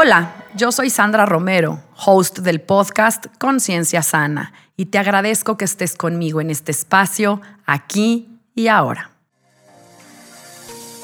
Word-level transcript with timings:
Hola, 0.00 0.30
yo 0.54 0.70
soy 0.70 0.90
Sandra 0.90 1.26
Romero, 1.26 1.82
host 2.06 2.38
del 2.38 2.60
podcast 2.60 3.26
Conciencia 3.36 4.00
Sana, 4.04 4.52
y 4.76 4.86
te 4.86 4.98
agradezco 4.98 5.56
que 5.56 5.64
estés 5.64 5.96
conmigo 5.96 6.40
en 6.40 6.50
este 6.50 6.70
espacio, 6.70 7.40
aquí 7.66 8.28
y 8.54 8.68
ahora. 8.68 9.10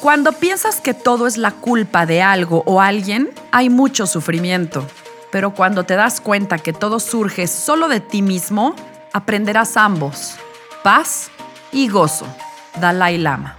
Cuando 0.00 0.30
piensas 0.30 0.80
que 0.80 0.94
todo 0.94 1.26
es 1.26 1.38
la 1.38 1.50
culpa 1.50 2.06
de 2.06 2.22
algo 2.22 2.62
o 2.66 2.80
alguien, 2.80 3.30
hay 3.50 3.68
mucho 3.68 4.06
sufrimiento. 4.06 4.86
Pero 5.32 5.56
cuando 5.56 5.82
te 5.82 5.96
das 5.96 6.20
cuenta 6.20 6.58
que 6.58 6.72
todo 6.72 7.00
surge 7.00 7.48
solo 7.48 7.88
de 7.88 7.98
ti 7.98 8.22
mismo, 8.22 8.76
aprenderás 9.12 9.76
ambos, 9.76 10.36
paz 10.84 11.32
y 11.72 11.88
gozo. 11.88 12.28
Dalai 12.80 13.18
Lama. 13.18 13.56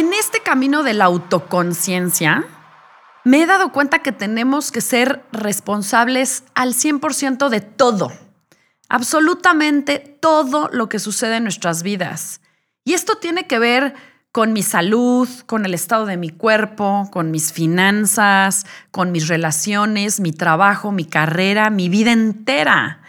En 0.00 0.14
este 0.14 0.40
camino 0.40 0.82
de 0.82 0.94
la 0.94 1.04
autoconciencia, 1.04 2.46
me 3.22 3.42
he 3.42 3.46
dado 3.46 3.70
cuenta 3.70 3.98
que 3.98 4.12
tenemos 4.12 4.72
que 4.72 4.80
ser 4.80 5.22
responsables 5.30 6.42
al 6.54 6.72
100% 6.72 7.50
de 7.50 7.60
todo, 7.60 8.10
absolutamente 8.88 9.98
todo 9.98 10.70
lo 10.72 10.88
que 10.88 10.98
sucede 10.98 11.36
en 11.36 11.42
nuestras 11.42 11.82
vidas. 11.82 12.40
Y 12.82 12.94
esto 12.94 13.16
tiene 13.16 13.46
que 13.46 13.58
ver 13.58 13.94
con 14.32 14.54
mi 14.54 14.62
salud, 14.62 15.28
con 15.44 15.66
el 15.66 15.74
estado 15.74 16.06
de 16.06 16.16
mi 16.16 16.30
cuerpo, 16.30 17.10
con 17.12 17.30
mis 17.30 17.52
finanzas, 17.52 18.64
con 18.90 19.12
mis 19.12 19.28
relaciones, 19.28 20.18
mi 20.18 20.32
trabajo, 20.32 20.92
mi 20.92 21.04
carrera, 21.04 21.68
mi 21.68 21.90
vida 21.90 22.12
entera. 22.12 23.02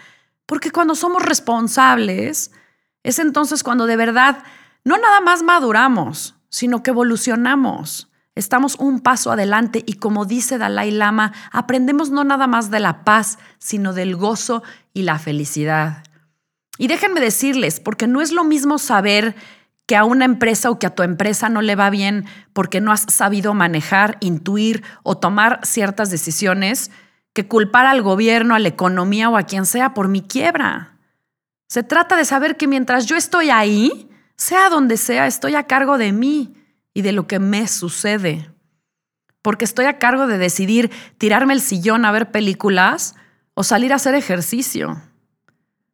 Porque 0.46 0.72
cuando 0.72 0.96
somos 0.96 1.24
responsables, 1.24 2.52
es 3.02 3.18
entonces 3.20 3.64
cuando 3.64 3.86
de 3.86 3.96
verdad 3.96 4.44
no 4.84 4.98
nada 4.98 5.22
más 5.22 5.42
maduramos, 5.42 6.36
sino 6.52 6.84
que 6.84 6.92
evolucionamos. 6.92 8.12
Estamos 8.36 8.76
un 8.76 9.00
paso 9.00 9.32
adelante 9.32 9.84
y 9.88 9.94
como 9.94 10.26
dice 10.26 10.60
Dalai 10.60 10.92
Lama, 10.92 11.34
aprendemos 11.52 12.12
no 12.12 12.24
nada 12.24 12.46
más 12.46 12.70
de 12.70 12.80
la 12.80 13.04
paz, 13.04 13.40
sino 13.58 13.94
del 13.94 14.16
gozo 14.16 14.62
y 14.94 15.02
la 15.02 15.18
felicidad. 15.18 16.04
Y 16.78 16.88
déjenme 16.88 17.20
decirles, 17.20 17.80
porque 17.80 18.08
no 18.08 18.22
es 18.22 18.32
lo 18.32 18.44
mismo 18.44 18.78
saber 18.78 19.36
que 19.86 19.96
a 19.96 20.04
una 20.04 20.26
empresa 20.26 20.70
o 20.70 20.80
que 20.80 20.88
a 20.88 20.96
tu 20.96 21.04
empresa 21.04 21.50
no 21.50 21.62
le 21.62 21.76
va 21.76 21.90
bien 21.90 22.26
porque 22.54 22.80
no 22.80 22.92
has 22.92 23.02
sabido 23.10 23.54
manejar, 23.54 24.18
intuir 24.22 24.84
o 25.04 25.18
tomar 25.18 25.60
ciertas 25.64 26.10
decisiones, 26.10 26.92
que 27.34 27.48
culpar 27.48 27.86
al 27.86 28.02
gobierno, 28.02 28.56
a 28.56 28.60
la 28.60 28.68
economía 28.68 29.30
o 29.30 29.38
a 29.38 29.44
quien 29.44 29.66
sea 29.66 29.94
por 29.94 30.08
mi 30.08 30.22
quiebra. 30.22 30.98
Se 31.68 31.84
trata 31.84 32.16
de 32.16 32.26
saber 32.26 32.58
que 32.58 32.68
mientras 32.68 33.06
yo 33.06 33.16
estoy 33.16 33.50
ahí, 33.50 34.11
sea 34.42 34.70
donde 34.70 34.98
sea, 34.98 35.28
estoy 35.28 35.54
a 35.54 35.68
cargo 35.68 36.00
de 36.00 36.12
mí 36.12 36.56
y 36.96 37.04
de 37.04 37.12
lo 37.12 37.28
que 37.28 37.38
me 37.38 37.68
sucede. 37.68 38.50
Porque 39.44 39.66
estoy 39.66 39.86
a 39.86 40.00
cargo 40.00 40.26
de 40.26 40.40
decidir 40.40 40.90
tirarme 41.20 41.54
el 41.54 41.62
sillón 41.62 42.06
a 42.06 42.12
ver 42.12 42.32
películas 42.32 43.16
o 43.54 43.64
salir 43.64 43.94
a 43.94 43.98
hacer 43.98 44.16
ejercicio. 44.16 45.00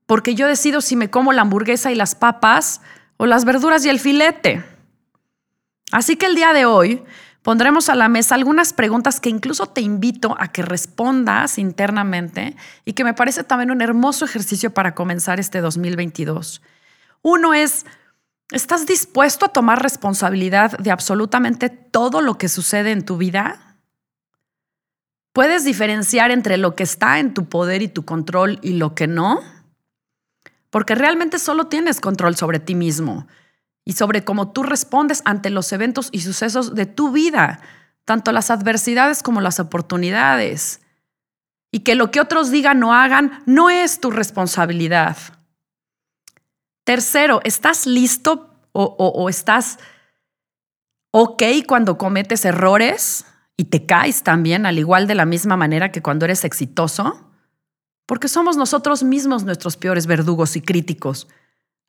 Porque 0.05 0.33
yo 0.33 0.47
decido 0.47 0.79
si 0.79 0.95
me 0.95 1.09
como 1.09 1.33
la 1.33 1.41
hamburguesa 1.41 1.91
y 1.91 1.95
las 1.95 2.15
papas 2.15 2.79
o 3.17 3.25
las 3.25 3.43
verduras 3.43 3.83
y 3.83 3.89
el 3.89 3.99
filete. 3.99 4.63
Así 5.91 6.15
que 6.15 6.27
el 6.27 6.35
día 6.35 6.53
de 6.53 6.63
hoy 6.63 7.03
pondremos 7.41 7.89
a 7.89 7.95
la 7.95 8.07
mesa 8.07 8.35
algunas 8.35 8.71
preguntas 8.71 9.19
que 9.19 9.27
incluso 9.29 9.65
te 9.65 9.81
invito 9.81 10.37
a 10.39 10.53
que 10.53 10.61
respondas 10.61 11.57
internamente 11.57 12.55
y 12.85 12.93
que 12.93 13.03
me 13.03 13.13
parece 13.13 13.43
también 13.43 13.71
un 13.71 13.81
hermoso 13.81 14.23
ejercicio 14.23 14.73
para 14.73 14.95
comenzar 14.95 15.37
este 15.37 15.59
2022. 15.59 16.61
Uno 17.23 17.53
es, 17.53 17.85
¿Estás 18.51 18.85
dispuesto 18.85 19.45
a 19.45 19.49
tomar 19.49 19.81
responsabilidad 19.81 20.77
de 20.77 20.91
absolutamente 20.91 21.69
todo 21.69 22.21
lo 22.21 22.37
que 22.37 22.47
sucede 22.47 22.91
en 22.91 23.03
tu 23.03 23.17
vida? 23.17 23.75
¿Puedes 25.33 25.65
diferenciar 25.65 26.31
entre 26.31 26.57
lo 26.57 26.73
que 26.73 26.83
está 26.83 27.19
en 27.19 27.33
tu 27.33 27.49
poder 27.49 27.81
y 27.81 27.89
tu 27.89 28.05
control 28.05 28.59
y 28.61 28.73
lo 28.73 28.95
que 28.95 29.07
no? 29.07 29.41
Porque 30.69 30.95
realmente 30.95 31.39
solo 31.39 31.67
tienes 31.67 31.99
control 31.99 32.35
sobre 32.37 32.59
ti 32.59 32.73
mismo 32.73 33.27
y 33.83 33.93
sobre 33.93 34.23
cómo 34.23 34.51
tú 34.51 34.63
respondes 34.63 35.21
ante 35.25 35.49
los 35.49 35.71
eventos 35.73 36.07
y 36.11 36.21
sucesos 36.21 36.73
de 36.73 36.85
tu 36.85 37.11
vida, 37.11 37.59
tanto 38.05 38.31
las 38.31 38.49
adversidades 38.49 39.23
como 39.23 39.41
las 39.41 39.59
oportunidades. 39.59 40.81
Y 41.69 41.81
que 41.81 41.95
lo 41.95 42.11
que 42.11 42.21
otros 42.21 42.49
digan 42.49 42.81
o 42.83 42.93
hagan 42.93 43.43
no 43.45 43.69
es 43.69 43.99
tu 43.99 44.09
responsabilidad. 44.09 45.17
Tercero, 46.87 47.41
¿estás 47.43 47.85
listo 47.85 48.49
o, 48.71 49.27
estás 49.27 49.77
ok 51.11 51.43
cuando 51.67 51.97
cometes 51.97 52.45
errores 52.45 53.25
y 53.57 53.65
te 53.65 53.85
caes 53.85 54.23
también, 54.23 54.65
al 54.65 54.79
igual 54.79 55.05
de 55.05 55.13
la 55.13 55.25
misma 55.25 55.57
manera 55.57 55.91
que 55.91 56.01
cuando 56.01 56.23
eres 56.23 56.45
exitoso? 56.45 57.29
Porque 58.05 58.29
somos 58.29 58.55
nosotros 58.55 59.03
mismos 59.03 59.43
nuestros 59.43 59.75
peores 59.75 60.07
verdugos 60.07 60.55
y 60.55 60.61
críticos. 60.61 61.27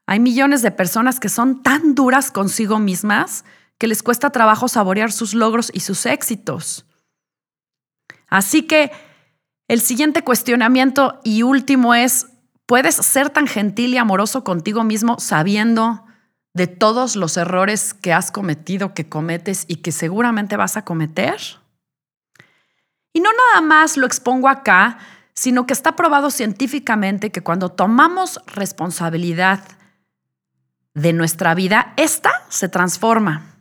Hay 0.09 0.19
millones 0.19 0.63
de 0.63 0.73
personas 0.73 1.21
que 1.21 1.29
son 1.29 1.63
tan 1.63 1.95
duras 1.95 2.33
consigo 2.33 2.81
mismas 2.81 3.45
que 3.79 3.87
les 3.87 4.03
cuesta 4.03 4.31
trabajo 4.31 4.67
saborear 4.67 5.13
sus 5.13 5.33
logros 5.33 5.71
y 5.73 5.79
sus 5.79 6.07
éxitos. 6.07 6.87
Así 8.27 8.63
que 8.63 8.91
el 9.69 9.81
siguiente 9.81 10.25
cuestionamiento 10.25 11.21
y 11.23 11.45
último 11.45 11.95
es, 11.95 12.27
¿Puedes 12.69 12.97
ser 12.97 13.31
tan 13.31 13.47
gentil 13.47 13.95
y 13.95 13.97
amoroso 13.97 14.45
contigo 14.45 14.85
mismo 14.85 15.19
sabiendo 15.19 16.05
de 16.53 16.67
todos 16.67 17.17
los 17.17 17.39
errores 17.39 17.95
que 17.95 18.13
has 18.13 18.31
cometido, 18.31 18.93
que 18.93 19.09
cometes 19.09 19.65
y 19.69 19.77
que 19.77 19.91
seguramente 19.91 20.55
vas 20.59 20.77
a 20.77 20.85
cometer? 20.85 21.41
Y 23.15 23.21
no 23.21 23.31
nada 23.33 23.63
más 23.63 23.97
lo 23.97 24.05
expongo 24.05 24.51
acá, 24.51 24.99
sino 25.33 25.65
que 25.65 25.73
está 25.73 25.97
probado 25.97 26.31
científicamente 26.31 27.33
que 27.33 27.41
cuando 27.41 27.71
tomamos 27.71 28.39
responsabilidad 28.49 29.65
de 30.93 31.15
nuestra 31.15 31.55
vida, 31.55 31.95
esta 31.97 32.31
se 32.51 32.69
transforma, 32.69 33.57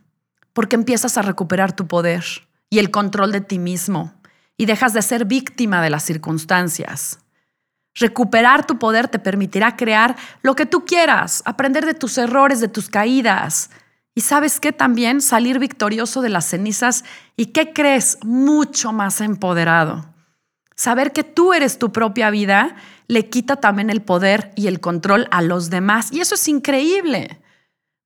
porque 0.52 0.76
empiezas 0.76 1.16
a 1.16 1.22
recuperar 1.22 1.74
tu 1.74 1.86
poder 1.86 2.26
y 2.68 2.78
el 2.78 2.90
control 2.90 3.32
de 3.32 3.40
ti 3.40 3.58
mismo 3.58 4.12
y 4.58 4.66
dejas 4.66 4.92
de 4.92 5.00
ser 5.00 5.24
víctima 5.24 5.80
de 5.80 5.88
las 5.88 6.02
circunstancias. 6.02 7.20
Recuperar 7.98 8.66
tu 8.66 8.78
poder 8.78 9.08
te 9.08 9.18
permitirá 9.18 9.76
crear 9.76 10.16
lo 10.42 10.54
que 10.54 10.66
tú 10.66 10.84
quieras, 10.84 11.42
aprender 11.44 11.84
de 11.84 11.94
tus 11.94 12.16
errores, 12.18 12.60
de 12.60 12.68
tus 12.68 12.88
caídas. 12.88 13.70
Y 14.14 14.20
sabes 14.22 14.60
qué 14.60 14.72
también 14.72 15.20
salir 15.20 15.58
victorioso 15.58 16.22
de 16.22 16.28
las 16.28 16.44
cenizas 16.46 17.04
y 17.36 17.46
qué 17.46 17.72
crees 17.72 18.18
mucho 18.24 18.92
más 18.92 19.20
empoderado. 19.20 20.06
Saber 20.74 21.12
que 21.12 21.24
tú 21.24 21.52
eres 21.52 21.78
tu 21.78 21.92
propia 21.92 22.30
vida 22.30 22.76
le 23.08 23.28
quita 23.28 23.56
también 23.56 23.90
el 23.90 24.02
poder 24.02 24.52
y 24.54 24.66
el 24.68 24.80
control 24.80 25.26
a 25.30 25.42
los 25.42 25.70
demás. 25.70 26.12
Y 26.12 26.20
eso 26.20 26.34
es 26.34 26.46
increíble. 26.46 27.40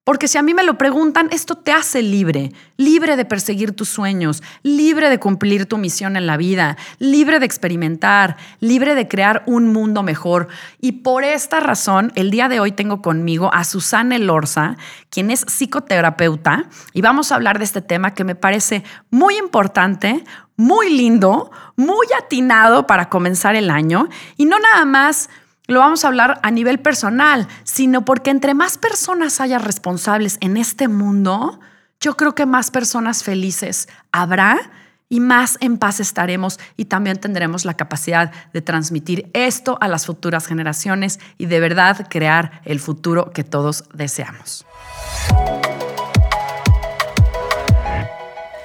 Porque 0.04 0.26
si 0.26 0.36
a 0.36 0.42
mí 0.42 0.52
me 0.52 0.64
lo 0.64 0.78
preguntan, 0.78 1.28
esto 1.30 1.54
te 1.54 1.70
hace 1.70 2.02
libre, 2.02 2.52
libre 2.76 3.14
de 3.14 3.24
perseguir 3.24 3.70
tus 3.70 3.88
sueños, 3.88 4.42
libre 4.64 5.08
de 5.08 5.20
cumplir 5.20 5.66
tu 5.66 5.78
misión 5.78 6.16
en 6.16 6.26
la 6.26 6.36
vida, 6.36 6.76
libre 6.98 7.38
de 7.38 7.46
experimentar, 7.46 8.36
libre 8.58 8.96
de 8.96 9.06
crear 9.06 9.44
un 9.46 9.68
mundo 9.68 10.02
mejor. 10.02 10.48
Y 10.80 10.90
por 10.90 11.22
esta 11.22 11.60
razón, 11.60 12.10
el 12.16 12.32
día 12.32 12.48
de 12.48 12.58
hoy 12.58 12.72
tengo 12.72 13.00
conmigo 13.00 13.54
a 13.54 13.62
Susana 13.62 14.16
Elorza, 14.16 14.76
quien 15.08 15.30
es 15.30 15.44
psicoterapeuta, 15.46 16.64
y 16.92 17.00
vamos 17.00 17.30
a 17.30 17.36
hablar 17.36 17.58
de 17.58 17.64
este 17.64 17.80
tema 17.80 18.12
que 18.12 18.24
me 18.24 18.34
parece 18.34 18.82
muy 19.10 19.36
importante, 19.36 20.24
muy 20.56 20.90
lindo, 20.90 21.52
muy 21.76 22.08
atinado 22.18 22.88
para 22.88 23.08
comenzar 23.08 23.54
el 23.54 23.70
año, 23.70 24.08
y 24.36 24.46
no 24.46 24.58
nada 24.58 24.84
más 24.84 25.30
lo 25.72 25.80
vamos 25.80 26.04
a 26.04 26.08
hablar 26.08 26.38
a 26.42 26.50
nivel 26.50 26.78
personal, 26.78 27.48
sino 27.64 28.04
porque 28.04 28.30
entre 28.30 28.54
más 28.54 28.78
personas 28.78 29.40
haya 29.40 29.58
responsables 29.58 30.38
en 30.40 30.56
este 30.56 30.86
mundo, 30.86 31.58
yo 32.00 32.16
creo 32.16 32.34
que 32.34 32.46
más 32.46 32.70
personas 32.70 33.24
felices 33.24 33.88
habrá 34.12 34.70
y 35.08 35.20
más 35.20 35.58
en 35.60 35.78
paz 35.78 36.00
estaremos 36.00 36.58
y 36.76 36.86
también 36.86 37.18
tendremos 37.18 37.64
la 37.64 37.74
capacidad 37.74 38.32
de 38.52 38.62
transmitir 38.62 39.30
esto 39.34 39.76
a 39.80 39.88
las 39.88 40.06
futuras 40.06 40.46
generaciones 40.46 41.20
y 41.36 41.46
de 41.46 41.60
verdad 41.60 42.06
crear 42.08 42.62
el 42.64 42.80
futuro 42.80 43.30
que 43.30 43.44
todos 43.44 43.84
deseamos. 43.92 44.64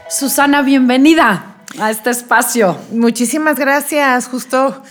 Susana, 0.10 0.62
bienvenida 0.62 1.58
a 1.80 1.92
este 1.92 2.12
espacio. 2.12 2.78
Muchísimas 2.92 3.60
gracias, 3.60 4.28
justo 4.28 4.82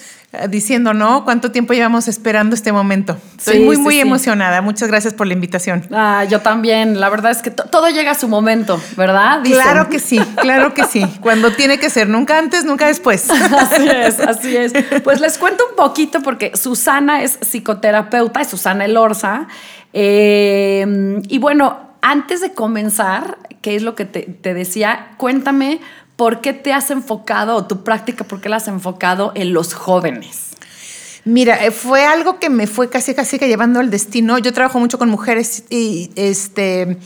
diciendo, 0.49 0.93
¿no? 0.93 1.25
¿Cuánto 1.25 1.51
tiempo 1.51 1.73
llevamos 1.73 2.09
esperando 2.09 2.55
este 2.55 2.73
momento? 2.73 3.17
Estoy 3.39 3.61
muy, 3.61 3.77
muy 3.77 4.01
emocionada. 4.01 4.61
Muchas 4.61 4.89
gracias 4.89 5.15
por 5.15 5.27
la 5.27 5.33
invitación. 5.33 5.87
Ah, 5.93 6.25
yo 6.25 6.41
también. 6.41 7.01
La 7.01 7.09
verdad 7.09 7.31
es 7.31 7.43
que 7.43 7.51
todo 7.51 7.89
llega 7.89 8.13
a 8.13 8.15
su 8.15 8.29
momento, 8.29 8.81
¿verdad? 8.97 9.41
Claro 9.45 9.89
que 9.91 9.99
sí, 9.99 10.19
claro 10.41 10.75
que 10.75 10.85
sí. 10.85 11.07
Cuando 11.21 11.53
tiene 11.53 11.79
que 11.79 11.91
ser, 11.91 12.09
nunca 12.09 12.39
antes, 12.39 12.65
nunca 12.65 12.87
después. 12.87 13.31
así 13.31 13.89
es, 13.89 14.21
así 14.21 14.57
es. 14.57 14.73
Pues 15.03 15.21
les 15.21 15.39
cuento 15.39 15.65
un 15.71 15.77
poquito 15.77 16.21
porque 16.23 16.53
Susana 16.57 17.23
es 17.23 17.39
psicoterapeuta, 17.41 18.41
es 18.41 18.49
Susana 18.49 18.85
Elorza. 18.85 19.49
Eh, 19.93 21.21
y 21.29 21.39
bueno, 21.39 21.97
antes 22.03 22.41
de 22.41 22.53
comenzar, 22.53 23.39
¿qué 23.63 23.77
es 23.77 23.83
lo 23.83 23.95
que 23.95 24.05
te, 24.05 24.23
te 24.23 24.55
decía? 24.55 25.13
Cuéntame 25.17 25.81
¿por 26.17 26.41
qué 26.41 26.53
te 26.53 26.73
has 26.73 26.91
enfocado, 26.91 27.57
o 27.57 27.67
tu 27.67 27.85
práctica, 27.85 28.25
por 28.25 28.41
qué 28.41 28.49
la 28.49 28.57
has 28.57 28.69
enfocado 28.69 29.33
en 29.35 29.53
los 29.53 29.75
jóvenes? 29.75 30.47
Mira, 31.25 31.65
eh, 31.65 31.71
fue 31.71 32.05
algo 32.05 32.39
que 32.39 32.51
me 32.51 32.67
fue 32.67 32.89
casi 32.89 33.15
casi 33.15 33.39
que 33.39 33.49
llevando 33.49 33.81
al 33.81 33.91
destino. 33.91 34.39
Yo 34.39 34.53
trabajo 34.53 34.79
mucho 34.79 34.99
con 34.99 35.09
mujeres 35.09 35.65
y 35.71 36.11
este 36.15 36.99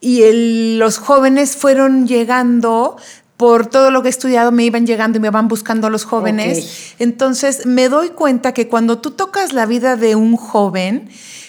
y 0.00 0.76
los 0.78 0.98
jóvenes 0.98 1.56
fueron 1.56 2.06
llegando 2.06 2.96
por 3.38 3.66
todo 3.66 3.90
lo 3.92 4.02
que 4.02 4.08
he 4.08 4.10
estudiado 4.10 4.50
me 4.50 4.64
iban 4.64 4.84
llegando 4.84 5.16
y 5.16 5.20
me 5.20 5.30
van 5.30 5.46
buscando 5.46 5.88
los 5.90 6.04
jóvenes. 6.04 6.94
Entonces 6.98 7.66
me 7.66 7.88
doy 7.88 8.10
cuenta 8.10 8.52
que 8.52 8.66
cuando 8.66 8.98
tú 8.98 9.12
tocas 9.12 9.52
la 9.52 9.64
vida 9.64 9.96
de 9.96 10.16
un 10.16 10.36
joven, 10.36 11.08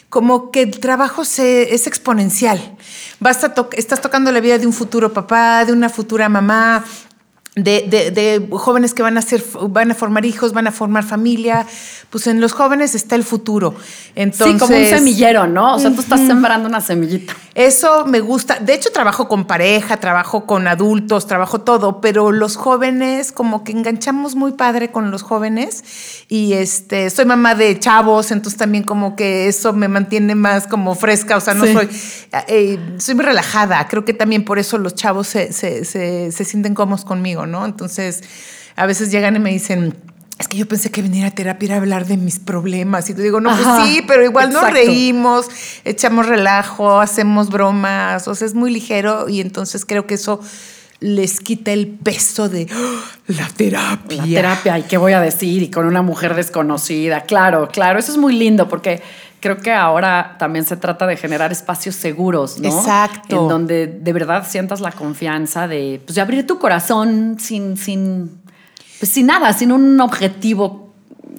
como 0.09 0.51
que 0.51 0.63
el 0.63 0.79
trabajo 0.79 1.23
se, 1.23 1.73
es 1.73 1.88
exponencial. 1.88 2.75
Basta 3.19 3.53
estás 3.73 4.01
tocando 4.01 4.31
la 4.31 4.39
vida 4.39 4.57
de 4.57 4.65
un 4.65 4.73
futuro 4.73 5.13
papá, 5.13 5.65
de 5.65 5.73
una 5.73 5.89
futura 5.89 6.29
mamá, 6.29 6.83
de, 7.63 8.47
jóvenes 8.51 8.94
que 8.94 9.01
van 9.01 9.17
a, 9.17 9.21
ser, 9.21 9.44
van 9.69 9.91
a 9.91 9.95
formar 9.95 10.25
hijos, 10.25 10.53
van 10.53 10.67
a 10.67 10.71
formar 10.71 11.03
familia. 11.03 11.65
Pues 12.09 12.27
en 12.27 12.41
los 12.41 12.53
jóvenes 12.53 12.95
está 12.95 13.15
el 13.15 13.23
futuro. 13.23 13.75
Entonces, 14.15 14.53
sí, 14.53 14.57
como 14.59 14.77
un 14.77 14.85
semillero, 14.85 15.47
¿no? 15.47 15.75
O 15.75 15.79
sea, 15.79 15.91
tú 15.91 16.01
estás 16.01 16.21
sembrando 16.21 16.67
una 16.67 16.81
semillita. 16.81 17.35
Eso 17.53 18.06
me 18.06 18.19
gusta. 18.19 18.59
De 18.59 18.73
hecho, 18.73 18.91
trabajo 18.91 19.27
con 19.27 19.45
pareja, 19.45 19.97
trabajo 19.97 20.45
con 20.45 20.67
adultos, 20.67 21.27
trabajo 21.27 21.61
todo, 21.61 22.01
pero 22.01 22.31
los 22.31 22.56
jóvenes, 22.56 23.31
como 23.31 23.63
que 23.63 23.73
enganchamos 23.73 24.35
muy 24.35 24.53
padre 24.53 24.91
con 24.91 25.11
los 25.11 25.21
jóvenes. 25.21 25.83
Y 26.29 26.53
este, 26.53 27.09
soy 27.09 27.25
mamá 27.25 27.56
de 27.56 27.77
chavos, 27.79 28.31
entonces 28.31 28.57
también 28.57 28.83
como 28.83 29.15
que 29.15 29.47
eso 29.47 29.73
me 29.73 29.88
mantiene 29.88 30.35
más 30.35 30.67
como 30.67 30.95
fresca. 30.95 31.38
O 31.38 31.41
sea, 31.41 31.53
no 31.53 31.65
soy. 31.65 31.89
Eh, 32.47 32.79
soy 32.97 33.15
muy 33.15 33.25
relajada. 33.25 33.88
Creo 33.88 34.06
que 34.06 34.13
también 34.13 34.45
por 34.45 34.57
eso 34.59 34.77
los 34.77 34.95
chavos 34.95 35.27
se, 35.27 35.53
se, 35.53 35.85
se, 35.85 36.31
se 36.31 36.45
sienten 36.45 36.73
cómodos 36.73 37.06
conmigo. 37.06 37.45
¿No? 37.49 37.65
Entonces, 37.65 38.23
a 38.75 38.85
veces 38.85 39.11
llegan 39.11 39.35
y 39.35 39.39
me 39.39 39.51
dicen, 39.51 39.95
es 40.39 40.47
que 40.47 40.57
yo 40.57 40.67
pensé 40.67 40.89
que 40.89 41.01
venir 41.01 41.25
a 41.25 41.31
terapia 41.31 41.67
era 41.67 41.75
hablar 41.75 42.05
de 42.05 42.15
mis 42.15 42.39
problemas. 42.39 43.09
Y 43.09 43.13
te 43.13 43.21
digo, 43.21 43.41
no, 43.41 43.49
pues 43.49 43.67
sí, 43.83 44.01
pero 44.07 44.23
igual 44.23 44.51
nos 44.53 44.71
reímos, 44.71 45.47
echamos 45.83 46.27
relajo, 46.27 47.01
hacemos 47.01 47.49
bromas, 47.49 48.27
o 48.27 48.35
sea, 48.35 48.47
es 48.47 48.53
muy 48.53 48.71
ligero 48.71 49.27
y 49.27 49.41
entonces 49.41 49.85
creo 49.85 50.07
que 50.07 50.13
eso 50.13 50.39
les 51.01 51.39
quita 51.39 51.71
el 51.71 51.87
peso 51.87 52.47
de 52.49 52.67
¡oh! 52.73 53.01
la 53.27 53.47
terapia. 53.49 54.17
La 54.17 54.23
terapia, 54.23 54.79
¿y 54.79 54.83
qué 54.83 54.97
voy 54.97 55.13
a 55.13 55.19
decir? 55.19 55.61
Y 55.61 55.69
con 55.69 55.85
una 55.85 56.01
mujer 56.01 56.35
desconocida. 56.35 57.23
Claro, 57.23 57.67
claro, 57.69 57.99
eso 57.99 58.11
es 58.11 58.17
muy 58.17 58.33
lindo 58.33 58.69
porque 58.69 59.01
creo 59.39 59.57
que 59.57 59.71
ahora 59.71 60.36
también 60.38 60.65
se 60.65 60.77
trata 60.77 61.07
de 61.07 61.18
generar 61.18 61.51
espacios 61.51 61.95
seguros, 61.95 62.59
¿no? 62.59 62.69
Exacto. 62.69 63.41
En 63.41 63.47
donde 63.47 63.88
de 63.88 64.13
verdad 64.13 64.45
sientas 64.47 64.81
la 64.81 64.91
confianza 64.91 65.68
de, 65.68 66.01
pues, 66.06 66.15
de 66.15 66.21
abrir 66.21 66.45
tu 66.45 66.59
corazón 66.59 67.38
sin, 67.39 67.77
sin, 67.77 68.41
pues, 69.00 69.12
sin 69.12 69.27
nada, 69.27 69.53
sin 69.53 69.71
un 69.71 70.00
objetivo 70.00 70.94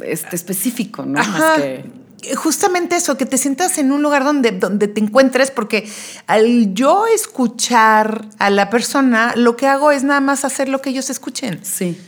este, 0.05 0.37
específico, 0.37 1.05
¿no? 1.05 1.23
Más 1.23 1.61
que 1.61 2.01
justamente 2.37 2.97
eso, 2.97 3.17
que 3.17 3.27
te 3.27 3.39
sientas 3.39 3.79
en 3.79 3.93
un 3.93 4.03
lugar 4.03 4.25
donde, 4.25 4.53
donde 4.53 4.89
te 4.89 5.01
encuentres, 5.01 5.51
porque 5.51 5.89
al 6.27 6.75
yo 6.75 7.07
escuchar 7.07 8.27
a 8.39 8.51
la 8.51 8.71
persona, 8.71 9.35
lo 9.37 9.57
que 9.57 9.67
hago 9.67 9.91
es 9.91 10.05
nada 10.05 10.21
más 10.21 10.45
hacer 10.45 10.69
lo 10.69 10.81
que 10.81 10.91
ellos 10.91 11.11
escuchen. 11.11 11.61
Sí. 11.63 11.99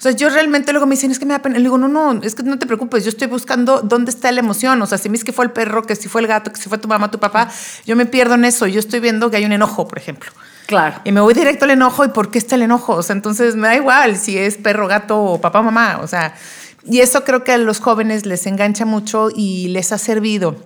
O 0.00 0.02
sea, 0.02 0.12
yo 0.12 0.30
realmente 0.30 0.72
luego 0.72 0.86
me 0.86 0.94
dicen, 0.94 1.10
es 1.10 1.18
que 1.18 1.26
me 1.26 1.34
da 1.34 1.42
pena. 1.42 1.56
Le 1.56 1.64
digo, 1.64 1.76
no, 1.76 1.86
no, 1.86 2.22
es 2.22 2.34
que 2.34 2.42
no 2.42 2.58
te 2.58 2.64
preocupes, 2.64 3.04
yo 3.04 3.10
estoy 3.10 3.28
buscando 3.28 3.82
dónde 3.82 4.10
está 4.10 4.32
la 4.32 4.40
emoción. 4.40 4.80
O 4.80 4.86
sea, 4.86 4.96
si 4.96 5.10
me 5.10 5.18
es 5.18 5.24
que 5.24 5.32
fue 5.34 5.44
el 5.44 5.50
perro, 5.50 5.82
que 5.82 5.94
si 5.94 6.08
fue 6.08 6.22
el 6.22 6.26
gato, 6.26 6.50
que 6.50 6.58
si 6.58 6.70
fue 6.70 6.78
tu 6.78 6.88
mamá, 6.88 7.10
tu 7.10 7.18
papá, 7.18 7.50
yo 7.84 7.96
me 7.96 8.06
pierdo 8.06 8.32
en 8.32 8.46
eso. 8.46 8.66
Yo 8.66 8.80
estoy 8.80 9.00
viendo 9.00 9.30
que 9.30 9.36
hay 9.36 9.44
un 9.44 9.52
enojo, 9.52 9.86
por 9.86 9.98
ejemplo. 9.98 10.30
Claro. 10.64 11.02
Y 11.04 11.12
me 11.12 11.20
voy 11.20 11.34
directo 11.34 11.66
al 11.66 11.72
enojo. 11.72 12.02
¿Y 12.06 12.08
por 12.08 12.30
qué 12.30 12.38
está 12.38 12.54
el 12.54 12.62
enojo? 12.62 12.94
O 12.94 13.02
sea, 13.02 13.14
entonces 13.14 13.56
me 13.56 13.68
da 13.68 13.76
igual 13.76 14.16
si 14.16 14.38
es 14.38 14.56
perro, 14.56 14.88
gato 14.88 15.22
o 15.22 15.38
papá, 15.38 15.60
mamá. 15.60 15.98
O 16.02 16.06
sea, 16.06 16.34
y 16.82 17.00
eso 17.00 17.22
creo 17.24 17.44
que 17.44 17.52
a 17.52 17.58
los 17.58 17.80
jóvenes 17.80 18.24
les 18.24 18.46
engancha 18.46 18.86
mucho 18.86 19.28
y 19.34 19.68
les 19.68 19.92
ha 19.92 19.98
servido. 19.98 20.56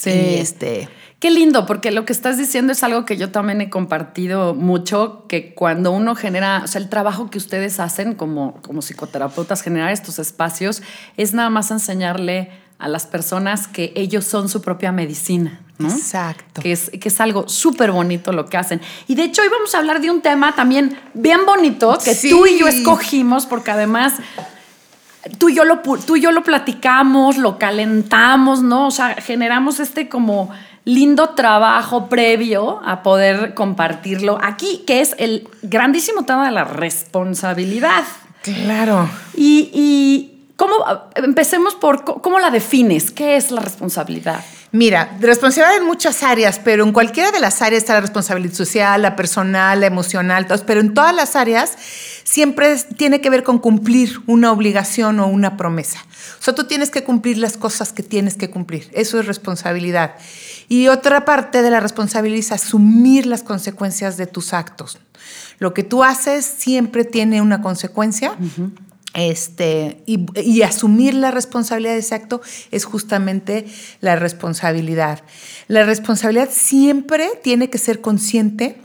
Sí. 0.00 0.10
este, 0.10 0.88
Qué 1.20 1.32
lindo, 1.32 1.66
porque 1.66 1.90
lo 1.90 2.04
que 2.04 2.12
estás 2.12 2.38
diciendo 2.38 2.72
es 2.72 2.84
algo 2.84 3.04
que 3.04 3.16
yo 3.16 3.32
también 3.32 3.60
he 3.60 3.68
compartido 3.68 4.54
mucho, 4.54 5.24
que 5.28 5.52
cuando 5.52 5.90
uno 5.90 6.14
genera, 6.14 6.62
o 6.64 6.68
sea, 6.68 6.80
el 6.80 6.88
trabajo 6.88 7.28
que 7.28 7.38
ustedes 7.38 7.80
hacen 7.80 8.14
como, 8.14 8.60
como 8.62 8.82
psicoterapeutas, 8.82 9.62
generar 9.62 9.90
estos 9.90 10.20
espacios, 10.20 10.80
es 11.16 11.34
nada 11.34 11.50
más 11.50 11.72
enseñarle 11.72 12.50
a 12.78 12.86
las 12.86 13.06
personas 13.06 13.66
que 13.66 13.92
ellos 13.96 14.24
son 14.24 14.48
su 14.48 14.62
propia 14.62 14.92
medicina. 14.92 15.60
¿no? 15.78 15.88
Exacto. 15.88 16.60
Que 16.62 16.70
es, 16.70 16.90
que 16.90 17.08
es 17.08 17.20
algo 17.20 17.48
súper 17.48 17.90
bonito 17.90 18.32
lo 18.32 18.46
que 18.46 18.56
hacen. 18.56 18.80
Y 19.08 19.16
de 19.16 19.24
hecho 19.24 19.42
hoy 19.42 19.48
vamos 19.48 19.74
a 19.74 19.78
hablar 19.78 20.00
de 20.00 20.12
un 20.12 20.20
tema 20.20 20.54
también 20.54 20.96
bien 21.14 21.44
bonito 21.44 21.98
que 22.04 22.14
tú 22.14 22.46
y 22.46 22.60
yo 22.60 22.68
escogimos 22.68 23.46
porque 23.46 23.72
además 23.72 24.14
tú 25.38 25.48
y, 25.48 25.54
yo 25.54 25.64
lo, 25.64 25.80
tú 25.80 26.16
y 26.16 26.20
yo 26.20 26.32
lo 26.32 26.42
platicamos, 26.42 27.36
lo 27.36 27.58
calentamos, 27.58 28.62
¿no? 28.62 28.86
O 28.86 28.90
sea, 28.90 29.16
generamos 29.16 29.80
este 29.80 30.08
como 30.08 30.50
lindo 30.84 31.30
trabajo 31.30 32.08
previo 32.08 32.80
a 32.84 33.02
poder 33.02 33.54
compartirlo 33.54 34.38
aquí, 34.42 34.84
que 34.86 35.00
es 35.00 35.14
el 35.18 35.48
grandísimo 35.62 36.24
tema 36.24 36.46
de 36.46 36.52
la 36.52 36.64
responsabilidad. 36.64 38.04
Claro. 38.42 39.08
Y, 39.36 40.32
cómo, 40.56 40.74
empecemos 41.14 41.74
por 41.74 42.04
cómo 42.22 42.38
la 42.38 42.50
defines, 42.50 43.10
¿qué 43.10 43.36
es 43.36 43.50
la 43.50 43.60
responsabilidad? 43.60 44.42
Mira, 44.70 45.16
responsabilidad 45.20 45.78
en 45.78 45.86
muchas 45.86 46.22
áreas, 46.22 46.60
pero 46.62 46.84
en 46.84 46.92
cualquiera 46.92 47.30
de 47.30 47.40
las 47.40 47.62
áreas 47.62 47.82
está 47.82 47.94
la 47.94 48.02
responsabilidad 48.02 48.54
social, 48.54 49.00
la 49.00 49.16
personal, 49.16 49.80
la 49.80 49.86
emocional, 49.86 50.46
pero 50.66 50.80
en 50.80 50.92
todas 50.92 51.14
las 51.14 51.36
áreas 51.36 51.72
siempre 52.24 52.76
tiene 52.96 53.22
que 53.22 53.30
ver 53.30 53.44
con 53.44 53.58
cumplir 53.58 54.20
una 54.26 54.52
obligación 54.52 55.20
o 55.20 55.26
una 55.26 55.56
promesa. 55.56 56.04
O 56.38 56.42
sea, 56.42 56.54
tú 56.54 56.64
tienes 56.64 56.90
que 56.90 57.02
cumplir 57.02 57.38
las 57.38 57.56
cosas 57.56 57.94
que 57.94 58.02
tienes 58.02 58.36
que 58.36 58.50
cumplir. 58.50 58.90
Eso 58.92 59.18
es 59.18 59.26
responsabilidad. 59.26 60.16
Y 60.68 60.88
otra 60.88 61.24
parte 61.24 61.62
de 61.62 61.70
la 61.70 61.80
responsabilidad 61.80 62.40
es 62.40 62.52
asumir 62.52 63.24
las 63.24 63.42
consecuencias 63.42 64.18
de 64.18 64.26
tus 64.26 64.52
actos. 64.52 64.98
Lo 65.58 65.72
que 65.72 65.82
tú 65.82 66.04
haces 66.04 66.44
siempre 66.44 67.04
tiene 67.04 67.40
una 67.40 67.62
consecuencia. 67.62 68.36
Este, 69.14 70.02
y, 70.06 70.62
asumir 70.62 71.14
la 71.14 71.30
responsabilidad 71.30 71.94
de 71.94 72.00
ese 72.00 72.14
acto 72.14 72.42
es 72.70 72.84
justamente 72.84 73.66
la 74.00 74.16
responsabilidad. 74.16 75.22
La 75.66 75.82
responsabilidad 75.84 76.50
siempre 76.52 77.30
tiene 77.42 77.70
que 77.70 77.78
ser 77.78 78.00
consciente 78.00 78.76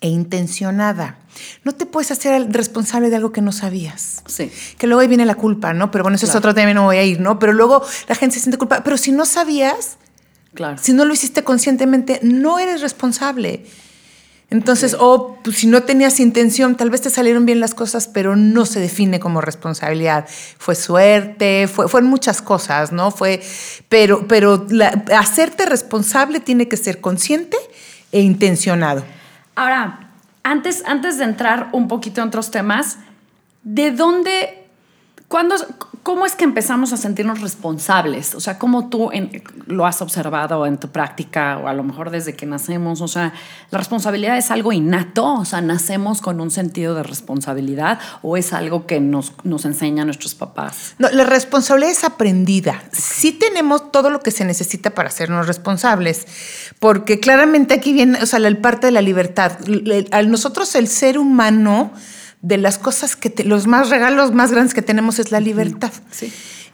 e 0.00 0.08
intencionada. 0.08 1.18
No 1.64 1.72
te 1.72 1.86
puedes 1.86 2.10
hacer 2.10 2.52
responsable 2.52 3.08
de 3.10 3.16
algo 3.16 3.32
que 3.32 3.40
no 3.40 3.52
sabías. 3.52 4.22
Sí. 4.26 4.52
Que 4.78 4.86
luego 4.86 5.00
ahí 5.00 5.08
viene 5.08 5.24
la 5.24 5.34
culpa, 5.34 5.72
¿no? 5.72 5.90
Pero 5.90 6.04
bueno, 6.04 6.16
eso 6.16 6.26
es 6.26 6.34
otro 6.34 6.54
tema, 6.54 6.74
no 6.74 6.84
voy 6.84 6.98
a 6.98 7.02
ir, 7.02 7.20
¿no? 7.20 7.38
Pero 7.38 7.52
luego 7.52 7.82
la 8.08 8.14
gente 8.14 8.34
se 8.34 8.42
siente 8.42 8.58
culpable. 8.58 8.84
Pero 8.84 8.98
si 8.98 9.12
no 9.12 9.24
sabías, 9.24 9.96
claro. 10.52 10.76
si 10.80 10.92
no 10.92 11.04
lo 11.06 11.14
hiciste 11.14 11.42
conscientemente, 11.42 12.20
no 12.22 12.58
eres 12.58 12.82
responsable. 12.82 13.64
Entonces, 14.50 14.96
o 14.98 15.38
pues, 15.42 15.56
si 15.56 15.66
no 15.66 15.82
tenías 15.82 16.20
intención, 16.20 16.76
tal 16.76 16.90
vez 16.90 17.00
te 17.00 17.10
salieron 17.10 17.46
bien 17.46 17.60
las 17.60 17.74
cosas, 17.74 18.08
pero 18.08 18.36
no 18.36 18.66
se 18.66 18.78
define 18.78 19.18
como 19.18 19.40
responsabilidad. 19.40 20.26
Fue 20.58 20.74
suerte, 20.74 21.66
fue, 21.66 21.88
fueron 21.88 22.10
muchas 22.10 22.42
cosas, 22.42 22.92
¿no? 22.92 23.10
Fue, 23.10 23.42
pero, 23.88 24.28
pero 24.28 24.66
hacerte 25.16 25.66
responsable 25.66 26.40
tiene 26.40 26.68
que 26.68 26.76
ser 26.76 27.00
consciente 27.00 27.56
e 28.12 28.20
intencionado. 28.20 29.02
Ahora, 29.56 30.10
antes, 30.42 30.82
antes 30.86 31.18
de 31.18 31.24
entrar 31.24 31.70
un 31.72 31.88
poquito 31.88 32.20
en 32.20 32.28
otros 32.28 32.50
temas, 32.50 32.98
¿de 33.62 33.90
dónde 33.90 34.63
¿Cuándo, 35.28 35.56
¿Cómo 36.04 36.26
es 36.26 36.36
que 36.36 36.44
empezamos 36.44 36.92
a 36.92 36.98
sentirnos 36.98 37.40
responsables? 37.40 38.34
O 38.34 38.40
sea, 38.40 38.58
¿cómo 38.58 38.90
tú 38.90 39.10
lo 39.66 39.86
has 39.86 40.02
observado 40.02 40.66
en 40.66 40.76
tu 40.76 40.88
práctica 40.88 41.56
o 41.56 41.66
a 41.66 41.72
lo 41.72 41.82
mejor 41.82 42.10
desde 42.10 42.34
que 42.34 42.44
nacemos? 42.44 43.00
O 43.00 43.08
sea, 43.08 43.32
¿la 43.70 43.78
responsabilidad 43.78 44.36
es 44.36 44.50
algo 44.50 44.70
innato? 44.74 45.32
O 45.32 45.46
sea, 45.46 45.62
¿nacemos 45.62 46.20
con 46.20 46.42
un 46.42 46.50
sentido 46.50 46.94
de 46.94 47.04
responsabilidad 47.04 48.00
o 48.20 48.36
es 48.36 48.52
algo 48.52 48.86
que 48.86 49.00
nos, 49.00 49.32
nos 49.44 49.64
enseñan 49.64 50.08
nuestros 50.08 50.34
papás? 50.34 50.94
No, 50.98 51.08
la 51.08 51.24
responsabilidad 51.24 51.92
es 51.92 52.04
aprendida. 52.04 52.82
Sí 52.92 53.32
tenemos 53.32 53.90
todo 53.90 54.10
lo 54.10 54.20
que 54.20 54.30
se 54.30 54.44
necesita 54.44 54.90
para 54.90 55.08
hacernos 55.08 55.46
responsables, 55.46 56.26
porque 56.80 57.18
claramente 57.18 57.72
aquí 57.72 57.94
viene, 57.94 58.22
o 58.22 58.26
sea, 58.26 58.40
la 58.40 58.54
parte 58.60 58.88
de 58.88 58.92
la 58.92 59.00
libertad. 59.00 59.52
A 60.10 60.20
nosotros 60.20 60.74
el 60.74 60.86
ser 60.86 61.18
humano 61.18 61.92
de 62.44 62.58
las 62.58 62.78
cosas 62.78 63.16
que 63.16 63.32
los 63.44 63.66
más 63.66 63.88
regalos 63.88 64.32
más 64.32 64.52
grandes 64.52 64.74
que 64.74 64.82
tenemos 64.82 65.18
es 65.18 65.32
la 65.32 65.40
libertad. 65.40 65.90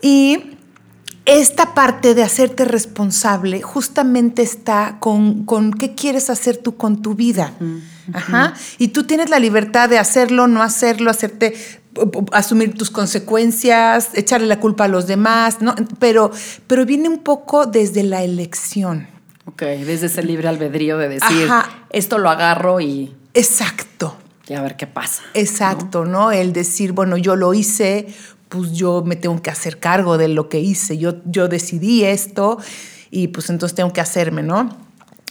Y 0.03 0.57
esta 1.27 1.75
parte 1.75 2.17
de 2.17 2.25
hacerte 2.25 2.65
responsable 2.65 3.63
justamente 3.63 4.43
está 4.43 4.97
con, 4.99 5.45
con 5.45 5.73
qué 5.73 5.95
quieres 5.95 6.29
hacer 6.29 6.57
tú 6.57 6.77
con 6.77 7.03
tu 7.03 7.15
vida. 7.15 7.53
Ajá. 8.13 8.55
Y 8.79 8.89
tú 8.89 9.05
tienes 9.05 9.31
la 9.31 9.39
libertad 9.39 9.89
de 9.89 9.99
hacerlo, 9.99 10.49
no 10.49 10.61
hacerlo, 10.61 11.09
hacerte 11.09 11.55
asumir 12.33 12.75
tus 12.75 12.91
consecuencias, 12.91 14.11
echarle 14.15 14.49
la 14.49 14.59
culpa 14.59 14.85
a 14.85 14.89
los 14.89 15.07
demás, 15.07 15.61
¿no? 15.61 15.77
Pero, 16.01 16.33
pero 16.67 16.85
viene 16.85 17.09
un 17.09 17.19
poco 17.19 17.67
desde 17.67 18.03
la 18.03 18.25
elección. 18.25 19.07
Ok, 19.45 19.63
desde 19.63 20.07
ese 20.07 20.25
libre 20.25 20.49
albedrío 20.49 20.99
de 20.99 21.11
decir, 21.11 21.49
esto 21.91 22.19
lo 22.19 22.29
agarro 22.29 22.81
y... 22.81 23.15
Exacto 23.35 24.17
y 24.49 24.55
a 24.55 24.63
ver 24.63 24.77
qué 24.77 24.87
pasa. 24.87 25.23
Exacto, 25.35 26.05
¿no? 26.05 26.33
El 26.33 26.53
decir, 26.53 26.93
bueno, 26.93 27.17
yo 27.17 27.37
lo 27.37 27.55
hice, 27.55 28.07
pues 28.49 28.73
yo 28.73 29.03
me 29.05 29.17
tengo 29.17 29.41
que 29.43 29.51
hacer 29.51 29.79
cargo 29.79 30.19
de 30.19 30.29
lo 30.29 30.49
que 30.49 30.61
hice, 30.61 30.99
yo, 30.99 31.15
yo 31.25 31.49
decidí 31.49 32.05
esto 32.05 32.59
y 33.11 33.29
pues 33.29 33.51
entonces 33.51 33.77
tengo 33.77 33.93
que 33.93 34.01
hacerme, 34.01 34.43
¿no? 34.43 34.77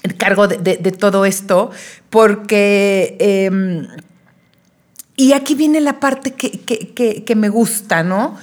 El 0.04 0.16
cargo 0.16 0.48
de, 0.48 0.78
todo 0.92 1.26
esto, 1.26 1.72
porque... 2.10 3.18
Em, 3.20 3.88
y 5.18 5.34
aquí 5.34 5.54
viene 5.54 5.82
la 5.82 6.00
parte 6.00 6.32
que, 6.32 6.50
que, 6.62 7.26
que 7.26 7.36
me 7.36 7.50
gusta, 7.50 8.04
¿no? 8.04 8.38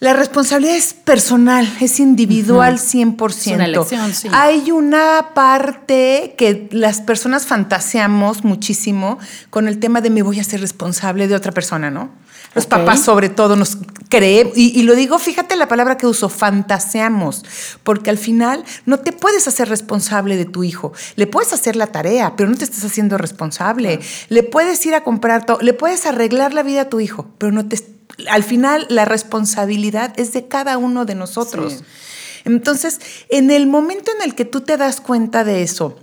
La 0.00 0.14
responsabilidad 0.14 0.76
es 0.76 0.94
personal, 0.94 1.70
es 1.78 2.00
individual 2.00 2.78
100%. 2.78 3.28
Es 3.28 3.46
una 3.48 3.64
elección, 3.66 4.14
sí. 4.14 4.28
Hay 4.32 4.70
una 4.70 5.34
parte 5.34 6.34
que 6.38 6.70
las 6.72 7.02
personas 7.02 7.44
fantaseamos 7.44 8.42
muchísimo 8.42 9.18
con 9.50 9.68
el 9.68 9.78
tema 9.78 10.00
de 10.00 10.08
me 10.08 10.22
voy 10.22 10.40
a 10.40 10.44
ser 10.44 10.62
responsable 10.62 11.28
de 11.28 11.34
otra 11.34 11.52
persona, 11.52 11.90
¿no? 11.90 12.10
Los 12.54 12.64
papás 12.64 13.00
sobre 13.00 13.28
todo 13.28 13.56
nos 13.56 13.76
creen, 14.08 14.50
y, 14.56 14.76
y, 14.76 14.84
lo 14.84 14.94
digo, 14.94 15.18
fíjate 15.18 15.54
la 15.54 15.68
palabra 15.68 15.98
que 15.98 16.06
uso, 16.06 16.30
fantaseamos, 16.30 17.44
porque 17.84 18.08
al 18.08 18.18
final 18.18 18.64
no 18.86 19.00
te 19.00 19.12
puedes 19.12 19.46
hacer 19.46 19.68
responsable 19.68 20.36
de 20.36 20.46
tu 20.46 20.64
hijo. 20.64 20.94
Le 21.16 21.26
puedes 21.26 21.52
hacer 21.52 21.76
la 21.76 21.88
tarea, 21.88 22.36
pero 22.36 22.48
no 22.48 22.56
te 22.56 22.64
estás 22.64 22.84
haciendo 22.84 23.18
responsable. 23.18 24.00
Le 24.30 24.42
puedes 24.44 24.84
ir 24.86 24.94
a 24.94 25.04
comprar 25.04 25.44
todo, 25.44 25.60
le 25.60 25.74
puedes 25.74 26.06
arreglar 26.06 26.54
la 26.54 26.62
vida 26.62 26.82
a 26.82 26.88
tu 26.88 27.00
hijo, 27.00 27.28
pero 27.38 27.52
no 27.52 27.68
te 27.68 27.99
al 28.28 28.42
final 28.42 28.86
la 28.88 29.04
responsabilidad 29.04 30.12
es 30.16 30.32
de 30.32 30.48
cada 30.48 30.78
uno 30.78 31.04
de 31.04 31.14
nosotros. 31.14 31.82
Entonces, 32.44 33.00
en 33.28 33.50
el 33.50 33.66
momento 33.66 34.10
en 34.16 34.22
el 34.22 34.34
que 34.34 34.44
tú 34.44 34.62
te 34.62 34.76
das 34.76 35.00
cuenta 35.00 35.44
de 35.44 35.62
eso, 35.62 35.96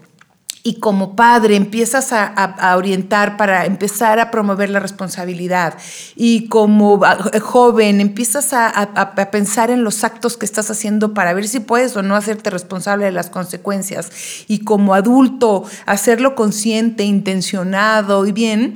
y 0.67 0.81
como 0.81 1.15
padre 1.15 1.55
empiezas 1.55 2.11
a, 2.11 2.75
orientar 2.75 3.37
para 3.37 3.65
empezar 3.65 4.19
a 4.19 4.31
promover 4.31 4.69
la 4.69 4.81
responsabilidad 4.81 5.75
y 6.13 6.49
como 6.49 6.99
joven 7.41 8.01
empiezas 8.01 8.51
a, 8.51 8.67
a, 8.67 9.31
pensar 9.31 9.71
en 9.71 9.85
los 9.85 10.03
actos 10.03 10.35
que 10.35 10.45
estás 10.45 10.69
haciendo 10.69 11.13
para 11.13 11.33
ver 11.33 11.47
si 11.47 11.61
puedes 11.61 11.95
o 11.95 12.03
no 12.03 12.17
hacerte 12.17 12.49
responsable 12.49 13.05
de 13.05 13.13
las 13.13 13.29
consecuencias 13.29 14.11
y 14.49 14.65
como 14.65 14.93
adulto 14.93 15.63
hacerlo 15.85 16.35
consciente, 16.35 17.05
intencionado 17.05 18.25
y 18.25 18.33
bien, 18.33 18.73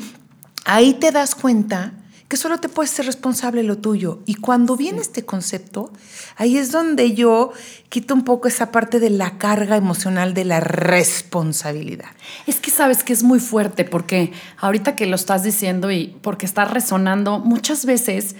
ahí 0.63 0.93
te 0.93 1.11
das 1.11 1.35
cuenta 1.35 1.91
que 2.31 2.37
solo 2.37 2.61
te 2.61 2.69
puedes 2.69 2.91
ser 2.91 3.07
responsable 3.07 3.61
lo 3.61 3.79
tuyo. 3.79 4.19
Y 4.25 4.35
cuando 4.35 4.77
viene 4.77 5.01
este 5.01 5.25
concepto, 5.25 5.91
ahí 6.37 6.55
es 6.55 6.71
donde 6.71 7.13
yo 7.13 7.51
quito 7.89 8.13
un 8.13 8.23
poco 8.23 8.47
esa 8.47 8.71
parte 8.71 9.01
de 9.01 9.09
la 9.09 9.37
carga 9.37 9.75
emocional 9.75 10.33
de 10.33 10.45
la 10.45 10.61
responsabilidad. 10.61 12.07
Es 12.47 12.61
que 12.61 12.71
sabes 12.71 13.03
que 13.03 13.11
es 13.11 13.23
muy 13.23 13.41
fuerte 13.41 13.83
porque 13.83 14.31
ahorita 14.57 14.95
que 14.95 15.07
lo 15.07 15.17
estás 15.17 15.43
diciendo 15.43 15.91
y 15.91 16.15
porque 16.21 16.45
está 16.45 16.63
resonando, 16.63 17.39
muchas 17.39 17.85
veces 17.85 18.37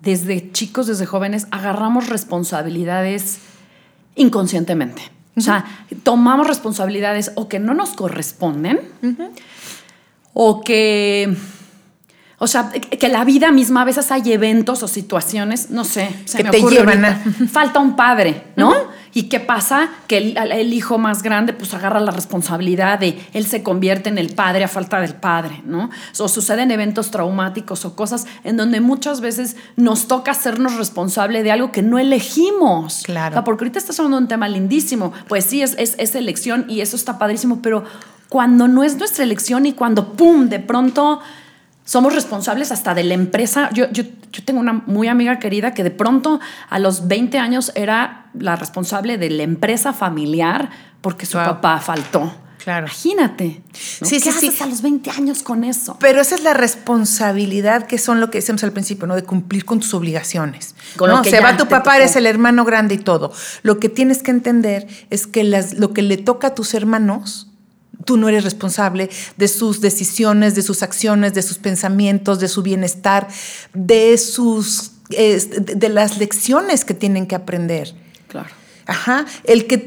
desde 0.00 0.50
chicos, 0.50 0.88
desde 0.88 1.06
jóvenes, 1.06 1.46
agarramos 1.52 2.08
responsabilidades 2.08 3.38
inconscientemente. 4.16 5.12
O 5.36 5.40
sea, 5.40 5.64
tomamos 6.02 6.48
responsabilidades 6.48 7.30
o 7.36 7.48
que 7.48 7.60
no 7.60 7.72
nos 7.72 7.90
corresponden 7.90 8.80
o 10.34 10.60
que 10.62 11.36
o 12.40 12.46
sea, 12.46 12.70
que 12.70 13.08
la 13.08 13.24
vida 13.24 13.50
misma, 13.50 13.82
a 13.82 13.84
veces 13.84 14.12
hay 14.12 14.32
eventos 14.32 14.84
o 14.84 14.88
situaciones, 14.88 15.70
no 15.70 15.84
sé, 15.84 16.08
se 16.24 16.38
que 16.38 16.44
me 16.44 16.50
te 16.50 16.62
llevan 16.62 17.04
a... 17.04 17.20
Falta 17.50 17.80
un 17.80 17.96
padre, 17.96 18.44
¿no? 18.54 18.72
¿Y 19.12 19.24
qué 19.24 19.40
pasa? 19.40 19.88
Que 20.06 20.18
el, 20.18 20.72
hijo 20.72 20.98
más 20.98 21.24
grande 21.24 21.52
pues 21.52 21.74
agarra 21.74 21.98
la 21.98 22.12
responsabilidad 22.12 23.00
de 23.00 23.18
él 23.32 23.44
se 23.46 23.64
convierte 23.64 24.08
en 24.08 24.18
el 24.18 24.34
padre 24.34 24.62
a 24.62 24.68
falta 24.68 25.00
del 25.00 25.14
padre, 25.14 25.62
¿no? 25.64 25.90
O 26.20 26.28
suceden 26.28 26.70
eventos 26.70 27.10
traumáticos 27.10 27.84
o 27.84 27.96
cosas 27.96 28.26
en 28.44 28.56
donde 28.56 28.80
muchas 28.80 29.20
veces 29.20 29.56
nos 29.74 30.06
toca 30.06 30.30
hacernos 30.30 30.76
responsable 30.76 31.42
de 31.42 31.50
algo 31.50 31.72
que 31.72 31.82
no 31.82 31.98
elegimos. 31.98 33.02
Claro. 33.02 33.42
porque 33.42 33.64
ahorita 33.64 33.80
estás 33.80 33.98
hablando 33.98 34.18
de 34.18 34.22
un 34.22 34.28
tema 34.28 34.48
lindísimo. 34.48 35.12
Pues 35.26 35.44
sí, 35.44 35.62
es, 35.62 35.74
es, 35.76 35.96
es 35.98 36.14
elección 36.14 36.66
y 36.68 36.82
eso 36.82 36.94
está 36.94 37.18
padrísimo, 37.18 37.60
pero 37.62 37.82
cuando 38.28 38.68
no 38.68 38.84
es 38.84 38.96
nuestra 38.96 39.24
elección 39.24 39.66
y 39.66 39.72
cuando, 39.72 40.12
¡pum!, 40.12 40.48
de 40.48 40.60
pronto 40.60 41.20
somos 41.88 42.14
responsables 42.14 42.70
hasta 42.70 42.92
de 42.92 43.02
la 43.02 43.14
empresa. 43.14 43.70
Yo, 43.72 43.90
yo, 43.90 44.02
yo, 44.30 44.44
tengo 44.44 44.60
una 44.60 44.74
muy 44.74 45.08
amiga 45.08 45.38
querida 45.38 45.72
que 45.72 45.82
de 45.82 45.90
pronto 45.90 46.38
a 46.68 46.78
los 46.78 47.08
20 47.08 47.38
años 47.38 47.72
era 47.74 48.26
la 48.38 48.56
responsable 48.56 49.16
de 49.16 49.30
la 49.30 49.42
empresa 49.42 49.94
familiar 49.94 50.68
porque 51.00 51.24
su 51.24 51.38
papá 51.38 51.80
faltó. 51.80 52.30
Claro. 52.62 52.88
Imagínate. 52.88 53.62
Sí, 53.72 54.20
¿Qué 54.20 54.20
sí, 54.20 54.28
haces 54.28 54.60
a 54.60 54.66
los 54.66 54.82
20 54.82 55.10
años 55.12 55.42
con 55.42 55.64
eso? 55.64 55.96
Pero 55.98 56.20
esa 56.20 56.34
es 56.34 56.42
la 56.42 56.52
responsabilidad 56.52 57.86
que 57.86 57.96
son 57.96 58.20
lo 58.20 58.30
que 58.30 58.36
decíamos 58.36 58.62
al 58.64 58.72
principio, 58.72 59.06
¿no? 59.06 59.14
De 59.14 59.22
cumplir 59.22 59.64
con 59.64 59.80
tus 59.80 59.94
obligaciones. 59.94 60.74
Con 60.98 61.08
¿no? 61.08 61.24
Se 61.24 61.40
va 61.40 61.56
tu 61.56 61.68
papá, 61.68 61.96
eres 61.96 62.16
el 62.16 62.26
hermano 62.26 62.66
grande 62.66 62.96
y 62.96 62.98
todo. 62.98 63.32
Lo 63.62 63.80
que 63.80 63.88
tienes 63.88 64.22
que 64.22 64.30
entender 64.30 64.86
es 65.08 65.26
que 65.26 65.42
las, 65.42 65.78
lo 65.78 65.94
que 65.94 66.02
le 66.02 66.18
toca 66.18 66.48
a 66.48 66.54
tus 66.54 66.74
hermanos 66.74 67.47
Tú 68.04 68.16
no 68.16 68.28
eres 68.28 68.44
responsable 68.44 69.10
de 69.36 69.48
sus 69.48 69.80
decisiones, 69.80 70.54
de 70.54 70.62
sus 70.62 70.82
acciones, 70.82 71.34
de 71.34 71.42
sus 71.42 71.58
pensamientos, 71.58 72.40
de 72.40 72.48
su 72.48 72.62
bienestar, 72.62 73.28
de 73.74 74.16
sus 74.18 74.92
de 75.08 75.88
las 75.88 76.18
lecciones 76.18 76.84
que 76.84 76.94
tienen 76.94 77.26
que 77.26 77.34
aprender. 77.34 77.94
Claro. 78.28 78.50
Ajá. 78.88 79.26
El 79.44 79.66
que, 79.66 79.84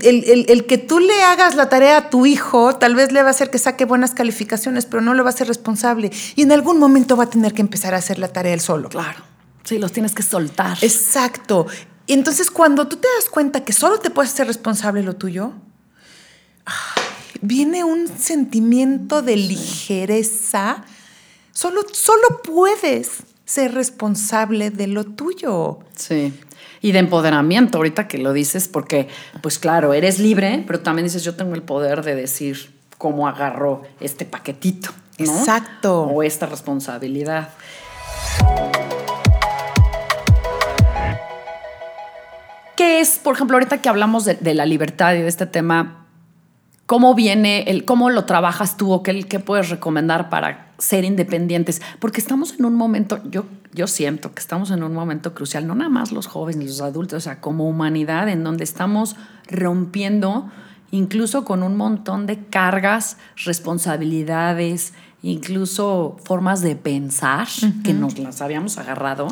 el, 0.48 0.65
que 0.68 0.77
tú 0.77 1.00
le 1.00 1.24
hagas 1.24 1.56
la 1.56 1.70
tarea 1.70 1.98
a 1.98 2.10
tu 2.12 2.27
hijo, 2.27 2.75
tal 2.75 2.94
vez 2.94 3.12
le 3.12 3.24
va 3.24 3.30
a 3.30 3.32
hacer 3.32 3.50
que 3.50 3.58
saque 3.58 3.86
buenas 3.86 4.13
calificaciones, 4.13 4.86
pero 4.86 5.01
no 5.01 5.15
le 5.15 5.24
va 5.24 5.32
a 5.32 5.34
ser 5.34 5.48
responsable. 5.48 6.12
Y 6.36 6.44
en 6.44 6.51
algún 6.51 6.77
momento 6.77 7.18
va 7.18 7.24
a 7.24 7.30
tener 7.30 7.53
que 7.53 7.62
empezar 7.62 7.96
a 7.96 7.98
hacer 7.98 8.20
la 8.20 8.27
tarea 8.27 8.53
él 8.53 8.62
solo. 8.62 8.89
Claro. 8.89 9.24
Sí, 9.63 9.80
los 9.80 9.91
tienes 9.91 10.13
que 10.13 10.22
soltar. 10.22 10.77
Exacto. 10.82 11.65
Entonces 12.06 12.51
cuando 12.51 12.88
tú 12.88 12.98
te 12.98 13.08
das 13.15 13.30
cuenta 13.30 13.63
que 13.63 13.74
solo 13.74 14.00
te 14.00 14.12
puedes 14.12 14.32
ser 14.32 14.46
responsable 14.46 15.01
lo 15.01 15.15
tuyo, 15.15 15.53
viene 17.42 17.84
un 17.84 18.08
sentimiento 18.08 19.22
de 19.22 19.36
ligereza. 19.36 20.84
Solo, 21.52 21.82
solo 21.92 22.42
puedes 22.44 23.24
ser 23.46 23.74
responsable 23.74 24.70
de 24.70 24.88
lo 24.88 25.04
tuyo. 25.04 25.80
Sí. 25.96 26.34
Y 26.82 26.94
de 26.94 27.00
empoderamiento, 27.00 27.78
ahorita 27.78 28.08
que 28.08 28.18
lo 28.18 28.34
dices, 28.34 28.68
porque, 28.68 29.08
pues 29.42 29.60
claro, 29.60 29.94
eres 29.94 30.20
libre, 30.20 30.64
pero 30.66 30.80
también 30.80 31.06
dices, 31.06 31.24
yo 31.24 31.36
tengo 31.36 31.54
el 31.54 31.62
poder 31.62 32.04
de 32.04 32.16
decir 32.16 32.72
cómo 32.98 33.28
agarro 33.28 33.84
este 34.00 34.26
paquetito. 34.26 34.90
Exacto. 35.18 36.04
O 36.04 36.24
esta 36.24 36.46
responsabilidad. 36.46 37.50
¿Qué 42.76 43.00
es, 43.00 43.20
por 43.20 43.36
ejemplo, 43.36 43.58
ahorita 43.58 43.80
que 43.82 43.90
hablamos 43.90 44.26
de, 44.26 44.36
de 44.36 44.56
la 44.56 44.66
libertad 44.66 45.14
y 45.14 45.22
de 45.22 45.28
este 45.28 45.46
tema, 45.46 46.00
cómo 46.92 47.16
viene, 47.16 47.64
el, 47.68 47.86
cómo 47.86 48.10
lo 48.10 48.26
trabajas 48.26 48.76
tú 48.76 48.92
o 48.92 49.02
qué, 49.02 49.24
qué 49.24 49.40
puedes 49.40 49.70
recomendar 49.70 50.30
para 50.30 50.74
ser 50.78 51.06
independientes, 51.06 51.82
porque 52.00 52.20
estamos 52.20 52.60
en 52.60 52.66
un 52.66 52.76
momento, 52.76 53.22
yo, 53.32 53.46
yo 53.74 53.88
siento 53.88 54.34
que 54.34 54.42
estamos 54.42 54.72
en 54.72 54.84
un 54.84 54.94
momento 54.94 55.34
crucial, 55.34 55.66
no 55.66 55.74
nada 55.74 55.90
más 55.90 56.12
los 56.12 56.28
jóvenes, 56.28 56.68
los 56.68 56.82
adultos, 56.82 57.16
o 57.16 57.22
sea, 57.22 57.40
como 57.40 57.66
humanidad, 57.70 58.28
en 58.28 58.44
donde 58.44 58.66
estamos 58.66 59.16
rompiendo 59.48 60.52
incluso 60.92 61.46
con 61.46 61.64
un 61.64 61.78
montón 61.78 62.26
de 62.26 62.44
cargas, 62.44 63.16
responsabilidades, 63.38 64.94
incluso 65.24 66.18
formas 66.26 66.60
de 66.60 66.76
pensar 66.76 67.48
que 67.86 67.94
nos 67.94 68.20
las 68.20 68.42
habíamos 68.42 68.78
agarrado 68.78 69.30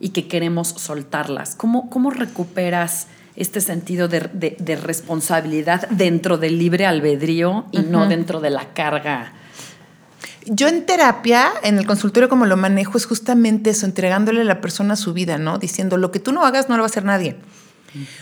y 0.00 0.10
que 0.10 0.28
queremos 0.28 0.68
soltarlas. 0.68 1.54
¿Cómo, 1.54 1.88
cómo 1.88 2.10
recuperas 2.10 3.06
este 3.36 3.60
sentido 3.60 4.08
de, 4.08 4.78
responsabilidad 4.82 5.88
dentro 5.90 6.38
del 6.38 6.58
libre 6.58 6.86
albedrío 6.86 7.66
y 7.72 7.78
no 7.78 8.08
dentro 8.08 8.40
de 8.40 8.50
la 8.50 8.72
carga? 8.72 9.32
Yo 10.46 10.68
en 10.68 10.86
terapia, 10.86 11.50
en 11.62 11.78
el 11.78 11.86
consultorio 11.86 12.28
como 12.28 12.46
lo 12.46 12.56
manejo, 12.56 12.96
es 12.96 13.06
justamente 13.06 13.70
eso, 13.70 13.86
entregándole 13.86 14.40
a 14.40 14.44
la 14.44 14.60
persona 14.60 14.96
su 14.96 15.12
vida, 15.12 15.38
¿no? 15.38 15.58
Diciendo, 15.58 15.96
lo 15.96 16.10
que 16.10 16.18
tú 16.18 16.32
no 16.32 16.44
hagas 16.44 16.68
no 16.68 16.76
lo 16.76 16.82
va 16.82 16.86
a 16.86 16.90
hacer 16.90 17.04
nadie. 17.04 17.36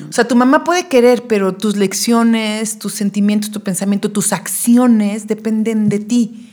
O 0.08 0.12
sea, 0.12 0.26
tu 0.26 0.34
mamá 0.34 0.64
puede 0.64 0.88
querer, 0.88 1.26
pero 1.26 1.54
tus 1.54 1.76
lecciones, 1.76 2.78
tus 2.78 2.94
sentimientos, 2.94 3.50
tu 3.50 3.62
pensamiento, 3.62 4.10
tus 4.10 4.32
acciones 4.32 5.26
dependen 5.26 5.88
de 5.88 5.98
ti. 5.98 6.52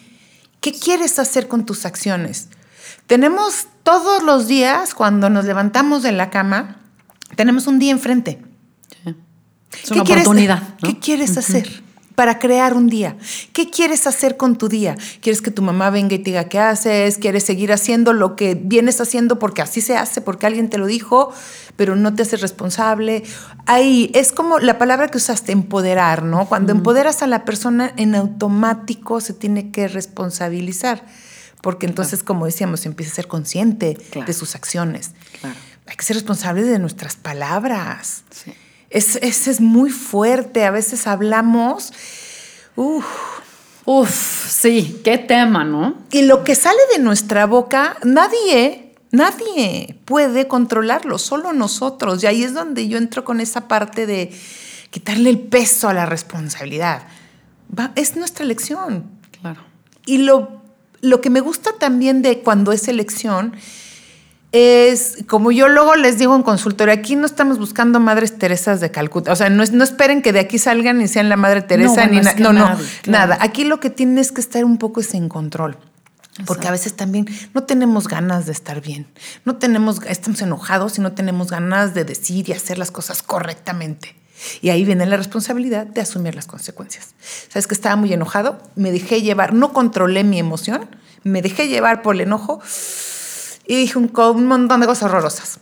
¿Qué 0.60 0.74
quieres 0.74 1.18
hacer 1.20 1.48
con 1.48 1.66
tus 1.66 1.86
acciones? 1.86 2.50
Tenemos 3.08 3.68
todos 3.84 4.24
los 4.24 4.48
días, 4.48 4.94
cuando 4.94 5.30
nos 5.30 5.46
levantamos 5.46 6.04
de 6.04 6.12
la 6.12 6.30
cama, 6.30 6.78
tenemos 7.36 7.68
un 7.68 7.80
día 7.80 7.92
enfrente. 7.92 8.42
Es 9.84 9.92
una 9.92 10.04
oportunidad. 10.04 10.76
¿Qué 10.80 11.00
quieres 11.00 11.38
hacer? 11.38 11.86
para 12.16 12.40
crear 12.40 12.74
un 12.74 12.88
día. 12.88 13.18
¿Qué 13.54 13.70
quieres 13.70 14.08
hacer 14.08 14.38
con 14.38 14.58
tu 14.58 14.70
día? 14.70 14.96
¿Quieres 15.22 15.42
que 15.42 15.52
tu 15.52 15.62
mamá 15.62 15.90
venga 15.90 16.16
y 16.16 16.20
te 16.20 16.32
diga 16.32 16.46
qué 16.46 16.60
haces? 16.60 17.18
¿Quieres 17.18 17.44
seguir 17.44 17.72
haciendo 17.72 18.14
lo 18.14 18.36
que 18.36 18.56
vienes 18.56 19.02
haciendo 19.02 19.38
porque 19.38 19.62
así 19.62 19.82
se 19.82 19.98
hace, 19.98 20.22
porque 20.22 20.48
alguien 20.48 20.70
te 20.70 20.78
lo 20.78 20.86
dijo, 20.88 21.34
pero 21.76 21.96
no 21.96 22.16
te 22.16 22.24
haces 22.24 22.42
responsable? 22.42 23.24
Ahí 23.66 24.12
es 24.14 24.32
como 24.32 24.60
la 24.60 24.78
palabra 24.78 25.10
que 25.10 25.18
usaste, 25.18 25.52
empoderar, 25.52 26.24
¿no? 26.24 26.48
Cuando 26.48 26.72
empoderas 26.72 27.22
a 27.22 27.28
la 27.28 27.46
persona, 27.46 27.94
en 27.98 28.16
automático 28.16 29.20
se 29.20 29.34
tiene 29.34 29.72
que 29.72 29.88
responsabilizar, 29.88 31.06
porque 31.62 31.86
entonces, 31.86 32.24
como 32.24 32.46
decíamos, 32.46 32.86
empieza 32.86 33.12
a 33.12 33.16
ser 33.16 33.28
consciente 33.28 33.98
de 34.26 34.34
sus 34.34 34.56
acciones. 34.56 35.12
Hay 35.88 35.96
que 35.96 36.04
ser 36.04 36.16
responsable 36.16 36.64
de 36.64 36.80
nuestras 36.80 37.16
palabras. 37.16 38.24
Sí. 38.32 38.54
Es, 38.90 39.18
es, 39.18 39.62
muy 39.62 39.90
fuerte. 39.90 40.66
A 40.66 40.72
veces 40.72 41.08
hablamos. 41.08 41.92
Uf. 42.76 43.06
Uf, 43.86 44.50
sí, 44.50 45.00
qué 45.04 45.20
tema, 45.20 45.64
¿no? 45.64 45.96
Y 46.12 46.24
lo 46.24 46.44
que 46.44 46.56
sale 46.56 46.80
de 46.94 47.04
nuestra 47.04 47.46
boca, 47.46 47.98
nadie, 48.04 48.96
nadie 49.12 50.00
puede 50.06 50.48
controlarlo, 50.48 51.20
solo 51.20 51.54
nosotros. 51.54 52.24
Y 52.24 52.28
ahí 52.28 52.44
es 52.44 52.56
donde 52.56 52.88
yo 52.88 52.98
entro 52.98 53.24
con 53.24 53.40
esa 53.40 53.68
parte 53.68 54.08
de 54.08 54.34
quitarle 54.90 55.30
el 55.30 55.40
peso 55.40 55.88
a 55.88 55.94
la 55.94 56.08
responsabilidad. 56.08 57.04
es 57.96 58.16
nuestra 58.16 58.44
elección. 58.44 59.06
Claro. 59.40 59.62
Y 60.08 60.18
lo, 60.18 60.64
lo 61.02 61.22
que 61.22 61.30
me 61.30 61.42
gusta 61.42 61.74
también 61.74 62.24
de 62.24 62.40
cuando 62.40 62.72
es 62.72 62.88
elección 62.88 63.56
es, 64.56 65.18
como 65.28 65.52
yo 65.52 65.68
luego 65.68 65.96
les 65.98 66.18
digo 66.18 66.34
en 66.34 66.42
consultorio, 66.42 66.94
aquí 66.94 67.18
no 67.18 67.26
estamos 67.26 67.60
buscando 67.60 68.00
madres 68.00 68.38
Teresas 68.38 68.80
de 68.80 68.90
Calcuta. 68.90 69.34
O 69.34 69.36
sea, 69.36 69.50
no, 69.50 69.66
no 69.70 69.84
esperen 69.84 70.22
que 70.22 70.32
de 70.32 70.40
aquí 70.40 70.60
salgan 70.60 71.02
y 71.02 71.10
sean 71.10 71.28
la 71.28 71.36
madre 71.36 71.62
Teresa 71.62 72.08
ni 72.08 72.22
nada. 72.22 72.36
No, 72.40 72.54
no, 72.54 72.78
nada. 73.06 73.38
Aquí 73.42 73.66
lo 73.66 73.82
que 73.82 73.90
tienes 73.90 74.32
que 74.32 74.40
estar 74.40 74.64
un 74.64 74.78
poco 74.78 75.02
es 75.02 75.14
en 75.14 75.28
control. 75.28 75.78
Porque 76.46 76.70
a 76.70 76.72
veces 76.72 76.96
también 76.96 77.28
no 77.54 77.64
tenemos 77.64 78.08
ganas 78.08 78.46
de 78.46 78.54
estar 78.54 78.80
bien. 78.82 79.08
No 79.44 79.58
tenemos, 79.58 80.02
estamos 80.08 80.42
enojados 80.42 80.98
y 80.98 81.02
no 81.02 81.12
tenemos 81.12 81.50
ganas 81.50 81.94
de 81.94 82.06
decir 82.06 82.48
y 82.48 82.54
hacer 82.54 82.78
las 82.78 82.92
cosas 82.92 83.24
correctamente. 83.24 84.16
Y 84.62 84.70
ahí 84.70 84.86
viene 84.86 85.06
la 85.06 85.18
responsabilidad 85.18 85.86
de 85.86 86.02
asumir 86.02 86.34
las 86.34 86.48
consecuencias. 86.48 87.14
Sabes 87.50 87.68
que 87.68 87.74
estaba 87.74 87.96
muy 87.98 88.12
enojado, 88.14 88.58
me 88.76 88.92
dejé 88.92 89.22
llevar, 89.22 89.54
no 89.54 89.74
controlé 89.74 90.24
mi 90.24 90.40
emoción, 90.40 90.88
me 91.24 91.42
dejé 91.42 91.68
llevar 91.68 92.02
por 92.02 92.16
el 92.16 92.22
enojo 92.22 92.62
y 93.68 93.76
dije 93.76 93.98
un, 93.98 94.12
montón 94.48 94.80
de 94.82 94.88
cosas 94.88 95.04
horrorosas. 95.04 95.60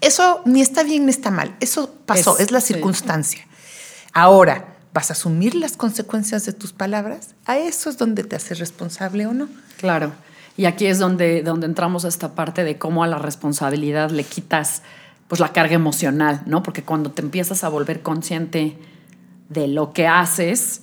Eso 0.00 0.40
ni 0.46 0.62
está 0.62 0.82
bien 0.82 1.04
ni 1.04 1.10
está 1.10 1.30
mal. 1.30 1.54
Eso 1.60 1.94
pasó, 2.06 2.38
es, 2.38 2.50
la 2.50 2.60
circunstancia. 2.60 3.46
Ahora, 4.12 4.76
¿vas 4.94 5.10
a 5.10 5.12
asumir 5.12 5.54
las 5.54 5.76
consecuencias 5.76 6.46
de 6.46 6.52
tus 6.52 6.72
palabras? 6.72 7.34
A 7.44 7.58
eso 7.58 7.90
es 7.90 7.98
donde 7.98 8.24
te 8.24 8.36
haces 8.36 8.58
responsable 8.58 9.26
o 9.26 9.34
no. 9.34 9.48
Claro. 9.76 10.12
Y 10.56 10.64
aquí 10.64 10.86
es 10.86 10.98
donde, 10.98 11.42
donde 11.42 11.66
entramos 11.66 12.04
a 12.04 12.08
esta 12.08 12.34
parte 12.34 12.64
de 12.64 12.78
cómo 12.78 13.04
a 13.04 13.06
la 13.06 13.18
responsabilidad 13.18 14.10
le 14.10 14.24
quitas 14.24 14.82
pues 15.28 15.40
la 15.40 15.52
carga 15.52 15.74
emocional, 15.74 16.42
¿no? 16.46 16.62
Porque 16.62 16.82
cuando 16.82 17.12
te 17.12 17.22
empiezas 17.22 17.62
a 17.62 17.68
volver 17.68 18.02
consciente 18.02 18.76
de 19.48 19.68
lo 19.68 19.92
que 19.92 20.08
haces, 20.08 20.82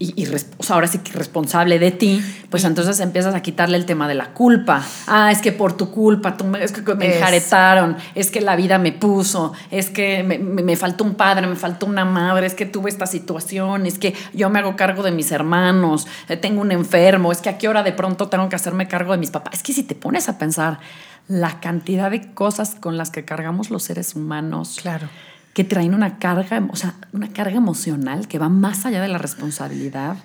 y, 0.00 0.28
ahora 0.68 0.86
sí 0.86 0.98
que 0.98 1.12
responsable 1.12 1.78
de 1.78 1.90
ti, 1.90 2.22
pues 2.50 2.64
entonces 2.64 3.00
empiezas 3.00 3.34
a 3.34 3.42
quitarle 3.42 3.76
el 3.76 3.84
tema 3.84 4.06
de 4.06 4.14
la 4.14 4.32
culpa. 4.32 4.84
Ah, 5.06 5.32
es 5.32 5.40
que 5.40 5.50
por 5.50 5.76
tu 5.76 5.90
culpa, 5.90 6.36
tú 6.36 6.44
me, 6.44 6.62
es 6.62 6.72
que 6.72 6.94
me 6.94 7.16
enjaretaron, 7.16 7.96
es 8.14 8.30
que 8.30 8.40
la 8.40 8.54
vida 8.54 8.78
me 8.78 8.92
puso, 8.92 9.52
es 9.70 9.90
que 9.90 10.22
me, 10.22 10.76
faltó 10.76 11.02
un 11.02 11.14
padre, 11.14 11.46
me 11.46 11.56
faltó 11.56 11.86
una 11.86 12.04
madre, 12.04 12.46
es 12.46 12.54
que 12.54 12.66
tuve 12.66 12.90
esta 12.90 13.06
situación, 13.06 13.86
es 13.86 13.98
que 13.98 14.14
yo 14.32 14.50
me 14.50 14.60
hago 14.60 14.76
cargo 14.76 15.02
de 15.02 15.10
mis 15.10 15.32
hermanos, 15.32 16.06
eh, 16.28 16.36
tengo 16.36 16.60
un 16.60 16.70
enfermo, 16.70 17.32
es 17.32 17.40
que 17.40 17.48
a 17.48 17.58
qué 17.58 17.68
hora 17.68 17.82
de 17.82 17.92
pronto 17.92 18.28
tengo 18.28 18.48
que 18.48 18.56
hacerme 18.56 18.86
cargo 18.86 19.12
de 19.12 19.18
mis 19.18 19.30
papás. 19.30 19.54
Es 19.54 19.62
que 19.62 19.72
si 19.72 19.82
te 19.82 19.96
pones 19.96 20.28
a 20.28 20.38
pensar 20.38 20.78
la 21.26 21.60
cantidad 21.60 22.10
de 22.10 22.32
cosas 22.32 22.76
con 22.76 22.96
las 22.96 23.10
que 23.10 23.24
cargamos 23.24 23.70
los 23.70 23.82
seres 23.82 24.14
humanos. 24.14 24.78
Claro 24.80 25.08
que 25.58 25.64
traen 25.64 25.92
una 25.92 26.20
carga, 26.20 26.64
o 26.70 26.76
sea, 26.76 26.94
una 27.12 27.32
carga 27.32 27.56
emocional 27.56 28.28
que 28.28 28.38
va 28.38 28.48
más 28.48 28.86
allá 28.86 29.02
de 29.02 29.08
la 29.08 29.18
responsabilidad, 29.18 30.16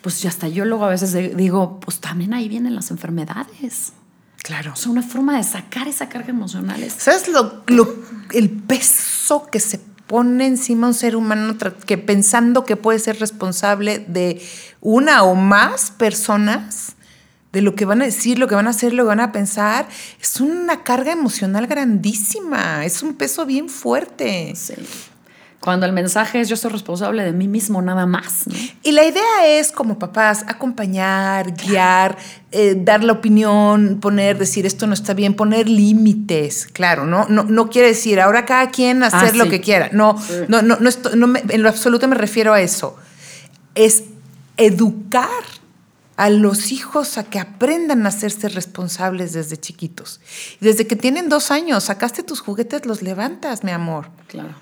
pues 0.00 0.22
ya 0.22 0.30
hasta 0.30 0.48
yo 0.48 0.64
luego 0.64 0.86
a 0.86 0.88
veces 0.88 1.36
digo, 1.36 1.80
pues 1.80 2.00
también 2.00 2.32
ahí 2.32 2.48
vienen 2.48 2.74
las 2.74 2.90
enfermedades. 2.90 3.92
Claro. 4.38 4.72
O 4.72 4.76
sea, 4.76 4.90
una 4.90 5.02
forma 5.02 5.36
de 5.36 5.42
sacar 5.42 5.86
esa 5.86 6.08
carga 6.08 6.30
emocional. 6.30 6.82
¿Sabes 6.96 7.28
lo, 7.28 7.62
el 8.32 8.48
peso 8.48 9.48
que 9.52 9.60
se 9.60 9.80
pone 10.06 10.46
encima 10.46 10.86
un 10.86 10.94
ser 10.94 11.14
humano 11.14 11.58
que 11.84 11.98
pensando 11.98 12.64
que 12.64 12.76
puede 12.76 13.00
ser 13.00 13.20
responsable 13.20 13.98
de 13.98 14.40
una 14.80 15.24
o 15.24 15.34
más 15.34 15.90
personas? 15.90 16.93
De 17.54 17.62
lo 17.62 17.76
que 17.76 17.84
van 17.84 18.02
a 18.02 18.04
decir, 18.04 18.38
lo 18.38 18.48
que 18.48 18.56
van 18.56 18.66
a 18.66 18.70
hacer, 18.70 18.92
lo 18.92 19.04
que 19.04 19.08
van 19.08 19.20
a 19.20 19.30
pensar, 19.30 19.86
es 20.20 20.40
una 20.40 20.82
carga 20.82 21.12
emocional 21.12 21.68
grandísima, 21.68 22.84
es 22.84 23.02
un 23.02 23.14
peso 23.14 23.46
bien 23.46 23.68
fuerte. 23.68 24.52
Sí. 24.56 24.74
Cuando 25.60 25.86
el 25.86 25.92
mensaje 25.92 26.40
es 26.40 26.48
yo 26.48 26.56
soy 26.56 26.72
responsable 26.72 27.22
de 27.22 27.32
mí 27.32 27.48
mismo 27.48 27.80
nada 27.80 28.04
más. 28.04 28.44
Y 28.82 28.92
la 28.92 29.04
idea 29.04 29.46
es 29.46 29.70
como 29.72 29.98
papás 29.98 30.44
acompañar, 30.48 31.52
guiar, 31.52 32.18
eh, 32.50 32.74
dar 32.76 33.02
la 33.02 33.12
opinión, 33.12 33.98
poner, 34.00 34.36
decir 34.36 34.66
esto 34.66 34.86
no 34.86 34.92
está 34.92 35.14
bien, 35.14 35.34
poner 35.34 35.68
límites, 35.68 36.66
claro, 36.66 37.06
¿no? 37.06 37.26
No, 37.30 37.44
no 37.44 37.70
quiere 37.70 37.88
decir 37.88 38.20
ahora 38.20 38.44
cada 38.44 38.70
quien 38.70 39.04
hacer 39.04 39.30
ah, 39.32 39.36
lo 39.36 39.48
que 39.48 39.60
quiera. 39.60 39.88
No, 39.92 40.20
no, 40.48 40.60
no, 40.60 40.76
no, 40.80 41.34
en 41.48 41.62
lo 41.62 41.68
absoluto 41.68 42.08
me 42.08 42.16
refiero 42.16 42.52
a 42.52 42.60
eso. 42.60 42.98
Es 43.74 44.04
educar 44.58 45.63
a 46.16 46.30
los 46.30 46.70
hijos 46.70 47.18
a 47.18 47.24
que 47.24 47.38
aprendan 47.38 48.06
a 48.06 48.08
hacerse 48.08 48.48
responsables 48.48 49.32
desde 49.32 49.56
chiquitos. 49.56 50.20
Desde 50.60 50.86
que 50.86 50.96
tienen 50.96 51.28
dos 51.28 51.50
años, 51.50 51.84
sacaste 51.84 52.22
tus 52.22 52.40
juguetes, 52.40 52.86
los 52.86 53.02
levantas, 53.02 53.64
mi 53.64 53.72
amor. 53.72 54.08
Claro. 54.28 54.54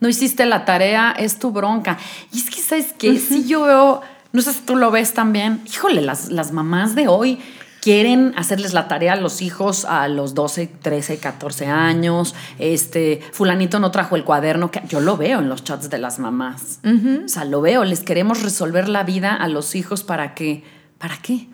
No 0.00 0.08
hiciste 0.08 0.44
la 0.46 0.64
tarea, 0.64 1.12
es 1.12 1.38
tu 1.38 1.52
bronca. 1.52 1.98
Y 2.32 2.38
es 2.38 2.50
que, 2.50 2.60
¿sabes 2.60 2.94
qué? 2.98 3.18
Si 3.18 3.46
yo 3.46 3.62
veo, 3.62 4.02
no 4.32 4.42
sé 4.42 4.52
si 4.52 4.60
tú 4.60 4.76
lo 4.76 4.90
ves 4.90 5.14
también, 5.14 5.62
híjole, 5.66 6.00
las, 6.00 6.30
las 6.30 6.52
mamás 6.52 6.94
de 6.94 7.08
hoy 7.08 7.40
quieren 7.84 8.32
hacerles 8.38 8.72
la 8.72 8.88
tarea 8.88 9.12
a 9.12 9.16
los 9.16 9.42
hijos 9.42 9.84
a 9.84 10.08
los 10.08 10.32
12, 10.32 10.68
13, 10.80 11.18
14 11.18 11.66
años. 11.66 12.34
Este, 12.58 13.20
fulanito 13.30 13.78
no 13.78 13.90
trajo 13.90 14.16
el 14.16 14.24
cuaderno, 14.24 14.70
que 14.70 14.80
yo 14.88 15.00
lo 15.00 15.18
veo 15.18 15.40
en 15.40 15.50
los 15.50 15.64
chats 15.64 15.90
de 15.90 15.98
las 15.98 16.18
mamás. 16.18 16.78
O 16.82 17.28
sea, 17.28 17.44
lo 17.44 17.60
veo, 17.60 17.84
les 17.84 18.00
queremos 18.00 18.42
resolver 18.42 18.88
la 18.88 19.02
vida 19.02 19.34
a 19.34 19.48
los 19.48 19.74
hijos 19.74 20.02
para 20.02 20.34
que, 20.34 20.64
¿para 20.96 21.18
qué? 21.18 21.48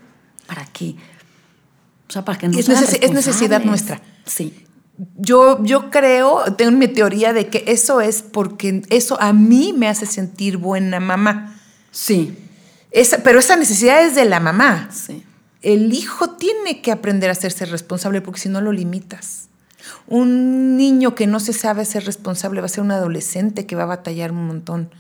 ¿Para 0.47 0.65
qué? 0.67 0.95
O 2.09 2.13
sea, 2.13 2.25
para 2.25 2.39
que 2.39 2.47
no 2.47 2.57
es, 2.57 2.69
es 2.69 3.11
necesidad 3.11 3.65
nuestra. 3.65 4.01
Sí. 4.25 4.65
Yo, 5.17 5.61
yo 5.65 5.91
creo, 5.91 6.45
tengo 6.57 6.71
mi 6.71 6.87
teoría 6.87 7.33
de 7.33 7.49
que 7.49 7.65
eso 7.67 8.01
es 8.01 8.23
porque 8.23 8.83
eso 8.91 9.21
a 9.21 9.33
mí 9.33 9.75
me 9.77 9.89
hace 9.89 10.07
sentir 10.07 10.59
buena 10.59 11.01
mamá. 11.01 11.57
Sí. 11.91 12.39
Esa, 12.93 13.19
pero 13.25 13.41
esa 13.41 13.57
necesidad 13.57 14.05
es 14.05 14.15
de 14.15 14.27
la 14.27 14.39
mamá. 14.39 14.91
Sí 14.93 15.25
el 15.63 15.93
hijo 15.93 16.31
tiene 16.31 16.81
que 16.81 16.93
aprender 16.93 17.29
a 17.29 17.33
hacerse 17.33 17.67
responsable 17.67 18.21
porque 18.21 18.41
si 18.41 18.49
no 18.49 18.61
lo 18.61 18.73
limitas. 18.73 19.49
Un 20.07 20.77
niño 20.77 21.15
que 21.15 21.27
no 21.27 21.41
se 21.41 21.53
sabe 21.53 21.85
ser 21.85 22.05
responsable 22.05 22.61
va 22.61 22.67
a 22.67 22.71
ser 22.71 22.85
un 22.85 22.91
adolescente 22.91 23.67
que 23.67 23.77
va 23.77 23.85
a 23.85 23.87
batallar 23.87 24.33
un 24.33 24.47
montón. 24.47 24.91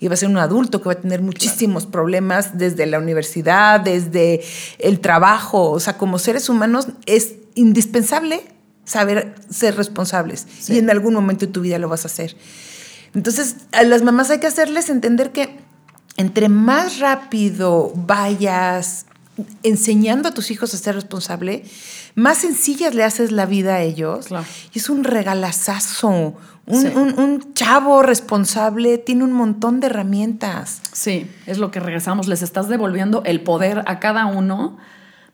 Y 0.00 0.08
va 0.08 0.14
a 0.14 0.16
ser 0.16 0.28
un 0.28 0.36
adulto 0.36 0.82
que 0.82 0.86
va 0.86 0.92
a 0.92 1.00
tener 1.00 1.22
muchísimos 1.22 1.86
problemas 1.86 2.58
desde 2.58 2.86
la 2.86 2.98
universidad, 2.98 3.80
desde 3.80 4.42
el 4.78 5.00
trabajo. 5.00 5.70
O 5.70 5.80
sea, 5.80 5.96
como 5.96 6.18
seres 6.18 6.48
humanos 6.48 6.88
es 7.06 7.34
indispensable 7.54 8.42
saber 8.84 9.34
ser 9.50 9.76
responsables. 9.76 10.46
Y 10.68 10.78
en 10.78 10.90
algún 10.90 11.14
momento 11.14 11.46
de 11.46 11.52
tu 11.52 11.60
vida 11.60 11.78
lo 11.78 11.88
vas 11.88 12.04
a 12.04 12.08
hacer. 12.08 12.36
Entonces, 13.14 13.56
a 13.72 13.82
las 13.84 14.02
mamás 14.02 14.30
hay 14.30 14.40
que 14.40 14.46
hacerles 14.46 14.90
entender 14.90 15.32
que 15.32 15.58
entre 16.16 16.48
más 16.48 16.98
rápido 16.98 17.92
vayas 17.94 19.06
enseñando 19.62 20.28
a 20.28 20.34
tus 20.34 20.50
hijos 20.50 20.72
a 20.74 20.76
ser 20.76 20.94
responsable, 20.94 21.64
más 22.14 22.38
sencillas 22.38 22.94
le 22.94 23.04
haces 23.04 23.32
la 23.32 23.46
vida 23.46 23.76
a 23.76 23.82
ellos. 23.82 24.28
Y 24.72 24.78
es 24.78 24.88
un 24.88 25.04
regalazazo. 25.04 26.34
Un, 26.66 27.54
chavo 27.54 28.02
responsable 28.02 28.98
tiene 28.98 29.24
un 29.24 29.32
montón 29.32 29.80
de 29.80 29.86
herramientas. 29.86 30.80
Sí, 30.92 31.30
es 31.46 31.58
lo 31.58 31.70
que 31.70 31.80
regresamos. 31.80 32.26
Les 32.26 32.42
estás 32.42 32.68
devolviendo 32.68 33.22
el 33.24 33.40
poder 33.42 33.84
a 33.86 34.00
cada 34.00 34.26
uno 34.26 34.76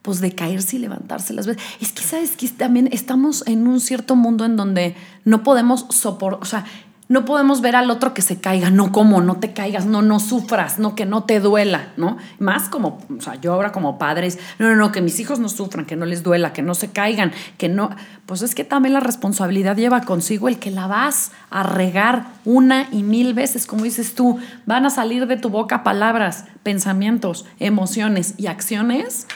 pues 0.03 0.21
de 0.21 0.35
caerse 0.35 0.77
y 0.77 0.79
levantarse 0.81 1.33
las 1.33 1.47
veces. 1.47 1.63
Es 1.81 1.93
que, 1.93 2.03
¿sabes 2.03 2.33
que 2.33 2.49
También 2.49 2.89
estamos 2.91 3.45
en 3.47 3.69
un 3.69 3.81
cierto 3.81 4.17
mundo 4.17 4.45
en 4.45 4.57
donde 4.57 4.97
no 5.25 5.45
podemos 5.45 5.87
soportar, 5.91 6.43
o 6.43 6.45
sea, 6.45 6.65
no 7.13 7.27
podemos 7.27 7.61
ver 7.61 7.77
al 7.77 7.91
otro 7.91 8.15
que 8.15 8.23
se 8.23 8.41
caiga, 8.41 8.71
no 8.71 8.91
como, 8.91 9.21
no 9.21 9.37
te 9.37 9.53
caigas, 9.53 9.85
no, 9.85 10.01
no 10.01 10.19
sufras, 10.19 10.79
no 10.79 10.95
que 10.95 11.05
no 11.05 11.25
te 11.25 11.41
duela, 11.41 11.93
¿no? 11.99 12.17
Más 12.39 12.71
como, 12.71 13.01
o 13.15 13.21
sea, 13.21 13.35
yo 13.35 13.53
ahora 13.53 13.71
como 13.71 13.99
padres, 13.99 14.39
no, 14.59 14.71
no, 14.71 14.77
no, 14.77 14.93
que 14.93 15.03
mis 15.03 15.21
hijos 15.21 15.39
no 15.39 15.51
sufran, 15.51 15.85
que 15.85 15.95
no 15.95 16.07
les 16.07 16.23
duela, 16.23 16.55
que 16.55 16.63
no 16.63 16.75
se 16.75 16.91
caigan, 16.91 17.31
que 17.59 17.69
no, 17.69 17.91
pues 18.25 18.41
es 18.41 18.55
que 18.55 18.65
también 18.65 18.95
la 18.95 19.01
responsabilidad 19.01 19.77
lleva 19.77 20.01
consigo 20.01 20.49
el 20.49 20.59
que 20.59 20.71
la 20.71 20.87
vas 20.87 21.33
a 21.51 21.63
regar 21.63 22.29
una 22.47 22.89
y 22.91 23.03
mil 23.03 23.35
veces, 23.35 23.67
como 23.67 23.85
dices 23.85 24.15
tú, 24.15 24.39
van 24.65 24.87
a 24.87 24.91
salir 24.91 25.27
de 25.27 25.37
tu 25.37 25.51
boca 25.51 25.83
palabras, 25.83 26.47
pensamientos, 26.63 27.45
emociones 27.59 28.37
y 28.39 28.47
acciones 28.47 29.27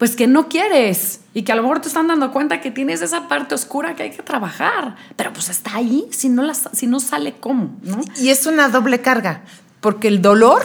pues 0.00 0.16
que 0.16 0.26
no 0.26 0.48
quieres 0.48 1.20
y 1.34 1.42
que 1.42 1.52
a 1.52 1.54
lo 1.54 1.60
mejor 1.60 1.80
te 1.80 1.88
están 1.88 2.08
dando 2.08 2.32
cuenta 2.32 2.62
que 2.62 2.70
tienes 2.70 3.02
esa 3.02 3.28
parte 3.28 3.54
oscura 3.54 3.94
que 3.94 4.04
hay 4.04 4.10
que 4.10 4.22
trabajar, 4.22 4.96
pero 5.14 5.30
pues 5.34 5.50
está 5.50 5.76
ahí, 5.76 6.08
si 6.10 6.30
no, 6.30 6.50
si 6.54 6.86
no 6.86 7.00
sale 7.00 7.34
cómo, 7.38 7.76
¿no? 7.82 8.00
Y 8.16 8.30
es 8.30 8.46
una 8.46 8.70
doble 8.70 9.02
carga, 9.02 9.42
porque 9.82 10.08
el 10.08 10.22
dolor 10.22 10.64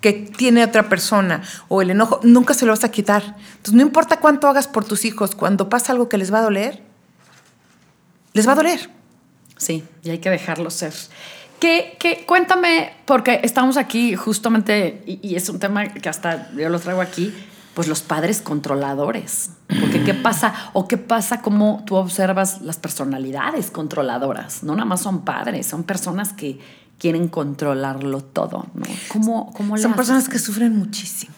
que 0.00 0.12
tiene 0.12 0.62
otra 0.62 0.88
persona 0.88 1.42
o 1.66 1.82
el 1.82 1.90
enojo 1.90 2.20
nunca 2.22 2.54
se 2.54 2.64
lo 2.64 2.70
vas 2.70 2.84
a 2.84 2.92
quitar. 2.92 3.34
Entonces 3.50 3.74
no 3.74 3.82
importa 3.82 4.20
cuánto 4.20 4.46
hagas 4.46 4.68
por 4.68 4.84
tus 4.84 5.04
hijos, 5.04 5.34
cuando 5.34 5.68
pasa 5.68 5.90
algo 5.90 6.08
que 6.08 6.16
les 6.16 6.32
va 6.32 6.38
a 6.38 6.42
doler, 6.42 6.84
les 8.32 8.46
va 8.46 8.52
a 8.52 8.54
doler. 8.54 8.90
Sí, 9.56 9.82
y 10.04 10.10
hay 10.10 10.18
que 10.18 10.30
dejarlo 10.30 10.70
ser. 10.70 10.94
¿Qué, 11.58 11.96
qué, 11.98 12.24
cuéntame, 12.28 12.92
porque 13.06 13.40
estamos 13.42 13.76
aquí 13.76 14.14
justamente, 14.14 15.02
y, 15.04 15.18
y, 15.20 15.34
es 15.34 15.48
un 15.48 15.58
tema 15.58 15.88
que 15.88 16.08
hasta 16.08 16.52
yo 16.52 16.68
lo 16.68 16.78
traigo 16.78 17.00
aquí, 17.00 17.34
pues 17.74 17.88
los 17.88 18.02
padres 18.02 18.42
controladores. 18.42 19.50
Porque 19.80 20.04
qué 20.04 20.14
pasa, 20.14 20.54
o 20.74 20.86
qué 20.86 20.98
pasa 20.98 21.40
como 21.40 21.82
tú 21.86 21.96
observas 21.96 22.60
las 22.60 22.76
personalidades 22.76 23.70
controladoras. 23.70 24.62
No 24.62 24.74
nada 24.74 24.84
más 24.84 25.00
son 25.00 25.24
padres, 25.24 25.66
son 25.66 25.84
personas 25.84 26.32
que 26.32 26.60
quieren 26.98 27.28
controlarlo 27.28 28.22
todo. 28.22 28.66
¿no? 28.74 28.86
¿Cómo, 29.08 29.52
cómo 29.54 29.78
son 29.78 29.94
personas 29.94 30.28
que 30.28 30.38
sufren 30.38 30.76
muchísimo. 30.76 31.34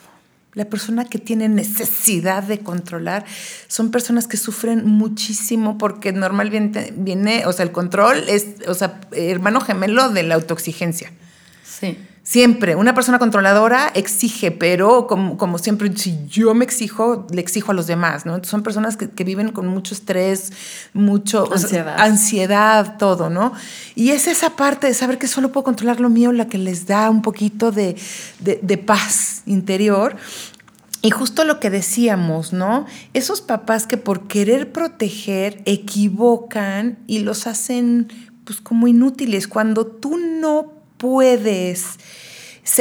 La 0.52 0.66
persona 0.66 1.04
que 1.04 1.18
tiene 1.18 1.48
necesidad 1.48 2.44
de 2.44 2.60
controlar 2.60 3.24
son 3.66 3.90
personas 3.90 4.28
que 4.28 4.36
sufren 4.36 4.86
muchísimo 4.86 5.78
porque 5.78 6.12
normalmente 6.12 6.92
viene, 6.96 7.44
o 7.46 7.52
sea, 7.52 7.64
el 7.64 7.72
control 7.72 8.22
es, 8.28 8.68
o 8.68 8.74
sea, 8.74 9.00
hermano 9.12 9.60
gemelo 9.60 10.10
de 10.10 10.22
la 10.22 10.36
autoexigencia. 10.36 11.12
Sí. 11.64 11.98
Siempre, 12.26 12.74
una 12.74 12.94
persona 12.94 13.18
controladora 13.18 13.92
exige, 13.94 14.50
pero 14.50 15.06
como, 15.06 15.58
siempre, 15.58 15.94
si 15.94 16.26
yo 16.26 16.54
me 16.54 16.64
exijo, 16.64 17.26
le 17.30 17.42
exijo 17.42 17.72
a 17.72 17.74
los 17.74 17.86
demás, 17.86 18.24
¿no? 18.24 18.42
son 18.44 18.62
personas 18.62 18.96
que, 18.96 19.24
viven 19.24 19.52
con 19.52 19.66
mucho 19.66 19.92
estrés, 19.92 20.50
mucho 20.94 21.52
ansiedad. 21.52 21.96
ansiedad, 21.98 22.96
todo, 22.96 23.28
¿no? 23.28 23.52
Y 23.94 24.10
es 24.10 24.26
esa 24.26 24.56
parte 24.56 24.86
de 24.86 24.94
saber 24.94 25.18
que 25.18 25.28
solo 25.28 25.52
puedo 25.52 25.64
controlar 25.64 26.00
lo 26.00 26.08
mío 26.08 26.32
la 26.32 26.48
que 26.48 26.56
les 26.56 26.86
da 26.86 27.10
un 27.10 27.20
poquito 27.20 27.72
de, 27.72 27.94
de 28.40 28.78
paz 28.78 29.42
interior. 29.44 30.16
Y 31.02 31.10
justo 31.10 31.44
lo 31.44 31.60
que 31.60 31.68
decíamos, 31.68 32.54
¿no? 32.54 32.86
Esos 33.12 33.42
papás 33.42 33.86
que 33.86 33.98
por 33.98 34.28
querer 34.28 34.72
proteger 34.72 35.60
equivocan 35.66 36.98
y 37.06 37.18
los 37.18 37.46
hacen 37.46 38.08
pues 38.44 38.62
como 38.62 38.88
inútiles 38.88 39.46
cuando 39.46 39.86
tú 39.86 40.16
no 40.16 40.83
puedes 40.96 41.98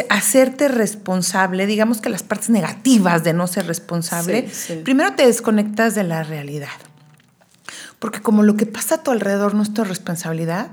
hacerte 0.09 0.67
responsable, 0.67 1.65
digamos 1.65 1.99
que 1.99 2.09
las 2.09 2.23
partes 2.23 2.49
negativas 2.49 3.23
de 3.23 3.33
no 3.33 3.47
ser 3.47 3.67
responsable, 3.67 4.49
primero 4.83 5.13
te 5.13 5.25
desconectas 5.25 5.93
de 5.95 6.03
la 6.03 6.23
realidad. 6.23 6.69
Porque 7.99 8.21
como 8.21 8.43
lo 8.43 8.55
que 8.55 8.65
pasa 8.65 8.95
a 8.95 9.03
tu 9.03 9.11
alrededor 9.11 9.55
no 9.55 9.63
es 9.63 9.73
tu 9.73 9.83
responsabilidad, 9.83 10.67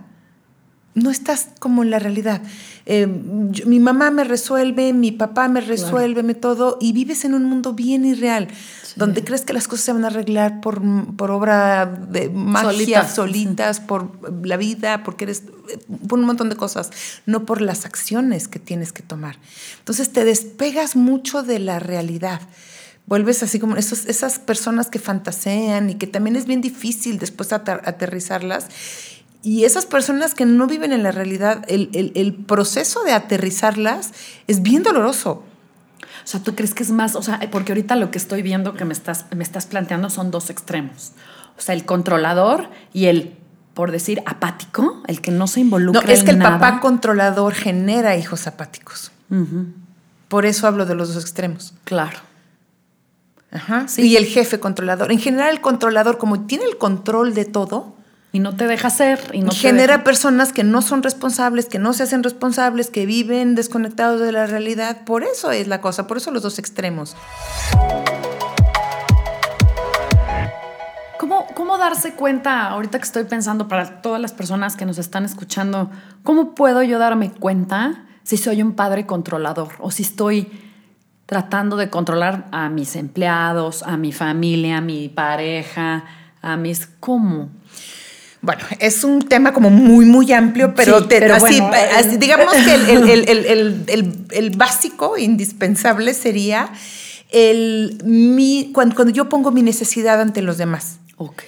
no 0.95 1.11
estás 1.11 1.49
como 1.61 1.83
en 1.83 1.91
la 1.91 1.99
realidad. 1.99 2.43
Eh, 2.87 3.07
mi 3.07 3.79
mamá 3.79 4.11
me 4.11 4.25
resuelve, 4.25 4.93
mi 4.93 5.13
papá 5.13 5.49
me 5.49 5.61
resuelve, 5.61 6.23
me 6.23 6.35
todo, 6.35 6.79
y 6.81 6.93
vives 6.93 7.25
en 7.25 7.35
un 7.35 7.45
mundo 7.45 7.75
bien 7.75 8.05
irreal, 8.05 8.49
donde 8.97 9.23
crees 9.23 9.43
que 9.43 9.53
las 9.53 9.69
cosas 9.69 9.85
se 9.85 9.93
van 9.93 10.05
a 10.05 10.09
arreglar 10.09 10.61
por, 10.61 10.83
por 11.17 11.31
obra 11.31 11.87
de 11.87 12.29
magia, 12.29 13.09
solitas, 13.09 13.79
por 13.79 14.45
la 14.45 14.57
vida, 14.57 15.05
porque 15.05 15.25
eres, 15.25 15.45
por 16.09 16.19
un 16.19 16.25
montón 16.25 16.49
de 16.49 16.57
cosas, 16.57 16.91
no 17.27 17.47
por 17.47 17.61
las 17.61 17.85
acciones 17.85 18.49
que 18.49 18.59
tienes 18.59 18.93
que 18.93 19.05
tomar. 19.05 19.37
Entonces 19.79 20.13
te 20.13 20.25
despegas 20.25 20.97
mucho 20.97 21.43
de 21.43 21.61
la 21.61 21.79
realidad 21.79 22.41
vuelves 23.07 23.43
así 23.43 23.59
como 23.59 23.77
esos, 23.77 24.07
esas 24.07 24.39
personas 24.39 24.89
que 24.89 25.01
fantasean 25.01 25.91
y 25.91 25.97
que 25.97 26.07
también 26.07 26.37
es 26.37 26.47
bien 26.47 26.61
difícil 26.61 27.19
después 27.19 27.53
aterrizarlas 27.53 28.67
y 29.43 29.65
esas 29.65 29.87
personas 29.87 30.35
que 30.35 30.45
no 30.45 30.67
viven 30.67 30.93
en 30.93 31.03
la 31.03 31.13
realidad, 31.13 31.65
el, 31.67 32.45
proceso 32.47 33.03
de 33.05 33.13
aterrizarlas 33.13 34.13
es 34.47 34.63
bien 34.63 34.83
doloroso. 34.83 35.45
O 36.23 36.27
sea, 36.27 36.41
¿tú 36.41 36.55
crees 36.55 36.75
que 36.75 36.83
es 36.83 36.91
más? 36.91 37.17
O 37.17 37.23
sea, 37.23 37.41
porque 37.51 37.73
ahorita 37.73 37.97
lo 37.97 38.11
que 38.11 38.19
estoy 38.19 38.43
viendo 38.43 38.75
que 38.75 38.85
me 38.85 38.93
estás, 38.93 39.25
me 39.35 39.43
estás 39.43 39.67
planteando 39.67 40.11
son 40.11 40.31
dos 40.31 40.51
extremos. 40.51 41.13
O 41.57 41.63
sea, 41.63 41.75
el 41.75 41.87
controlador 41.87 42.69
y 42.93 43.07
el, 43.07 43.35
por 43.73 43.93
decir, 43.93 44.23
apático, 44.27 45.03
el 45.07 45.23
que 45.23 45.31
no 45.31 45.47
se 45.47 45.61
involucra. 45.61 46.03
No, 46.03 46.11
es 46.11 46.23
que 46.23 46.33
el 46.33 46.39
papá 46.39 46.81
controlador 46.81 47.55
genera 47.55 48.17
hijos 48.17 48.47
apáticos. 48.47 49.11
Por 50.29 50.45
eso 50.45 50.67
hablo 50.67 50.85
de 50.85 50.95
los 50.95 51.15
dos 51.15 51.23
extremos. 51.23 51.73
Claro. 51.85 52.19
Ajá. 53.51 53.89
Sí. 53.89 54.03
Y 54.03 54.17
el 54.17 54.27
jefe 54.27 54.61
controlador. 54.61 55.11
En 55.11 55.19
general, 55.19 55.51
el 55.51 55.61
controlador, 55.63 56.19
como 56.19 56.43
tiene 56.43 56.65
el 56.65 56.77
control 56.77 57.35
de 57.35 57.47
todo, 57.47 57.97
y 58.33 58.39
no 58.39 58.55
te 58.55 58.67
deja 58.67 58.91
ser. 58.91 59.21
Y 59.33 59.41
no 59.41 59.53
genera 59.53 60.05
personas 60.05 60.53
que 60.53 60.65
no 60.65 60.83
son 60.83 61.03
responsables, 61.03 61.67
que 61.67 61.79
no 61.79 61.93
se 61.93 62.05
hacen 62.05 62.23
responsables, 62.23 62.91
que 62.91 63.07
viven 63.07 63.55
desconectados 63.55 64.21
de 64.21 64.33
la 64.33 64.47
realidad. 64.47 65.05
Por 65.05 65.25
eso 65.25 65.51
es 65.51 65.67
la 65.67 65.81
cosa, 65.81 66.07
por 66.07 66.17
eso 66.17 66.31
los 66.31 66.43
dos 66.43 66.59
extremos. 66.59 67.17
¿Cómo, 71.19 71.47
¿Cómo 71.55 71.79
darse 71.79 72.15
cuenta, 72.15 72.69
ahorita 72.69 72.99
que 72.99 73.05
estoy 73.05 73.25
pensando 73.25 73.69
para 73.69 74.01
todas 74.01 74.21
las 74.21 74.33
personas 74.33 74.77
que 74.77 74.87
nos 74.87 74.99
están 74.99 75.25
escuchando, 75.25 75.91
cómo 76.23 76.55
puedo 76.55 76.83
yo 76.83 76.99
darme 76.99 77.31
cuenta 77.31 78.07
si 78.23 78.37
soy 78.37 78.63
un 78.63 78.73
padre 78.73 79.07
controlador 79.07 79.71
o 79.81 79.91
si 79.91 80.03
estoy 80.03 80.51
tratando 81.27 81.77
de 81.77 81.91
controlar 81.91 82.49
a 82.51 82.69
mis 82.69 82.97
empleados, 82.97 83.83
a 83.83 83.97
mi 83.97 84.13
familia, 84.13 84.79
a 84.79 84.81
mi 84.81 85.09
pareja, 85.09 86.05
a 86.43 86.57
mis... 86.57 86.87
¿Cómo? 86.99 87.51
Bueno, 88.43 88.63
es 88.79 89.05
un 89.05 89.21
tema 89.21 89.53
como 89.53 89.69
muy, 89.69 90.07
muy 90.07 90.33
amplio, 90.33 90.75
pero, 90.75 90.97
así, 90.97 91.61
digamos 92.19 92.55
que 92.55 92.75
el, 94.31 94.51
básico, 94.57 95.19
indispensable 95.19 96.15
sería 96.15 96.73
el 97.31 97.99
mi, 98.03 98.71
cuando, 98.73 99.11
yo 99.11 99.29
pongo 99.29 99.51
mi 99.51 99.63
necesidad 99.63 100.21
ante 100.21 100.41
los 100.41 100.57
demás. 100.57 101.01
Ok. 101.17 101.43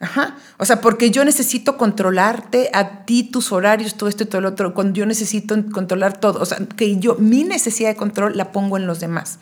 Ajá. 0.00 0.38
O 0.56 0.64
sea, 0.64 0.80
porque 0.80 1.10
yo 1.10 1.26
necesito 1.26 1.76
controlarte 1.76 2.70
a 2.72 3.04
ti, 3.04 3.22
tus 3.22 3.52
horarios, 3.52 3.96
todo 3.96 4.08
esto 4.08 4.22
y 4.22 4.26
todo 4.26 4.40
lo 4.40 4.48
otro. 4.48 4.72
Cuando 4.72 4.94
yo 4.94 5.04
necesito 5.04 5.54
controlar 5.70 6.18
todo. 6.18 6.40
O 6.40 6.46
sea, 6.46 6.56
que 6.74 6.96
yo, 6.96 7.16
mi 7.16 7.44
necesidad 7.44 7.90
de 7.90 7.96
control 7.96 8.34
la 8.34 8.50
pongo 8.50 8.78
en 8.78 8.86
los 8.86 8.98
demás. 8.98 9.40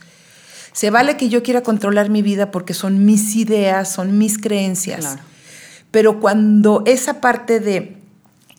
Se 0.73 0.91
vale 0.91 1.17
que 1.17 1.29
yo 1.29 1.45
quiera 1.45 1.63
controlar 1.63 2.11
mi 2.11 2.23
vida 2.23 2.51
porque 2.51 2.75
son 2.75 3.05
mis 3.05 3.37
ideas, 3.37 3.93
son 3.93 4.19
mis 4.19 4.37
creencias. 4.37 5.01
Claro. 5.01 5.23
Pero 5.91 6.21
cuando 6.21 6.83
esa 6.87 7.21
parte 7.21 7.61
de 7.61 7.99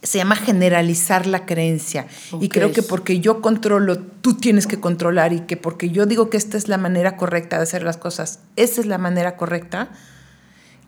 se 0.01 0.17
llama 0.17 0.35
generalizar 0.35 1.27
la 1.27 1.45
creencia. 1.45 2.07
Y 2.39 2.49
creo 2.49 2.71
que 2.71 2.83
porque 2.83 3.19
yo 3.19 3.41
controlo, 3.41 3.97
tú 3.97 4.35
tienes 4.35 4.65
que 4.65 4.79
controlar 4.79 5.33
y 5.33 5.41
que 5.41 5.57
porque 5.57 5.89
yo 5.89 6.05
digo 6.05 6.29
que 6.29 6.37
esta 6.37 6.57
es 6.57 6.67
la 6.67 6.77
manera 6.77 7.17
correcta 7.17 7.57
de 7.57 7.63
hacer 7.63 7.83
las 7.83 7.97
cosas, 7.97 8.39
esa 8.55 8.81
es 8.81 8.87
la 8.87 8.97
manera 8.97 9.35
correcta, 9.35 9.89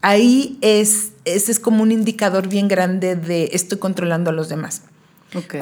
ahí 0.01 0.57
es, 0.61 1.11
ese 1.25 1.51
es 1.51 1.59
como 1.59 1.83
un 1.83 1.91
indicador 1.91 2.47
bien 2.47 2.67
grande 2.67 3.15
de 3.15 3.49
estoy 3.53 3.79
controlando 3.79 4.29
a 4.29 4.33
los 4.33 4.49
demás. 4.49 4.83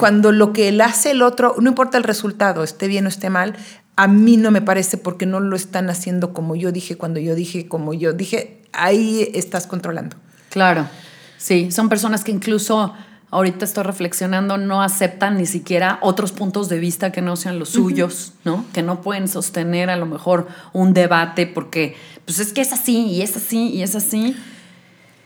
Cuando 0.00 0.32
lo 0.32 0.52
que 0.52 0.68
él 0.68 0.80
hace 0.80 1.12
el 1.12 1.22
otro, 1.22 1.54
no 1.60 1.68
importa 1.68 1.96
el 1.96 2.02
resultado, 2.02 2.64
esté 2.64 2.88
bien 2.88 3.06
o 3.06 3.08
esté 3.08 3.30
mal, 3.30 3.54
a 3.94 4.08
mí 4.08 4.36
no 4.36 4.50
me 4.50 4.62
parece 4.62 4.96
porque 4.96 5.26
no 5.26 5.38
lo 5.38 5.54
están 5.54 5.90
haciendo 5.90 6.32
como 6.32 6.56
yo 6.56 6.72
dije, 6.72 6.96
cuando 6.96 7.20
yo 7.20 7.36
dije, 7.36 7.68
como 7.68 7.94
yo 7.94 8.12
dije, 8.12 8.62
ahí 8.72 9.30
estás 9.32 9.68
controlando. 9.68 10.16
Claro, 10.50 10.88
sí, 11.38 11.72
son 11.72 11.88
personas 11.88 12.22
que 12.22 12.32
incluso 12.32 12.94
ahorita 13.30 13.64
estoy 13.64 13.84
reflexionando, 13.84 14.58
no 14.58 14.82
aceptan 14.82 15.38
ni 15.38 15.46
siquiera 15.46 15.98
otros 16.02 16.32
puntos 16.32 16.68
de 16.68 16.78
vista 16.78 17.12
que 17.12 17.22
no 17.22 17.36
sean 17.36 17.58
los 17.58 17.70
suyos, 17.70 18.32
¿no? 18.44 18.64
Que 18.72 18.82
no 18.82 19.00
pueden 19.02 19.28
sostener 19.28 19.88
a 19.88 19.96
lo 19.96 20.06
mejor 20.06 20.48
un 20.72 20.92
debate 20.92 21.46
porque, 21.46 21.96
pues 22.24 22.40
es 22.40 22.52
que 22.52 22.60
es 22.60 22.72
así 22.72 23.06
y 23.06 23.22
es 23.22 23.36
así 23.36 23.68
y 23.68 23.82
es 23.82 23.94
así. 23.94 24.36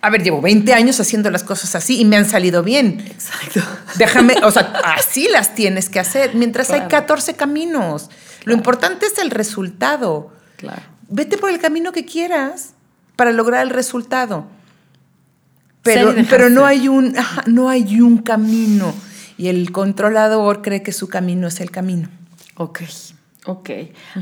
A 0.03 0.11
ver, 0.11 0.23
llevo 0.23 0.43
20 0.43 0.75
años 0.75 1.01
haciendo 1.01 1.31
las 1.31 1.43
cosas 1.43 1.75
así 1.75 1.99
y 1.99 2.05
me 2.05 2.19
han 2.19 2.29
salido 2.29 2.63
bien. 2.63 3.03
Exacto. 3.07 3.61
Déjame, 3.97 4.35
o 4.45 4.51
sea, 4.51 4.75
así 4.99 5.29
las 5.31 5.55
tienes 5.55 5.89
que 5.89 5.99
hacer, 5.99 6.35
mientras 6.35 6.71
hay 6.71 6.83
14 6.89 7.35
caminos. 7.35 8.11
Lo 8.45 8.53
importante 8.53 9.07
es 9.07 9.17
el 9.17 9.31
resultado. 9.31 10.31
Claro. 10.59 10.83
Vete 11.09 11.39
por 11.39 11.49
el 11.49 11.59
camino 11.59 11.93
que 11.93 12.05
quieras 12.05 12.75
para 13.17 13.33
lograr 13.33 13.63
el 13.63 13.71
resultado. 13.71 14.45
Pero, 15.85 16.15
pero 16.29 16.49
no, 16.51 16.65
hay 16.65 16.89
un, 16.89 17.15
no 17.47 17.69
hay 17.69 18.01
un 18.01 18.19
camino. 18.19 18.93
Y 19.37 19.49
el 19.49 19.71
controlador 19.71 20.63
cree 20.63 20.83
que 20.83 20.93
su 20.93 21.09
camino 21.09 21.47
es 21.47 21.61
el 21.61 21.71
camino. 21.71 22.09
Ok, 22.57 22.81
ok. 23.47 23.71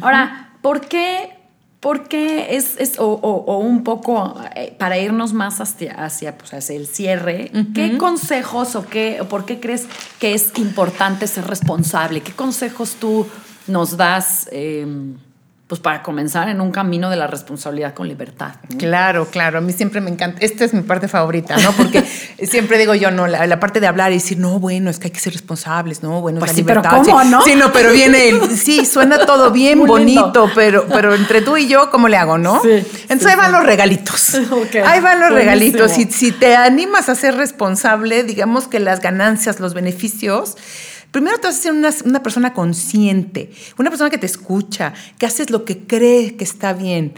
Ahora, 0.01 0.55
¿por 0.61 0.81
qué, 0.81 1.39
por 1.81 2.09
qué 2.09 2.57
es, 2.57 2.77
es 2.79 2.99
o, 2.99 3.59
un 3.59 3.85
poco 3.85 4.35
eh, 4.57 4.75
para 4.79 4.99
irnos 4.99 5.33
más 5.35 5.61
hacia, 5.61 6.05
hacia, 6.05 6.37
pues, 6.37 6.53
hacia 6.55 6.77
el 6.77 6.87
cierre, 6.87 7.53
qué 7.75 7.97
consejos 7.97 8.75
o 8.75 8.87
qué, 8.87 9.19
o 9.21 9.29
por 9.29 9.45
qué 9.45 9.61
crees 9.61 9.87
que 10.19 10.35
es 10.35 10.53
importante 10.57 11.27
ser 11.27 11.47
responsable? 11.47 12.23
¿Qué 12.23 12.33
consejos 12.33 12.97
tú 12.99 13.27
nos 13.69 13.97
das? 13.97 14.49
Eh, 14.51 14.87
pues 15.73 15.81
para 15.81 16.03
comenzar 16.03 16.51
en 16.51 16.61
un 16.61 16.71
camino 16.71 17.09
de 17.09 17.17
la 17.17 17.27
responsabilidad 17.27 17.95
con 17.95 18.07
libertad. 18.07 18.57
Claro, 18.77 19.29
claro, 19.31 19.57
a 19.57 19.61
mí 19.63 19.73
siempre 19.73 20.03
me 20.03 20.11
encanta, 20.11 20.37
esta 20.43 20.67
es 20.67 20.75
mi 20.75 20.83
parte 20.83 21.09
favorita, 21.09 21.57
¿no? 21.57 21.73
Porque 21.73 22.05
siempre 22.47 22.77
digo 22.77 22.95
yo, 22.95 23.11
no, 23.11 23.27
la, 23.27 23.59
parte 23.59 23.81
de 23.81 23.87
hablar 23.87 24.13
y 24.13 24.17
decir, 24.17 24.37
no, 24.37 24.59
bueno, 24.59 24.91
es 24.91 24.99
que 24.99 25.07
hay 25.07 25.13
que 25.13 25.21
ser 25.21 25.33
responsables, 25.33 26.03
no, 26.03 26.21
bueno, 26.21 26.41
pues 26.41 26.51
la 26.51 26.55
sí, 26.57 26.61
libertad. 26.61 26.91
Pero 26.91 27.05
¿cómo, 27.05 27.25
no? 27.25 27.41
Sí, 27.41 27.55
no, 27.55 27.73
pero 27.73 27.91
viene 27.91 28.29
el, 28.29 28.51
sí, 28.55 28.85
suena 28.85 29.25
todo 29.25 29.51
bien 29.51 29.87
bonito, 29.87 30.51
pero, 30.55 30.87
pero 30.89 31.15
entre 31.15 31.41
tú 31.41 31.57
y 31.57 31.67
yo, 31.67 31.91
¿cómo 31.91 32.07
le 32.07 32.19
hago, 32.19 32.37
no? 32.37 32.61
Sí, 32.61 32.69
Entonces 33.09 33.27
ahí 33.29 33.37
van 33.37 33.53
los 33.53 33.65
regalitos. 33.65 34.35
ahí 34.85 35.01
van 35.01 35.21
los 35.21 35.33
regalitos. 35.33 35.97
Y 35.97 36.05
si 36.05 36.33
te 36.33 36.55
animas 36.55 37.09
a 37.09 37.15
ser 37.15 37.37
responsable, 37.37 38.25
digamos 38.25 38.69
que 38.69 38.79
las 38.79 39.01
ganancias, 39.01 39.59
los 39.59 39.73
beneficios, 39.73 40.55
Primero 41.13 41.37
te 41.39 41.47
vas 41.47 41.59
a 41.59 41.61
ser 41.61 41.73
una, 41.73 42.23
persona 42.23 42.55
consciente, 42.55 43.51
una 43.79 43.91
persona 43.91 44.09
que 44.09 44.17
te 44.17 44.27
escucha, 44.27 44.95
que 45.19 45.27
haces 45.27 45.51
lo 45.51 45.67
que 45.67 45.87
cree 45.87 46.37
que 46.37 46.45
está 46.45 46.73
bien. 46.73 47.13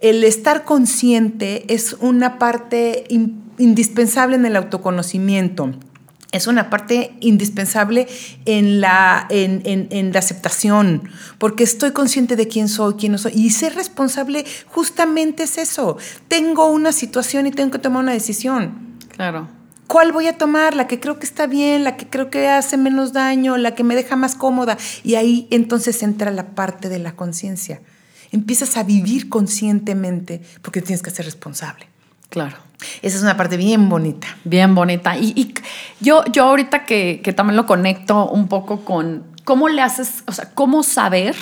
El 0.00 0.24
estar 0.24 0.64
consciente 0.64 1.72
es 1.72 1.94
una 2.00 2.38
parte 2.38 3.04
indispensable 3.58 4.36
en 4.36 4.46
el 4.46 4.56
autoconocimiento. 4.56 5.74
Es 6.32 6.46
una 6.46 6.70
parte 6.70 7.14
indispensable 7.20 8.08
en 8.46 8.80
la, 8.80 9.26
en, 9.28 10.12
la 10.12 10.18
aceptación, 10.18 11.08
porque 11.38 11.64
estoy 11.64 11.92
consciente 11.92 12.36
de 12.36 12.48
quién 12.48 12.68
soy, 12.68 12.94
quién 12.94 13.12
no 13.12 13.18
soy. 13.18 13.32
Y 13.36 13.50
ser 13.50 13.74
responsable 13.74 14.44
justamente 14.66 15.44
es 15.44 15.58
eso. 15.58 15.98
Tengo 16.28 16.66
una 16.66 16.92
situación 16.92 17.46
y 17.46 17.50
tengo 17.50 17.70
que 17.70 17.78
tomar 17.78 18.02
una 18.02 18.12
decisión. 18.12 18.96
Claro. 19.10 19.48
¿Cuál 19.86 20.12
voy 20.12 20.26
a 20.26 20.38
tomar? 20.38 20.74
La 20.74 20.86
que 20.86 21.00
creo 21.00 21.18
que 21.18 21.26
está 21.26 21.46
bien, 21.46 21.84
la 21.84 21.96
que 21.96 22.08
creo 22.08 22.30
que 22.30 22.48
hace 22.48 22.76
menos 22.76 23.12
daño, 23.12 23.56
la 23.56 23.74
que 23.74 23.84
me 23.84 23.94
deja 23.94 24.16
más 24.16 24.34
cómoda. 24.34 24.78
Y 25.02 25.16
ahí 25.16 25.46
entonces 25.50 26.02
entra 26.02 26.30
la 26.30 26.48
parte 26.48 26.88
de 26.88 26.98
la 26.98 27.14
conciencia. 27.14 27.80
Empiezas 28.32 28.76
a 28.76 28.82
vivir 28.82 29.28
conscientemente 29.28 30.42
porque 30.62 30.80
tienes 30.80 31.02
que 31.02 31.10
ser 31.10 31.24
responsable. 31.24 31.86
Claro. 32.30 32.56
Esa 33.02 33.16
es 33.16 33.22
una 33.22 33.36
parte 33.36 33.56
bien 33.56 33.88
bonita. 33.88 34.26
Bien 34.44 34.74
bonita. 34.74 35.16
Y, 35.16 35.54
yo, 36.00 36.24
yo 36.26 36.44
ahorita 36.44 36.84
que, 36.84 37.20
que 37.22 37.32
también 37.32 37.56
lo 37.56 37.66
conecto 37.66 38.28
un 38.28 38.48
poco 38.48 38.84
con 38.84 39.24
cómo 39.44 39.68
le 39.68 39.82
haces, 39.82 40.24
o 40.26 40.32
sea, 40.32 40.50
cómo 40.54 40.82
saber 40.82 41.36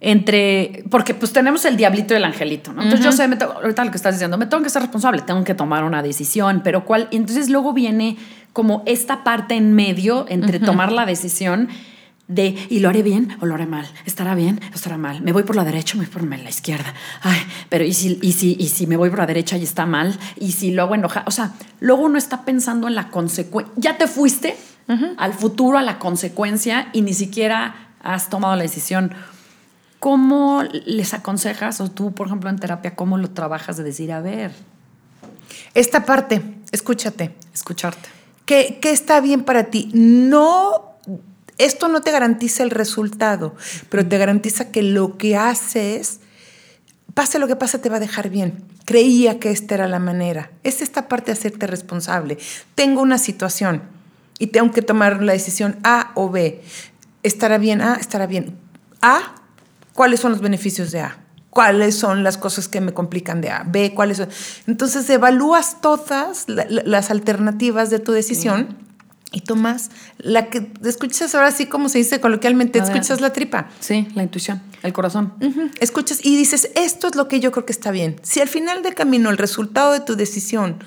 entre, 0.00 0.84
porque 0.90 1.14
pues 1.14 1.32
tenemos 1.32 1.64
el 1.64 1.76
diablito 1.76 2.14
y 2.14 2.18
el 2.18 2.24
angelito, 2.24 2.72
¿no? 2.72 2.82
Entonces 2.82 3.04
yo 3.04 3.12
sé, 3.12 3.24
ahorita 3.24 3.84
lo 3.84 3.90
que 3.90 3.96
estás 3.96 4.14
diciendo, 4.14 4.38
me 4.38 4.46
tengo 4.46 4.62
que 4.62 4.70
ser 4.70 4.82
responsable, 4.82 5.22
tengo 5.22 5.42
que 5.44 5.54
tomar 5.54 5.84
una 5.84 6.02
decisión, 6.02 6.60
pero 6.62 6.84
cuál, 6.84 7.08
y 7.10 7.16
entonces 7.16 7.50
luego 7.50 7.72
viene 7.72 8.16
como 8.52 8.82
esta 8.86 9.24
parte 9.24 9.54
en 9.54 9.74
medio 9.74 10.26
entre 10.28 10.60
tomar 10.60 10.92
la 10.92 11.04
decisión 11.04 11.68
de, 12.28 12.56
¿y 12.68 12.80
lo 12.80 12.90
haré 12.90 13.02
bien 13.02 13.36
o 13.40 13.46
lo 13.46 13.54
haré 13.54 13.66
mal? 13.66 13.86
¿Estará 14.04 14.34
bien 14.34 14.60
o 14.70 14.74
estará 14.74 14.98
mal? 14.98 15.22
¿Me 15.22 15.32
voy 15.32 15.42
por 15.42 15.56
la 15.56 15.64
derecha 15.64 15.94
o 15.94 15.98
me 15.98 16.04
voy 16.04 16.12
por 16.12 16.22
la 16.22 16.48
izquierda? 16.48 16.92
Ay, 17.22 17.40
pero 17.68 17.84
¿y 17.84 17.94
si, 17.94 18.18
y 18.22 18.32
si, 18.32 18.56
y 18.58 18.68
si 18.68 18.86
me 18.86 18.96
voy 18.96 19.10
por 19.10 19.20
la 19.20 19.26
derecha 19.26 19.56
y 19.56 19.64
está 19.64 19.86
mal? 19.86 20.16
¿Y 20.36 20.52
si 20.52 20.70
lo 20.70 20.82
hago 20.82 20.94
enojar? 20.94 21.24
O 21.26 21.30
sea, 21.30 21.52
luego 21.80 22.02
uno 22.02 22.18
está 22.18 22.44
pensando 22.44 22.86
en 22.86 22.94
la 22.94 23.08
consecuencia. 23.08 23.72
Ya 23.76 23.96
te 23.96 24.06
fuiste 24.06 24.56
al 25.16 25.34
futuro, 25.34 25.76
a 25.76 25.82
la 25.82 25.98
consecuencia 25.98 26.88
y 26.92 27.02
ni 27.02 27.14
siquiera 27.14 27.74
has 28.00 28.30
tomado 28.30 28.56
la 28.56 28.62
decisión 28.62 29.12
¿Cómo 29.98 30.62
les 30.84 31.12
aconsejas, 31.14 31.80
o 31.80 31.90
tú, 31.90 32.12
por 32.14 32.28
ejemplo, 32.28 32.50
en 32.50 32.58
terapia, 32.58 32.94
cómo 32.94 33.18
lo 33.18 33.30
trabajas 33.30 33.76
de 33.76 33.84
decir, 33.84 34.12
a 34.12 34.20
ver? 34.20 34.52
Esta 35.74 36.04
parte, 36.04 36.42
escúchate. 36.70 37.34
Escucharte. 37.52 38.08
¿Qué, 38.46 38.78
está 38.82 39.20
bien 39.20 39.44
para 39.44 39.64
ti? 39.64 39.90
No, 39.92 40.96
esto 41.58 41.88
no 41.88 42.00
te 42.00 42.12
garantiza 42.12 42.62
el 42.62 42.70
resultado, 42.70 43.54
pero 43.90 44.06
te 44.06 44.16
garantiza 44.16 44.70
que 44.70 44.82
lo 44.82 45.18
que 45.18 45.36
haces, 45.36 46.20
pase 47.12 47.38
lo 47.38 47.48
que 47.48 47.56
pase, 47.56 47.78
te 47.78 47.90
va 47.90 47.96
a 47.96 48.00
dejar 48.00 48.30
bien. 48.30 48.64
Creía 48.84 49.38
que 49.38 49.50
esta 49.50 49.74
era 49.74 49.88
la 49.88 49.98
manera. 49.98 50.50
Es 50.62 50.80
esta 50.80 51.08
parte 51.08 51.26
de 51.26 51.38
hacerte 51.38 51.66
responsable. 51.66 52.38
Tengo 52.74 53.02
una 53.02 53.18
situación 53.18 53.82
y 54.38 54.46
tengo 54.46 54.70
que 54.70 54.82
tomar 54.82 55.22
la 55.22 55.32
decisión 55.32 55.76
A 55.82 56.12
o 56.14 56.30
B. 56.30 56.62
¿Estará 57.22 57.58
bien 57.58 57.82
A? 57.82 57.96
¿Estará 57.96 58.26
bien? 58.26 58.56
A 59.02 59.34
cuáles 59.98 60.20
son 60.20 60.30
los 60.30 60.40
beneficios 60.40 60.92
de 60.92 61.00
A, 61.00 61.18
cuáles 61.50 61.96
son 61.96 62.22
las 62.22 62.38
cosas 62.38 62.68
que 62.68 62.80
me 62.80 62.94
complican 62.94 63.40
de 63.40 63.50
A, 63.50 63.64
B, 63.66 63.94
cuáles 63.94 64.18
son. 64.18 64.28
Entonces 64.68 65.10
evalúas 65.10 65.80
todas 65.80 66.44
las 66.46 67.10
alternativas 67.10 67.90
de 67.90 67.98
tu 67.98 68.12
decisión. 68.12 68.86
Y 69.32 69.40
tomas 69.40 69.90
la 70.16 70.50
que 70.50 70.72
escuchas 70.84 71.34
ahora 71.34 71.50
sí 71.50 71.66
como 71.66 71.88
se 71.88 71.98
dice 71.98 72.20
coloquialmente, 72.20 72.78
escuchas 72.78 73.20
la 73.20 73.32
tripa. 73.32 73.68
Sí, 73.80 74.06
la 74.14 74.22
intuición, 74.22 74.62
el 74.84 74.92
corazón. 74.92 75.34
Escuchas 75.80 76.24
y 76.24 76.36
dices, 76.36 76.70
esto 76.76 77.08
es 77.08 77.16
lo 77.16 77.26
que 77.26 77.40
yo 77.40 77.50
creo 77.50 77.66
que 77.66 77.72
está 77.72 77.90
bien. 77.90 78.20
Si 78.22 78.40
al 78.40 78.48
final 78.48 78.84
del 78.84 78.94
camino 78.94 79.30
el 79.30 79.36
resultado 79.36 79.92
de 79.92 80.00
tu 80.00 80.14
decisión 80.14 80.78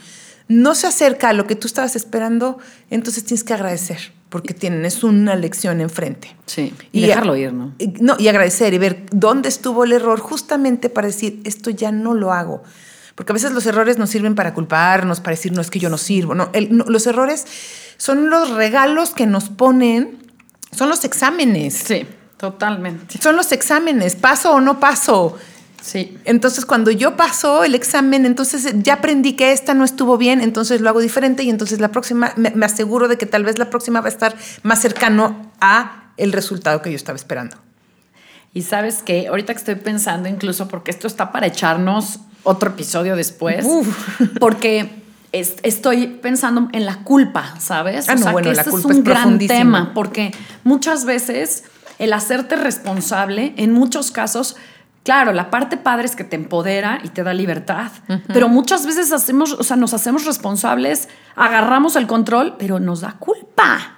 no 0.48 0.74
se 0.74 0.88
acerca 0.88 1.30
a 1.30 1.34
lo 1.34 1.48
que 1.48 1.58
tú 1.58 1.68
estabas 1.68 1.98
esperando, 1.98 2.60
entonces 2.90 3.26
tienes 3.26 3.44
que 3.44 3.54
agradecer 3.54 4.14
porque 4.32 4.54
tienen, 4.54 4.86
es 4.86 5.04
una 5.04 5.36
lección 5.36 5.82
enfrente. 5.82 6.34
Sí, 6.46 6.74
y, 6.94 7.02
dejarlo 7.02 7.36
ir, 7.36 7.52
¿no? 7.52 7.74
Y, 7.78 7.90
no, 8.00 8.16
y 8.18 8.30
agradecer 8.30 8.74
y 8.74 8.78
ver 8.78 9.06
dónde 9.12 9.50
estuvo 9.50 9.84
el 9.84 9.92
error 9.92 10.22
justamente 10.22 10.90
para 10.90 11.08
decir, 11.08 11.42
esto 11.44 11.70
ya 11.70 11.92
no 11.92 12.14
lo 12.14 12.32
hago. 12.32 12.64
Porque 13.14 13.34
a 13.34 13.36
veces 13.36 13.52
los 13.52 13.66
errores 13.66 13.98
nos 13.98 14.10
sirven 14.10 14.34
para 14.34 14.54
culparnos, 14.54 15.20
para 15.20 15.36
decir, 15.36 15.52
no 15.52 15.60
es 15.60 15.70
que 15.70 15.80
yo 15.80 15.90
no 15.90 15.98
sirvo. 15.98 16.34
No, 16.34 16.50
los 16.70 17.08
errores 17.08 17.46
son 17.98 18.30
los 18.30 18.52
regalos 18.52 19.10
que 19.10 19.26
nos 19.26 19.50
ponen, 19.50 20.18
son 20.72 20.88
los 20.88 21.04
exámenes. 21.04 21.74
Sí, 21.74 22.06
totalmente. 22.38 23.22
Son 23.22 23.36
los 23.36 23.52
exámenes, 23.52 24.16
paso 24.16 24.54
o 24.54 24.62
no 24.62 24.80
paso. 24.80 25.38
Sí. 25.82 26.18
Entonces, 26.26 26.66
cuando 26.66 26.92
yo 26.92 27.18
paso 27.18 27.64
el 27.64 27.76
examen, 27.76 28.26
entonces 28.26 28.74
ya 28.84 28.96
aprendí 28.96 29.34
que 29.34 29.52
esta 29.52 29.74
no 29.74 29.84
estuvo 29.84 30.18
bien, 30.18 30.40
entonces 30.40 30.80
lo 30.80 30.90
hago 30.90 31.00
diferente 31.00 31.44
y 31.44 31.50
entonces 31.50 31.80
la 31.80 31.90
próxima, 31.90 32.34
me, 32.36 32.66
aseguro 32.66 33.08
de 33.08 33.18
que 33.18 33.26
tal 33.26 33.44
vez 33.44 33.58
la 33.58 33.70
próxima 33.70 34.00
va 34.00 34.06
a 34.06 34.10
estar 34.10 34.36
más 34.64 34.80
cercano 34.80 35.52
a 35.60 36.14
el 36.18 36.32
resultado 36.32 36.82
que 36.82 36.92
yo 36.92 36.96
estaba 36.96 37.16
esperando. 37.16 37.58
Y 38.54 38.62
sabes 38.64 39.02
que 39.02 39.28
ahorita 39.28 39.54
que 39.54 39.60
estoy 39.60 39.76
pensando, 39.76 40.30
incluso 40.30 40.68
porque 40.68 40.92
esto 40.92 41.08
está 41.08 41.32
para 41.32 41.48
echarnos 41.48 42.20
otro 42.44 42.72
episodio 42.72 43.16
después, 43.16 43.66
porque 44.40 44.90
estoy 45.32 46.08
pensando 46.08 46.70
en 46.74 46.86
la 46.86 47.04
culpa, 47.04 47.56
¿sabes? 47.60 48.10
Ah, 48.10 48.16
no, 48.16 48.32
bueno, 48.32 48.52
la 48.52 48.64
culpa 48.66 48.90
es 48.92 48.98
un 48.98 49.04
gran 49.04 49.40
tema, 49.40 49.94
porque 49.94 50.32
muchas 50.64 51.06
veces 51.06 51.64
el 52.00 52.14
hacerte 52.14 52.56
responsable, 52.56 53.54
en 53.58 53.72
muchos 53.72 54.12
casos, 54.12 54.58
Claro, 55.04 55.34
la 55.34 55.50
parte 55.50 55.78
padre 55.78 56.06
es 56.06 56.16
que 56.16 56.24
te 56.24 56.36
empodera 56.36 57.00
y 57.04 57.10
te 57.10 57.24
da 57.24 57.34
libertad, 57.34 57.92
pero 58.28 58.48
muchas 58.48 58.86
veces 58.86 59.12
hacemos, 59.12 59.54
o 59.54 59.64
sea, 59.64 59.76
nos 59.76 59.96
hacemos 59.96 60.26
responsables, 60.26 61.10
agarramos 61.36 61.96
el 61.96 62.06
control, 62.06 62.56
pero 62.60 62.80
nos 62.80 63.02
da 63.02 63.14
culpa. 63.14 63.96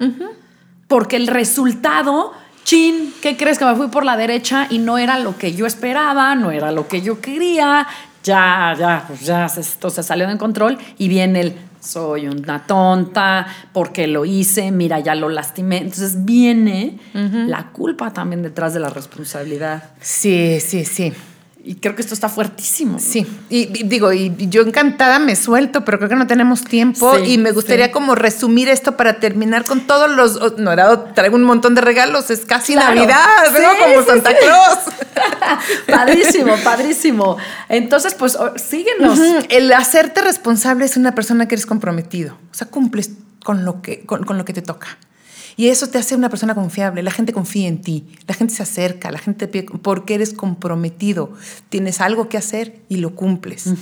Porque 0.88 1.18
el 1.18 1.28
resultado, 1.28 2.32
chin, 2.64 3.14
¿qué 3.22 3.36
crees 3.36 3.60
que 3.60 3.66
me 3.66 3.76
fui 3.76 3.88
por 3.88 4.06
la 4.06 4.16
derecha 4.16 4.68
y 4.70 4.78
no 4.78 4.98
era 4.98 5.20
lo 5.20 5.38
que 5.38 5.54
yo 5.54 5.66
esperaba, 5.66 6.36
no 6.36 6.52
era 6.52 6.72
lo 6.72 6.88
que 6.88 7.02
yo 7.02 7.20
quería? 7.20 7.86
Ya, 8.24 8.74
ya, 8.80 9.04
pues 9.06 9.22
ya 9.22 9.46
esto 9.46 9.90
se 9.90 10.04
salió 10.04 10.26
de 10.26 10.38
control 10.38 10.78
y 10.98 11.10
viene 11.10 11.42
el 11.42 11.58
soy 11.84 12.28
una 12.28 12.66
tonta, 12.66 13.46
porque 13.74 14.08
lo 14.08 14.26
hice, 14.26 14.72
mira, 14.72 15.00
ya 15.00 15.16
lo 15.16 15.30
lastimé. 15.30 15.78
Entonces 15.78 16.24
viene 16.26 17.00
la 17.14 17.72
culpa 17.72 18.12
también 18.12 18.42
detrás 18.42 18.74
de 18.74 18.80
la 18.80 18.90
responsabilidad. 18.90 19.92
Sí, 20.00 20.60
sí, 20.60 20.86
sí. 20.86 21.14
Y 21.66 21.76
creo 21.76 21.96
que 21.96 22.02
esto 22.02 22.14
está 22.14 22.28
fuertísimo. 22.28 23.00
Sí, 23.00 23.26
y, 23.50 23.68
digo, 23.86 24.12
y, 24.12 24.36
yo 24.50 24.64
encantada 24.64 25.18
me 25.18 25.38
suelto, 25.38 25.86
pero 25.86 25.98
creo 25.98 26.10
que 26.10 26.16
no 26.18 26.28
tenemos 26.28 26.66
tiempo 26.66 27.18
y 27.20 27.38
me 27.38 27.52
gustaría 27.52 27.90
como 27.90 28.16
resumir 28.16 28.68
esto 28.68 28.98
para 28.98 29.22
terminar 29.22 29.64
con 29.64 29.88
todos 29.88 30.12
los... 30.12 30.58
No, 30.58 30.76
traigo 31.14 31.38
un 31.38 31.44
montón 31.44 31.74
de 31.74 31.80
regalos, 31.80 32.30
es 32.32 32.42
casi 32.42 32.76
Navidad, 32.76 33.26
¿no? 33.54 33.86
como 33.86 34.06
Santa 34.06 34.32
Claus. 34.36 34.80
padrísimo, 35.88 36.54
padrísimo. 36.66 37.38
Entonces, 37.70 38.14
pues 38.14 38.38
síguenos. 38.58 39.18
El 39.48 39.72
hacerte 39.72 40.22
responsable 40.22 40.84
es 40.84 40.98
una 40.98 41.16
persona 41.16 41.48
que 41.48 41.56
eres 41.56 41.66
comprometido, 41.66 42.38
o 42.52 42.54
sea, 42.54 42.68
cumples 42.68 43.12
con 43.46 43.64
lo 43.64 43.82
que, 43.82 44.02
con 44.06 44.38
lo 44.38 44.44
que 44.44 44.52
te 44.52 44.62
toca. 44.62 44.98
Y 45.56 45.68
eso 45.68 45.88
te 45.88 45.98
hace 45.98 46.16
una 46.16 46.30
persona 46.30 46.56
confiable. 46.56 47.04
La 47.04 47.12
gente 47.12 47.34
confía 47.34 47.68
en 47.68 47.82
ti, 47.82 48.06
la 48.28 48.34
gente 48.34 48.54
se 48.54 48.64
acerca, 48.64 49.12
la 49.12 49.20
gente 49.20 49.48
te 49.48 49.64
porque 49.64 50.16
eres 50.16 50.34
comprometido. 50.34 51.34
Tienes 51.70 52.02
algo 52.02 52.30
que 52.30 52.38
hacer 52.38 52.82
y 52.90 52.98
lo 52.98 53.16
cumples. 53.16 53.74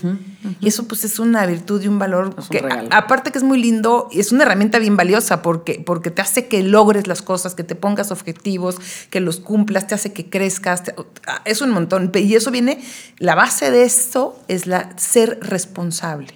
Y 0.60 0.68
eso 0.68 0.88
pues 0.88 1.04
es 1.04 1.20
una 1.20 1.46
virtud 1.46 1.82
y 1.82 1.88
un 1.88 2.00
valor 2.00 2.36
que 2.50 2.64
aparte 2.92 3.32
que 3.32 3.38
es 3.38 3.44
muy 3.44 3.62
lindo, 3.62 4.10
es 4.12 4.32
una 4.32 4.44
herramienta 4.44 4.80
bien 4.80 4.98
valiosa 4.98 5.42
porque, 5.42 5.82
porque 5.86 6.12
te 6.12 6.22
hace 6.22 6.48
que 6.48 6.64
logres 6.64 7.08
las 7.08 7.22
cosas, 7.22 7.56
que 7.56 7.64
te 7.64 7.76
pongas 7.76 8.12
objetivos, 8.12 8.78
que 9.10 9.20
los 9.20 9.40
cumplas, 9.40 9.88
te 9.88 9.96
hace 9.96 10.14
que 10.14 10.30
crezcas. 10.30 10.84
Ah, 11.28 11.42
es 11.46 11.62
un 11.62 11.72
montón. 11.72 12.12
Y 12.14 12.36
eso 12.36 12.52
viene, 12.52 12.82
la 13.18 13.36
base 13.36 13.72
de 13.72 13.84
esto 13.84 14.40
es 14.48 14.68
la 14.68 14.92
ser 14.98 15.40
responsable. 15.42 16.34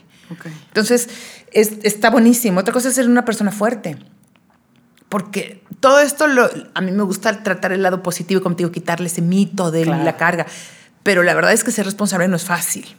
Entonces, 0.67 1.10
está 1.52 2.10
buenísimo. 2.10 2.60
Otra 2.60 2.74
cosa 2.74 2.89
es 2.89 2.95
ser 2.95 3.08
una 3.08 3.26
persona 3.26 3.52
fuerte 3.52 3.98
porque 5.10 5.63
todo 5.80 6.00
esto 6.00 6.28
lo, 6.28 6.50
a 6.74 6.82
mí 6.82 6.91
me 6.91 7.04
gusta 7.04 7.44
tratar 7.44 7.72
el 7.72 7.84
lado 7.84 8.04
positivo, 8.04 8.41
como 8.41 8.56
te 8.56 8.63
digo, 8.63 8.72
quitarle 8.72 9.08
ese 9.08 9.22
mito 9.22 9.72
de 9.72 9.86
la 9.86 10.18
carga. 10.18 10.46
Pero 11.04 11.22
la 11.22 11.34
verdad 11.34 11.54
es 11.54 11.63
que 11.63 11.72
ser 11.72 11.86
responsable 11.86 12.28
no 12.28 12.36
es 12.36 12.46
fácil. 12.46 12.96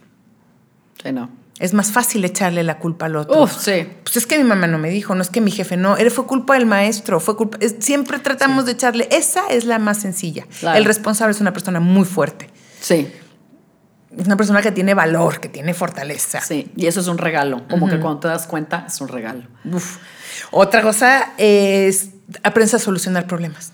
Sí, 1.02 1.12
no. 1.12 1.28
Es 1.58 1.72
más 1.72 1.90
fácil 1.90 2.24
echarle 2.24 2.62
la 2.62 2.78
culpa 2.78 3.06
al 3.06 3.16
otro. 3.16 3.42
Uf, 3.42 3.58
sí. 3.58 3.88
Pues 4.04 4.18
es 4.18 4.26
que 4.26 4.36
mi 4.36 4.44
mamá 4.44 4.66
no 4.66 4.78
me 4.78 4.90
dijo, 4.90 5.14
no 5.14 5.22
es 5.22 5.30
que 5.30 5.40
mi 5.40 5.50
jefe 5.50 5.76
no, 5.76 5.96
fue 6.10 6.26
culpa 6.26 6.54
del 6.54 6.66
maestro, 6.66 7.18
fue 7.18 7.36
culpa. 7.36 7.58
siempre 7.80 8.18
tratamos 8.18 8.66
de 8.66 8.72
echarle. 8.72 9.08
Esa 9.10 9.46
es 9.48 9.64
la 9.64 9.78
más 9.78 9.98
sencilla. 9.98 10.46
El 10.74 10.84
responsable 10.84 11.32
es 11.32 11.40
una 11.40 11.52
persona 11.52 11.80
muy 11.80 12.04
fuerte. 12.04 12.50
Sí. 12.80 13.10
Es 14.16 14.26
una 14.26 14.36
persona 14.36 14.62
que 14.62 14.70
tiene 14.70 14.94
valor, 14.94 15.40
que 15.40 15.48
tiene 15.48 15.74
fortaleza. 15.74 16.40
Sí, 16.40 16.70
y 16.76 16.86
eso 16.86 17.00
es 17.00 17.08
un 17.08 17.18
regalo. 17.18 17.66
Como 17.68 17.88
que 17.88 17.98
cuando 17.98 18.20
te 18.20 18.28
das 18.28 18.46
cuenta, 18.46 18.84
es 18.86 19.00
un 19.00 19.08
regalo. 19.08 19.42
Uf. 19.64 19.98
Otra 20.50 20.82
cosa 20.82 21.32
es 21.38 22.10
aprendes 22.42 22.74
a 22.74 22.78
solucionar 22.78 23.26
problemas. 23.26 23.72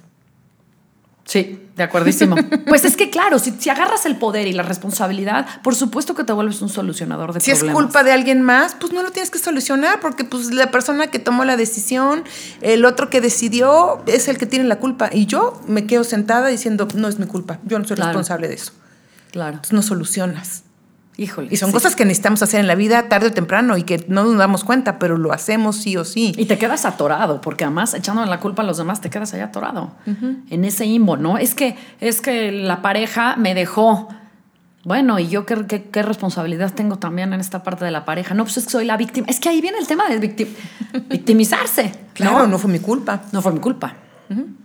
Sí, 1.25 1.69
de 1.77 1.83
acuerdísimo. 1.85 2.37
pues 2.67 2.85
es 2.85 2.97
que 2.97 3.09
claro, 3.09 3.39
si, 3.39 3.53
si, 3.53 3.71
agarras 3.71 4.05
el 4.07 4.17
poder 4.17 4.47
y 4.49 4.53
la 4.53 4.63
responsabilidad, 4.63 5.47
por 5.63 5.75
supuesto 5.75 6.15
que 6.15 6.25
te 6.25 6.33
vuelves 6.33 6.61
un 6.61 6.69
solucionador 6.69 7.33
de 7.33 7.41
problemas. 7.41 7.61
Si 7.61 7.67
es 7.67 7.73
culpa 7.73 8.03
de 8.03 8.13
alguien 8.13 8.43
más, 8.43 8.75
pues 8.75 8.93
no 8.93 9.03
lo 9.03 9.13
tienes 9.13 9.31
que 9.31 9.39
solucionar 9.39 10.01
porque 10.01 10.25
pues 10.25 10.53
la 10.53 10.71
persona 10.71 11.07
que 11.07 11.19
tomó 11.19 11.45
la 11.45 11.57
decisión, 11.57 12.25
el 12.61 12.85
otro 12.85 13.09
que 13.09 13.21
decidió 13.21 14.03
es 14.07 14.29
el 14.29 14.37
que 14.37 14.47
tiene 14.47 14.65
la 14.67 14.77
culpa 14.77 15.11
y 15.13 15.27
yo 15.27 15.61
me 15.69 15.87
quedo 15.87 16.05
sentada 16.05 16.49
diciendo, 16.49 16.89
no 16.95 17.09
es 17.09 17.19
mi 17.19 17.27
culpa, 17.27 17.61
yo 17.65 17.79
no 17.79 17.87
soy 17.87 17.97
responsable 17.97 18.49
de 18.49 18.55
eso. 18.55 18.73
Claro. 19.31 19.55
Entonces 19.55 19.73
no 19.73 19.83
solucionas. 19.83 20.65
Híjole. 21.17 21.49
Y 21.51 21.57
son 21.57 21.73
cosas 21.73 21.95
que 21.95 22.05
necesitamos 22.05 22.43
hacer 22.43 22.61
en 22.61 22.67
la 22.67 22.75
vida 22.75 23.09
tarde 23.09 23.27
o 23.29 23.33
temprano 23.33 23.77
y 23.77 23.83
que 23.83 24.05
no 24.09 24.25
nos 24.25 24.39
damos 24.39 24.65
cuenta, 24.65 24.99
pero 24.99 25.19
lo 25.19 25.33
hacemos 25.33 25.77
sí 25.77 25.97
o 25.97 26.05
sí. 26.05 26.33
Y 26.39 26.47
te 26.47 26.57
quedas 26.57 26.87
atorado, 26.87 27.41
porque 27.43 27.65
además 27.65 27.93
echando 27.93 28.25
la 28.25 28.41
culpa 28.41 28.63
a 28.63 28.65
los 28.65 28.79
demás 28.79 29.03
te 29.03 29.11
quedas 29.11 29.35
ahí 29.35 29.41
atorado. 29.41 29.93
En 30.07 30.65
ese 30.65 30.87
imbo, 30.87 31.19
¿no? 31.19 31.37
Es 31.37 31.55
que, 31.55 31.77
es 32.01 32.23
que 32.23 32.51
la 32.51 32.81
pareja 32.81 33.37
me 33.37 33.55
dejó. 33.55 34.09
Bueno, 34.85 35.19
¿y 35.19 35.29
yo 35.29 35.45
qué, 35.45 35.85
qué, 35.93 36.03
responsabilidad 36.03 36.73
tengo 36.73 36.99
también 36.99 37.33
en 37.33 37.41
esta 37.41 37.63
parte 37.63 37.85
de 37.85 37.91
la 37.91 38.05
pareja? 38.05 38.35
No, 38.35 38.45
pues 38.45 38.57
es 38.57 38.65
que 38.65 38.71
soy 38.71 38.85
la 38.87 38.97
víctima. 38.97 39.27
Es 39.29 39.39
que 39.39 39.49
ahí 39.49 39.61
viene 39.61 39.79
el 39.79 39.87
tema 39.87 40.09
de 40.09 40.19
victimizarse. 40.19 41.93
Claro, 42.15 42.47
¿no? 42.47 42.59
fue 42.59 42.71
mi 42.71 42.81
culpa. 42.81 43.23
No 43.33 43.43
fue 43.43 43.53
mi 43.53 43.61
culpa. 43.61 43.95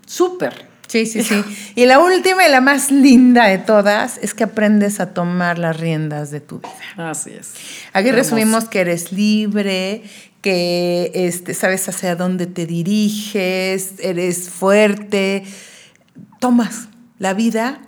Súper. 0.06 0.77
Sí, 0.88 1.06
sí, 1.06 1.24
sí. 1.24 1.44
Y 1.76 1.86
la 1.86 2.00
última 2.00 2.48
y 2.48 2.52
la 2.52 2.62
más 2.62 2.92
linda 2.92 3.46
de 3.46 3.58
todas 3.58 4.18
es 4.22 4.34
que 4.34 4.46
aprendes 4.46 5.00
a 5.00 5.14
tomar 5.14 5.60
las 5.60 5.78
riendas 5.78 6.32
de 6.32 6.40
tu 6.40 6.60
vida. 6.60 7.10
Así 7.10 7.32
es. 7.32 7.54
Aquí 7.94 8.12
resumimos 8.12 8.66
que 8.66 8.80
eres 8.80 9.12
libre, 9.12 10.04
que 10.42 11.12
este, 11.14 11.54
sabes 11.54 11.88
hacia 11.90 12.16
dónde 12.16 12.48
te 12.48 12.66
diriges, 12.66 13.94
eres 14.00 14.50
fuerte, 14.50 15.44
tomas 16.40 16.88
la 17.20 17.34
vida 17.34 17.82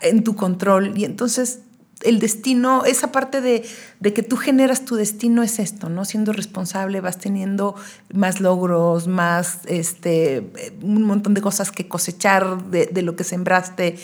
en 0.00 0.24
tu 0.24 0.34
control 0.34 0.92
y 0.96 1.04
entonces 1.04 1.60
el 2.02 2.20
destino, 2.20 2.84
esa 2.84 3.12
parte 3.12 3.40
de, 3.40 3.64
que 4.02 4.22
tú 4.22 4.36
generas 4.36 4.84
tu 4.84 4.96
destino 4.96 5.42
es 5.42 5.58
esto, 5.58 5.88
¿no? 5.88 6.04
Siendo 6.04 6.32
responsable 6.32 7.00
vas 7.00 7.18
teniendo 7.18 7.74
más 8.12 8.40
logros, 8.40 9.08
más, 9.08 9.60
este, 9.66 10.50
un 10.82 11.02
montón 11.02 11.34
de 11.34 11.40
cosas 11.40 11.72
que 11.72 11.88
cosechar 11.88 12.64
de, 12.64 13.02
lo 13.02 13.16
que 13.16 13.24
sembraste. 13.24 13.98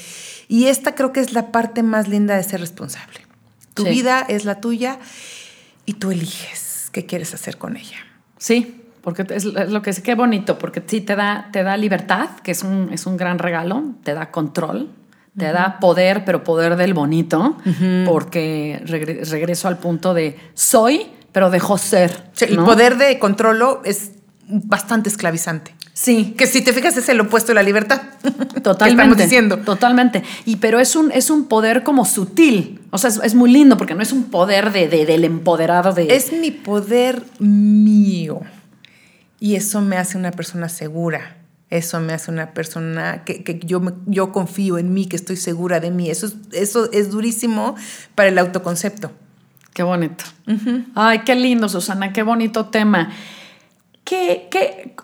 Y 0.48 0.66
esta 0.66 0.94
creo 0.94 1.12
que 1.12 1.20
es 1.20 1.32
la 1.32 1.52
parte 1.52 1.82
más 1.82 2.08
linda 2.08 2.36
de 2.36 2.42
ser 2.42 2.60
responsable. 2.60 3.20
Tu 3.74 3.84
vida 3.84 4.24
es 4.28 4.44
la 4.44 4.60
tuya 4.60 4.98
y 5.84 5.94
tú 5.94 6.10
eliges 6.10 6.90
qué 6.92 7.06
quieres 7.06 7.34
hacer 7.34 7.58
con 7.58 7.76
ella. 7.76 7.98
Sí, 8.38 8.82
porque 9.02 9.26
es, 9.30 9.44
lo 9.44 9.82
que 9.82 9.90
es, 9.90 10.00
qué 10.00 10.14
bonito, 10.14 10.58
porque 10.58 10.82
sí 10.86 11.00
te 11.00 11.16
da, 11.16 11.48
te 11.52 11.62
da 11.62 11.76
libertad, 11.76 12.30
que 12.42 12.52
es 12.52 12.62
un, 12.62 12.90
es 12.92 13.06
un 13.06 13.16
gran 13.16 13.38
regalo, 13.38 13.84
te 14.02 14.14
da 14.14 14.30
control, 14.30 14.90
te 15.36 15.50
da 15.52 15.78
poder, 15.80 16.24
pero 16.24 16.44
poder 16.44 16.76
del 16.76 16.94
bonito, 16.94 17.56
porque 18.06 18.80
regreso 18.84 19.68
al 19.68 19.78
punto 19.78 20.14
de 20.14 20.38
soy, 20.54 21.06
pero 21.32 21.50
dejo 21.50 21.78
ser. 21.78 22.30
el 22.40 22.56
poder 22.56 22.96
de 22.96 23.18
controlo 23.18 23.82
es 23.84 24.12
bastante 24.46 25.08
esclavizante. 25.08 25.74
Sí. 25.92 26.34
Que 26.36 26.48
si 26.48 26.62
te 26.62 26.72
fijas 26.72 26.96
es 26.96 27.08
el 27.08 27.20
opuesto 27.20 27.52
de 27.52 27.54
la 27.54 27.62
libertad. 27.62 28.02
Totalmente. 28.62 29.02
estamos 29.02 29.16
diciendo. 29.16 29.58
Totalmente. 29.58 30.24
Y 30.44 30.56
pero 30.56 30.80
es 30.80 30.96
un, 30.96 31.12
es 31.12 31.30
un 31.30 31.46
poder 31.46 31.84
como 31.84 32.04
sutil. 32.04 32.80
O 32.90 32.98
sea, 32.98 33.10
es, 33.22 33.34
muy 33.34 33.52
lindo 33.52 33.76
porque 33.76 33.94
no 33.94 34.02
es 34.02 34.12
un 34.12 34.24
poder 34.24 34.72
de, 34.72 34.88
del 34.88 35.24
empoderado 35.24 35.92
de. 35.92 36.14
Es 36.14 36.32
mi 36.32 36.50
poder 36.50 37.22
mío. 37.38 38.40
Y 39.38 39.54
eso 39.54 39.80
me 39.82 39.96
hace 39.96 40.18
una 40.18 40.32
persona 40.32 40.68
segura 40.68 41.36
eso 41.76 41.98
me 42.00 42.12
hace 42.12 42.30
una 42.30 42.54
persona 42.54 43.24
que, 43.24 43.60
yo, 43.64 43.82
yo 44.06 44.30
confío 44.30 44.78
en 44.78 44.94
mí, 44.94 45.06
que 45.06 45.16
estoy 45.16 45.36
segura 45.36 45.80
de 45.80 45.90
mí. 45.90 46.08
Eso 46.08 46.26
es, 46.26 46.36
eso 46.52 46.90
es 46.92 47.10
durísimo 47.10 47.74
para 48.14 48.28
el 48.28 48.38
autoconcepto. 48.38 49.10
Qué 49.72 49.82
bonito. 49.82 50.24
Ay, 50.94 51.20
qué 51.20 51.34
lindo, 51.34 51.68
Susana, 51.68 52.12
qué 52.12 52.22
bonito 52.22 52.66
tema. 52.66 53.10
¿Qué, 54.04 54.46
qué, 54.52 54.94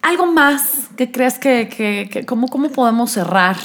algo 0.00 0.26
más 0.26 0.90
que 0.96 1.10
creas 1.10 1.40
que, 1.40 1.68
que, 1.68 2.24
cómo, 2.24 2.46
cómo 2.46 2.70
podemos 2.70 3.10
cerrar? 3.10 3.56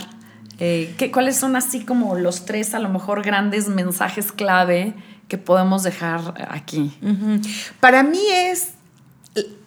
Eh, 0.57 0.95
¿qué, 0.97 1.11
¿Cuáles 1.11 1.37
son 1.37 1.55
así 1.55 1.85
como 1.85 2.15
los 2.15 2.45
tres, 2.45 2.73
a 2.73 2.79
lo 2.79 2.89
mejor, 2.89 3.21
grandes 3.21 3.67
mensajes 3.67 4.31
clave 4.31 4.95
que 5.27 5.37
podemos 5.37 5.83
dejar 5.83 6.47
aquí? 6.49 6.97
Para 7.79 8.01
mí 8.01 8.19
es, 8.31 8.69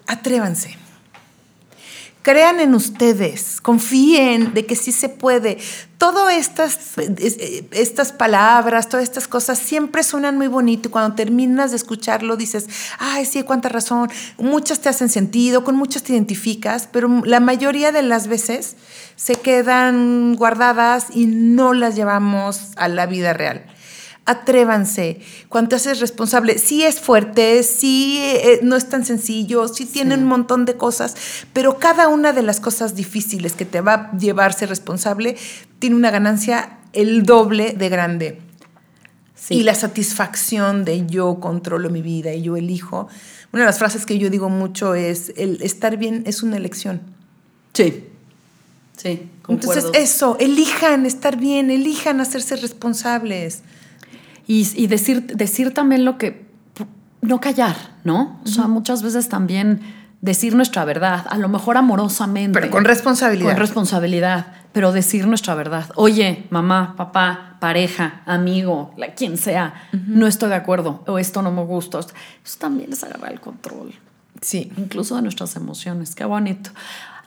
atrévanse 0.08 0.76
Crean 2.24 2.58
en 2.58 2.74
ustedes, 2.74 3.60
confíen 3.60 4.54
de 4.54 4.64
que 4.64 4.76
sí 4.76 4.92
se 4.92 5.10
puede. 5.10 5.58
Todas 5.98 6.32
estas, 6.32 6.94
estas 7.70 8.12
palabras, 8.12 8.88
todas 8.88 9.04
estas 9.04 9.28
cosas 9.28 9.58
siempre 9.58 10.02
suenan 10.02 10.38
muy 10.38 10.46
bonito 10.46 10.88
y 10.88 10.90
cuando 10.90 11.14
terminas 11.14 11.72
de 11.72 11.76
escucharlo 11.76 12.38
dices, 12.38 12.66
ay, 12.98 13.26
sí, 13.26 13.42
cuánta 13.42 13.68
razón. 13.68 14.10
Muchas 14.38 14.80
te 14.80 14.88
hacen 14.88 15.10
sentido, 15.10 15.64
con 15.64 15.76
muchas 15.76 16.02
te 16.02 16.14
identificas, 16.14 16.88
pero 16.90 17.20
la 17.26 17.40
mayoría 17.40 17.92
de 17.92 18.02
las 18.02 18.26
veces 18.26 18.76
se 19.16 19.34
quedan 19.34 20.34
guardadas 20.37 21.08
y 21.12 21.26
no 21.26 21.74
las 21.74 21.94
llevamos 21.94 22.70
a 22.76 22.88
la 22.88 23.04
vida 23.04 23.34
real 23.34 23.66
atrévanse. 24.26 25.20
Cuando 25.48 25.70
te 25.70 25.76
haces 25.76 26.00
responsable, 26.00 26.58
sí 26.58 26.82
es 26.82 27.00
fuerte, 27.00 27.62
sí 27.62 28.18
eh, 28.20 28.60
no 28.62 28.76
es 28.76 28.88
tan 28.88 29.04
sencillo, 29.04 29.68
sí 29.68 29.87
tiene 29.87 30.14
un 30.14 30.24
montón 30.24 30.64
de 30.64 30.76
cosas, 30.76 31.16
pero 31.52 31.78
cada 31.78 32.08
una 32.08 32.32
de 32.32 32.42
las 32.42 32.60
cosas 32.60 32.94
difíciles 32.94 33.52
que 33.52 33.64
te 33.64 33.80
va 33.80 33.94
a 33.94 34.16
llevarse 34.16 34.66
responsable 34.66 35.37
tiene 35.78 35.96
una 35.96 36.10
ganancia 36.10 36.78
el 36.92 37.24
doble 37.24 37.72
de 37.72 37.88
grande. 37.88 38.38
Y 39.50 39.62
la 39.62 39.74
satisfacción 39.74 40.87
de 40.87 41.04
yo 41.06 41.38
controlo 41.38 41.90
mi 41.90 42.00
vida 42.00 42.32
y 42.32 42.42
yo 42.42 42.56
elijo. 42.56 43.08
Una 43.52 43.64
de 43.64 43.66
las 43.66 43.78
frases 43.78 44.06
que 44.06 44.18
yo 44.18 44.30
digo 44.30 44.48
mucho 44.48 44.94
es, 44.94 45.34
el 45.37 45.60
estar 45.60 45.98
bien 45.98 46.22
es 46.26 46.42
una 46.42 46.56
elección. 46.56 47.02
Sí. 47.74 48.06
Sí, 48.96 49.28
Entonces 49.48 49.87
eso, 49.94 50.37
elijan 50.38 51.04
estar 51.04 51.37
bien, 51.37 51.70
elijan 51.70 52.20
hacerse 52.20 52.56
responsables. 52.56 53.62
Y, 54.46 54.86
decir, 54.86 55.26
decir 55.26 55.72
también 55.72 56.04
lo 56.04 56.18
que, 56.18 56.44
no 57.22 57.40
callar, 57.40 57.76
¿no? 58.04 58.40
O 58.44 58.48
sea, 58.48 58.66
muchas 58.66 59.02
veces 59.02 59.28
también 59.28 59.80
decir 60.20 60.54
nuestra 60.54 60.84
verdad, 60.84 61.26
a 61.28 61.36
lo 61.36 61.48
mejor 61.48 61.76
amorosamente. 61.76 62.58
Pero 62.58 62.70
con 62.70 62.84
responsabilidad. 62.84 63.50
Con 63.50 63.58
responsabilidad, 63.58 64.46
pero 64.72 64.92
decir 64.92 65.26
nuestra 65.26 65.54
verdad. 65.54 65.90
Oye, 65.96 66.46
mamá, 66.50 66.94
papá, 66.96 67.56
pareja, 67.60 68.22
amigo, 68.26 68.92
la, 68.96 69.14
quien 69.14 69.36
sea, 69.36 69.74
no 69.92 70.26
estoy 70.26 70.48
de 70.48 70.56
acuerdo 70.56 71.04
o 71.06 71.18
esto 71.18 71.42
no 71.42 71.52
me 71.52 71.62
gusta. 71.64 72.00
Eso 72.00 72.58
también 72.58 72.92
es 72.92 73.04
agarrar 73.04 73.32
el 73.32 73.40
control. 73.40 73.94
Sí. 74.40 74.72
Incluso 74.76 75.16
de 75.16 75.22
nuestras 75.22 75.56
emociones. 75.56 76.14
Qué 76.14 76.24
bonito. 76.24 76.70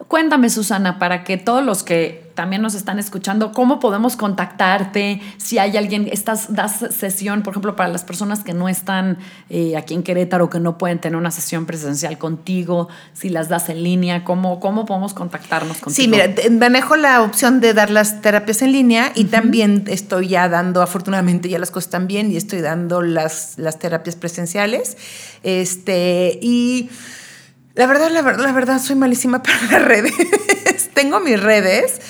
Cuéntame, 0.07 0.49
Susana, 0.49 0.99
para 0.99 1.23
que 1.23 1.37
todos 1.37 1.65
los 1.65 1.81
que 1.81 2.31
también 2.35 2.61
nos 2.61 2.75
están 2.75 2.99
escuchando, 2.99 3.51
¿cómo 3.51 3.79
podemos 3.79 4.15
contactarte? 4.15 5.19
Si 5.37 5.57
hay 5.57 5.75
alguien, 5.75 6.07
estás, 6.11 6.53
das 6.53 6.85
sesión, 6.91 7.41
por 7.41 7.53
ejemplo, 7.53 7.75
para 7.75 7.89
las 7.89 8.03
personas 8.03 8.43
que 8.43 8.53
no 8.53 8.69
están 8.69 9.17
eh, 9.49 9.75
aquí 9.75 9.95
en 9.95 10.03
Querétaro, 10.03 10.51
que 10.51 10.59
no 10.59 10.77
pueden 10.77 10.99
tener 10.99 11.17
una 11.17 11.31
sesión 11.31 11.65
presencial 11.65 12.19
contigo, 12.19 12.89
si 13.13 13.29
las 13.29 13.49
das 13.49 13.69
en 13.69 13.83
línea, 13.83 14.23
¿cómo, 14.23 14.59
cómo 14.59 14.85
podemos 14.85 15.15
contactarnos 15.15 15.77
contigo? 15.79 15.95
Sí, 15.95 16.07
mira, 16.07 16.31
manejo 16.51 16.95
la 16.95 17.23
opción 17.23 17.59
de 17.59 17.73
dar 17.73 17.89
las 17.89 18.21
terapias 18.21 18.61
en 18.61 18.73
línea 18.73 19.11
y 19.15 19.25
también 19.25 19.85
estoy 19.87 20.27
ya 20.27 20.47
dando, 20.47 20.83
afortunadamente 20.83 21.49
ya 21.49 21.57
las 21.57 21.71
cosas 21.71 21.87
están 21.87 22.05
bien 22.05 22.31
y 22.31 22.37
estoy 22.37 22.61
dando 22.61 23.01
las, 23.01 23.57
las 23.57 23.79
terapias 23.79 24.15
presenciales. 24.15 24.95
Este, 25.41 26.37
y 26.39 26.91
la 27.77 27.85
verdad, 27.85 28.09
la 28.11 28.21
verdad, 28.21 28.43
la 28.43 28.51
verdad, 28.51 28.81
soy 28.81 28.95
malísima 28.95 29.41
para 29.43 29.61
las 29.71 29.85
redes. 29.85 30.13
Tengo 30.93 31.19
mis 31.19 31.41
redes, 31.41 32.01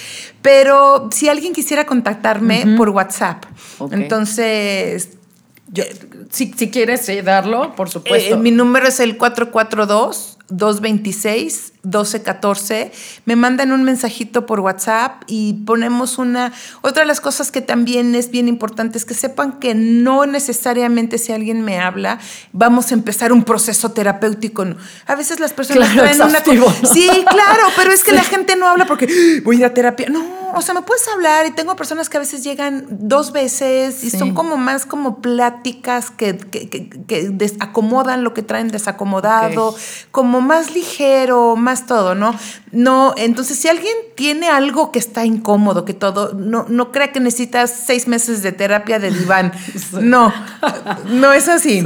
pero 0.42 1.10
si 1.12 1.30
alguien 1.30 1.54
quisiera 1.54 1.86
contactarme 1.86 2.76
por 2.78 2.90
WhatsApp, 2.90 3.46
entonces... 3.92 5.10
Yo, 5.70 5.84
si, 6.30 6.54
si, 6.54 6.72
quieres 6.72 7.10
darlo, 7.26 7.76
por 7.76 7.90
supuesto. 7.90 8.36
Eh, 8.36 8.38
mi 8.38 8.52
número 8.52 8.88
es 8.88 9.02
el 9.02 9.18
442 9.18 10.38
226 10.48 11.74
1214. 11.84 12.92
Me 13.26 13.36
mandan 13.36 13.72
un 13.72 13.84
mensajito 13.84 14.46
por 14.46 14.60
WhatsApp 14.60 15.24
y 15.28 15.54
ponemos 15.66 16.18
una... 16.18 16.52
Otra 16.82 17.04
de 17.04 17.08
las 17.08 17.22
cosas 17.22 17.52
que 17.52 17.62
también 17.62 18.16
es 18.16 18.32
bien 18.32 18.48
importante 18.48 18.98
es 18.98 19.06
que 19.06 19.14
sepan 19.14 19.60
que 19.60 19.76
no 19.76 20.26
necesariamente 20.26 21.18
si 21.18 21.32
alguien 21.32 21.64
me 21.64 21.80
habla, 21.80 22.20
vamos 22.52 22.92
a 22.92 22.96
empezar 22.96 23.32
un 23.32 23.44
proceso 23.44 23.92
terapéutico. 23.92 24.66
A 25.06 25.16
veces 25.16 25.40
las 25.40 25.54
personas 25.54 25.94
traen 25.94 26.22
una... 26.22 26.40
Sí, 26.84 27.10
claro, 27.30 27.64
pero 27.76 27.92
es 27.92 28.04
que 28.04 28.12
la 28.12 28.24
gente 28.24 28.56
no 28.56 28.68
habla 28.68 28.86
porque 28.86 29.08
voy 29.44 29.58
a 29.58 29.60
ir 29.60 29.66
a 29.66 29.74
terapia. 29.74 30.08
No, 30.10 30.38
o 30.56 30.62
sea, 30.62 30.74
me 30.74 30.82
puedes 30.82 31.08
hablar 31.08 31.46
y 31.46 31.52
tengo 31.52 31.76
personas 31.76 32.10
que 32.10 32.18
a 32.18 32.20
veces 32.20 32.44
llegan 32.44 32.86
dos 32.90 33.32
veces 33.32 34.04
y 34.04 34.10
son 34.10 34.34
como 34.34 34.58
más 34.58 34.86
como 34.86 35.22
pláticas 35.22 36.10
que, 36.10 36.38
que, 36.38 36.68
que, 36.70 37.30
desacomodan 37.30 38.24
lo 38.24 38.34
que 38.34 38.42
traen 38.42 38.70
desacomodado, 38.70 39.76
como 40.12 40.42
más 40.42 40.74
ligero, 40.74 41.56
más 41.56 41.67
todo, 41.86 42.16
¿no? 42.16 42.34
No, 42.72 43.14
entonces 43.18 43.58
si 43.58 43.68
alguien 43.68 43.94
tiene 44.16 44.50
algo 44.50 44.92
que 44.92 45.00
está 45.00 45.26
incómodo, 45.26 45.86
que 45.86 45.94
todo, 45.94 46.34
no, 46.34 46.66
no 46.70 46.92
crea 46.92 47.12
que 47.12 47.20
necesitas 47.20 47.72
seis 47.86 48.08
meses 48.08 48.42
de 48.42 48.52
terapia 48.52 49.00
de 49.00 49.12
diván. 49.12 49.52
No, 50.02 50.34
no 51.06 51.34
es 51.34 51.48
así. 51.50 51.84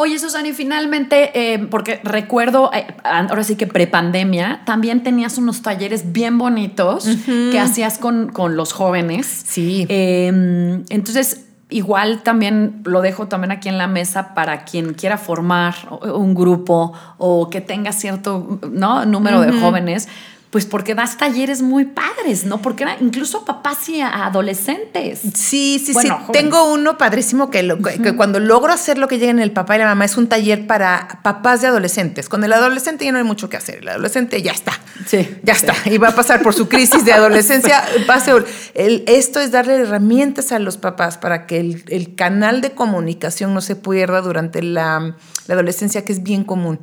Oye, 0.00 0.16
Susana, 0.20 0.46
y 0.46 0.52
finalmente, 0.52 1.32
eh, 1.34 1.58
porque 1.58 1.98
recuerdo, 2.04 2.70
eh, 2.72 2.86
ahora 3.02 3.42
sí 3.42 3.56
que 3.56 3.66
prepandemia, 3.66 4.62
también 4.64 5.02
tenías 5.02 5.38
unos 5.38 5.62
talleres 5.62 6.12
bien 6.12 6.38
bonitos 6.38 7.08
que 7.26 7.58
hacías 7.58 7.98
con, 7.98 8.28
con, 8.28 8.54
los 8.54 8.72
jóvenes. 8.72 9.26
Sí. 9.26 9.86
Em, 9.88 10.84
entonces, 10.90 11.47
igual 11.70 12.22
también 12.22 12.80
lo 12.84 13.02
dejo 13.02 13.28
también 13.28 13.52
aquí 13.52 13.68
en 13.68 13.78
la 13.78 13.86
mesa 13.86 14.34
para 14.34 14.64
quien 14.64 14.94
quiera 14.94 15.18
formar 15.18 15.74
un 16.02 16.34
grupo 16.34 16.92
o 17.18 17.50
que 17.50 17.60
tenga 17.60 17.92
cierto 17.92 18.58
¿no? 18.70 19.04
número 19.04 19.40
de 19.42 19.52
jóvenes 19.60 20.08
pues 20.50 20.64
porque 20.64 20.94
das 20.94 21.18
talleres 21.18 21.60
muy 21.60 21.84
padres, 21.84 22.44
¿no? 22.46 22.62
Porque 22.62 22.84
era 22.84 22.96
incluso 23.00 23.44
papás 23.44 23.86
y 23.90 24.00
adolescentes. 24.00 25.20
Sí, 25.34 25.82
sí, 25.84 25.92
sí. 25.92 26.08
Tengo 26.32 26.72
uno 26.72 26.96
padrísimo 26.96 27.50
que, 27.50 27.68
cuando 28.16 28.40
logro 28.40 28.72
hacer 28.72 28.96
lo 28.96 29.08
que 29.08 29.18
llega 29.18 29.30
en 29.30 29.40
el 29.40 29.52
papá 29.52 29.76
y 29.76 29.80
la 29.80 29.84
mamá 29.84 30.06
es 30.06 30.16
un 30.16 30.26
taller 30.26 30.66
para 30.66 31.20
papás 31.22 31.60
de 31.60 31.66
adolescentes. 31.66 32.30
Con 32.30 32.44
el 32.44 32.52
adolescente 32.54 33.04
ya 33.04 33.12
no 33.12 33.18
hay 33.18 33.24
mucho 33.24 33.50
que 33.50 33.58
hacer. 33.58 33.78
El 33.78 33.88
adolescente 33.88 34.40
ya 34.40 34.52
está. 34.52 34.72
Sí. 35.06 35.36
Ya 35.42 35.52
está. 35.52 35.74
Y 35.84 35.98
va 35.98 36.08
a 36.08 36.14
pasar 36.14 36.42
por 36.42 36.54
su 36.54 36.66
crisis 36.66 37.04
de 37.04 37.12
adolescencia. 37.12 37.84
el, 38.74 39.04
esto 39.06 39.40
es 39.40 39.50
darle 39.50 39.74
herramientas 39.74 40.52
a 40.52 40.58
los 40.58 40.78
papás 40.78 41.18
para 41.18 41.46
que 41.46 41.60
el, 41.60 42.14
canal 42.16 42.62
de 42.62 42.70
comunicación 42.70 43.52
no 43.52 43.60
se 43.60 43.76
pierda 43.76 44.22
durante 44.22 44.62
la, 44.62 45.14
la 45.46 45.54
adolescencia, 45.54 46.06
que 46.06 46.12
es 46.12 46.22
bien 46.22 46.44
común. 46.44 46.80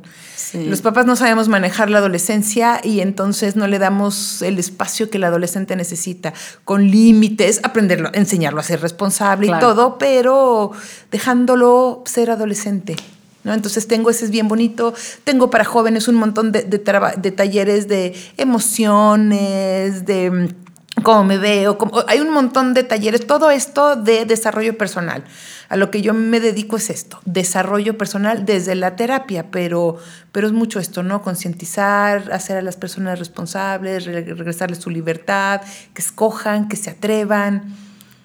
Los 0.54 0.82
papás 0.82 1.06
no 1.06 1.16
sabemos 1.16 1.48
manejar 1.48 1.88
la 1.88 1.98
adolescencia 1.98 2.80
y 2.82 3.00
entonces 3.00 3.56
no 3.56 3.66
le 3.66 3.78
damos 3.78 4.42
el 4.42 4.58
espacio 4.58 5.08
que 5.08 5.16
el 5.16 5.24
adolescente 5.24 5.76
necesita, 5.76 6.34
con 6.64 6.90
límites, 6.90 7.60
aprenderlo, 7.62 8.10
enseñarlo 8.12 8.60
a 8.60 8.62
ser 8.62 8.80
responsable 8.80 9.46
y 9.46 9.60
todo, 9.60 9.98
pero 9.98 10.72
dejándolo 11.10 12.02
ser 12.06 12.30
adolescente. 12.30 12.96
¿No? 13.44 13.54
Entonces 13.54 13.86
tengo 13.86 14.10
ese 14.10 14.24
es 14.24 14.32
bien 14.32 14.48
bonito. 14.48 14.92
Tengo 15.22 15.50
para 15.50 15.64
jóvenes 15.64 16.08
un 16.08 16.16
montón 16.16 16.50
de, 16.50 16.64
de 16.64 17.30
talleres 17.30 17.86
de 17.86 18.12
emociones, 18.36 20.04
de 20.04 20.30
mm, 20.32 21.02
cómo 21.04 21.22
me 21.22 21.38
veo. 21.38 21.78
hay 22.08 22.18
un 22.18 22.30
montón 22.30 22.74
de 22.74 22.82
talleres. 22.82 23.24
Todo 23.24 23.52
esto 23.52 23.94
de 23.94 24.24
desarrollo 24.24 24.76
personal. 24.76 25.22
A 25.68 25.76
lo 25.76 25.90
que 25.90 26.02
yo 26.02 26.14
me 26.14 26.40
dedico 26.40 26.76
es 26.76 26.90
esto, 26.90 27.20
desarrollo 27.24 27.98
personal 27.98 28.44
desde 28.44 28.74
la 28.74 28.96
terapia, 28.96 29.50
pero, 29.50 29.98
pero 30.32 30.46
es 30.46 30.52
mucho 30.52 30.78
esto, 30.78 31.02
¿no? 31.02 31.22
Concientizar, 31.22 32.32
hacer 32.32 32.56
a 32.56 32.62
las 32.62 32.76
personas 32.76 33.18
responsables, 33.18 34.04
regresarles 34.04 34.78
su 34.78 34.90
libertad, 34.90 35.60
que 35.94 36.02
escojan, 36.02 36.68
que 36.68 36.76
se 36.76 36.90
atrevan. 36.90 37.74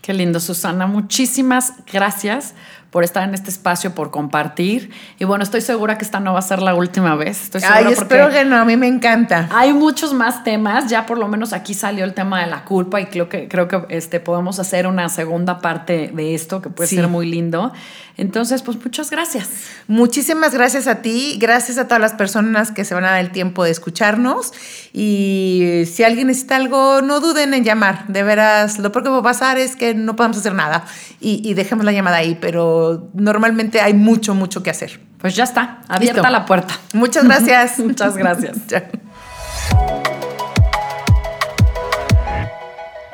Qué 0.02 0.14
lindo, 0.14 0.40
Susana. 0.40 0.88
Muchísimas 0.88 1.74
gracias 1.92 2.56
por 2.92 3.06
estar 3.06 3.28
en 3.28 3.34
este 3.34 3.50
espacio, 3.50 3.96
por 3.96 4.12
compartir. 4.12 4.92
Y 5.18 5.24
bueno, 5.24 5.44
estoy 5.44 5.62
segura 5.62 5.98
que 5.98 6.04
esta 6.04 6.20
no 6.20 6.34
va 6.34 6.40
a 6.40 6.44
ser 6.44 6.62
la 6.62 6.76
última 6.76 7.16
vez. 7.16 7.44
Estoy 7.44 7.62
segura 7.62 7.80
Ay, 7.80 7.94
espero 7.94 8.30
que 8.30 8.44
no, 8.44 8.58
a 8.58 8.66
mí 8.66 8.76
me 8.76 8.88
encanta. 8.88 9.48
Hay 9.52 9.74
muchos 9.74 10.14
más 10.14 10.44
temas, 10.44 10.90
ya 10.90 11.06
por 11.06 11.18
lo 11.18 11.30
menos 11.30 11.54
aquí 11.54 11.74
salió 11.74 12.04
el 12.04 12.14
tema 12.14 12.42
de 12.42 12.48
la 12.48 12.66
culpa 12.66 13.00
y 13.00 13.06
creo 13.06 13.30
que, 13.30 13.48
creo 13.48 13.70
que 13.70 13.86
este, 13.90 14.20
podemos 14.20 14.60
hacer 14.60 14.88
una 14.88 15.08
segunda 15.08 15.60
parte 15.60 16.12
de 16.14 16.36
esto 16.36 16.62
que 16.62 16.70
puede 16.70 16.90
ser 16.90 17.08
muy 17.08 17.32
lindo. 17.32 17.72
Entonces, 18.18 18.62
pues 18.62 18.78
muchas 18.84 19.10
gracias. 19.10 19.50
Muchísimas 19.88 20.54
gracias 20.54 20.88
a 20.88 21.02
ti, 21.02 21.38
gracias 21.40 21.78
a 21.78 21.86
todas 21.86 22.02
las 22.02 22.14
personas 22.14 22.72
que 22.72 22.86
se 22.86 22.94
van 22.94 23.06
a 23.06 23.12
dar 23.12 23.20
el 23.20 23.32
tiempo 23.32 23.64
de 23.64 23.72
escucharnos. 23.72 24.54
Y 24.94 25.84
si 25.92 26.04
alguien 26.04 26.28
necesita 26.28 26.56
algo, 26.56 27.02
no 27.02 27.20
duden 27.20 27.54
en 27.54 27.64
llamar. 27.64 28.08
De 28.08 28.24
veras, 28.24 28.80
lo 28.80 28.92
peor 28.92 29.04
que 29.04 29.10
va 29.10 29.20
a 29.20 29.24
pasar 29.24 29.58
es 29.58 29.76
que 29.76 29.94
no 29.94 30.16
podemos 30.16 30.38
hacer 30.38 30.54
nada 30.54 30.86
y, 31.20 31.42
y 31.48 31.54
dejemos 31.54 31.86
la 31.86 31.92
llamada 31.92 32.18
ahí, 32.18 32.38
pero 32.40 33.10
normalmente 33.14 33.82
hay 33.82 33.94
mucho, 33.94 34.36
mucho 34.36 34.64
que 34.64 34.70
hacer. 34.70 35.00
Pues 35.22 35.36
ya 35.36 35.44
está, 35.44 35.82
abierta 35.88 36.30
la 36.32 36.46
puerta. 36.46 36.74
Muchas 36.94 37.24
gracias. 37.26 37.80
Muchas 37.92 38.18
gracias. 38.18 38.58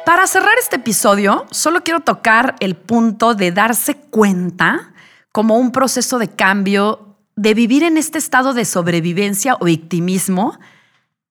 Para 0.07 0.25
cerrar 0.25 0.53
este 0.57 0.77
episodio, 0.77 1.45
solo 1.51 1.83
quiero 1.83 1.99
tocar 1.99 2.55
el 2.61 2.77
punto 2.77 3.35
de 3.35 3.51
darse 3.51 3.97
cuenta 3.97 4.93
como 5.33 5.57
un 5.57 5.73
proceso 5.73 6.17
de 6.17 6.29
cambio, 6.29 7.17
de 7.35 7.53
vivir 7.53 7.83
en 7.83 7.97
este 7.97 8.17
estado 8.17 8.53
de 8.53 8.63
sobrevivencia 8.63 9.57
o 9.59 9.65
victimismo, 9.65 10.57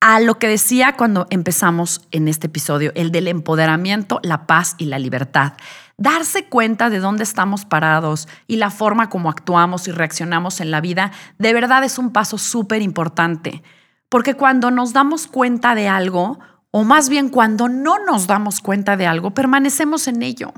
a 0.03 0.20
lo 0.20 0.39
que 0.39 0.49
decía 0.49 0.95
cuando 0.95 1.27
empezamos 1.31 2.03
en 2.11 2.29
este 2.29 2.49
episodio, 2.49 2.93
el 2.97 3.12
del 3.12 3.29
empoderamiento, 3.29 4.20
la 4.22 4.47
paz 4.47 4.74
y 4.77 4.85
la 4.85 4.99
libertad. 4.99 5.55
Darse 5.97 6.45
cuenta 6.45 6.91
de 6.91 6.99
dónde 6.99 7.24
estamos 7.24 7.64
parados 7.64 8.29
y 8.47 8.57
la 8.57 8.68
forma 8.68 9.09
como 9.09 9.31
actuamos 9.31 9.89
y 9.89 9.91
reaccionamos 9.91 10.61
en 10.61 10.70
la 10.70 10.83
vida, 10.83 11.12
de 11.39 11.55
verdad 11.55 11.83
es 11.83 11.97
un 11.97 12.12
paso 12.12 12.37
súper 12.37 12.83
importante. 12.83 13.62
Porque 14.11 14.35
cuando 14.35 14.70
nos 14.70 14.93
damos 14.93 15.29
cuenta 15.29 15.74
de 15.74 15.89
algo, 15.89 16.39
o 16.71 16.85
más 16.85 17.09
bien 17.09 17.29
cuando 17.29 17.69
no 17.69 18.05
nos 18.05 18.27
damos 18.27 18.61
cuenta 18.61 18.97
de 18.97 19.07
algo, 19.07 19.33
permanecemos 19.33 20.09
en 20.09 20.23
ello 20.23 20.53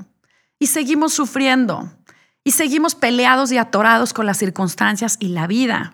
y 0.59 0.67
seguimos 0.67 1.13
sufriendo 1.13 1.91
y 2.43 2.51
seguimos 2.51 2.95
peleados 2.95 3.51
y 3.51 3.57
atorados 3.57 4.13
con 4.13 4.25
las 4.25 4.37
circunstancias 4.37 5.17
y 5.19 5.29
la 5.29 5.47
vida. 5.47 5.93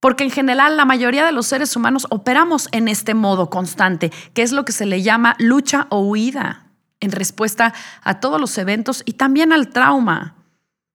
Porque 0.00 0.24
en 0.24 0.30
general 0.30 0.76
la 0.76 0.84
mayoría 0.84 1.24
de 1.24 1.32
los 1.32 1.46
seres 1.46 1.76
humanos 1.76 2.06
operamos 2.10 2.68
en 2.72 2.88
este 2.88 3.14
modo 3.14 3.50
constante, 3.50 4.10
que 4.34 4.42
es 4.42 4.52
lo 4.52 4.64
que 4.64 4.72
se 4.72 4.86
le 4.86 5.02
llama 5.02 5.36
lucha 5.38 5.86
o 5.90 6.00
huida, 6.00 6.66
en 7.00 7.12
respuesta 7.12 7.72
a 8.02 8.18
todos 8.18 8.40
los 8.40 8.56
eventos 8.58 9.02
y 9.06 9.12
también 9.12 9.52
al 9.52 9.68
trauma. 9.68 10.34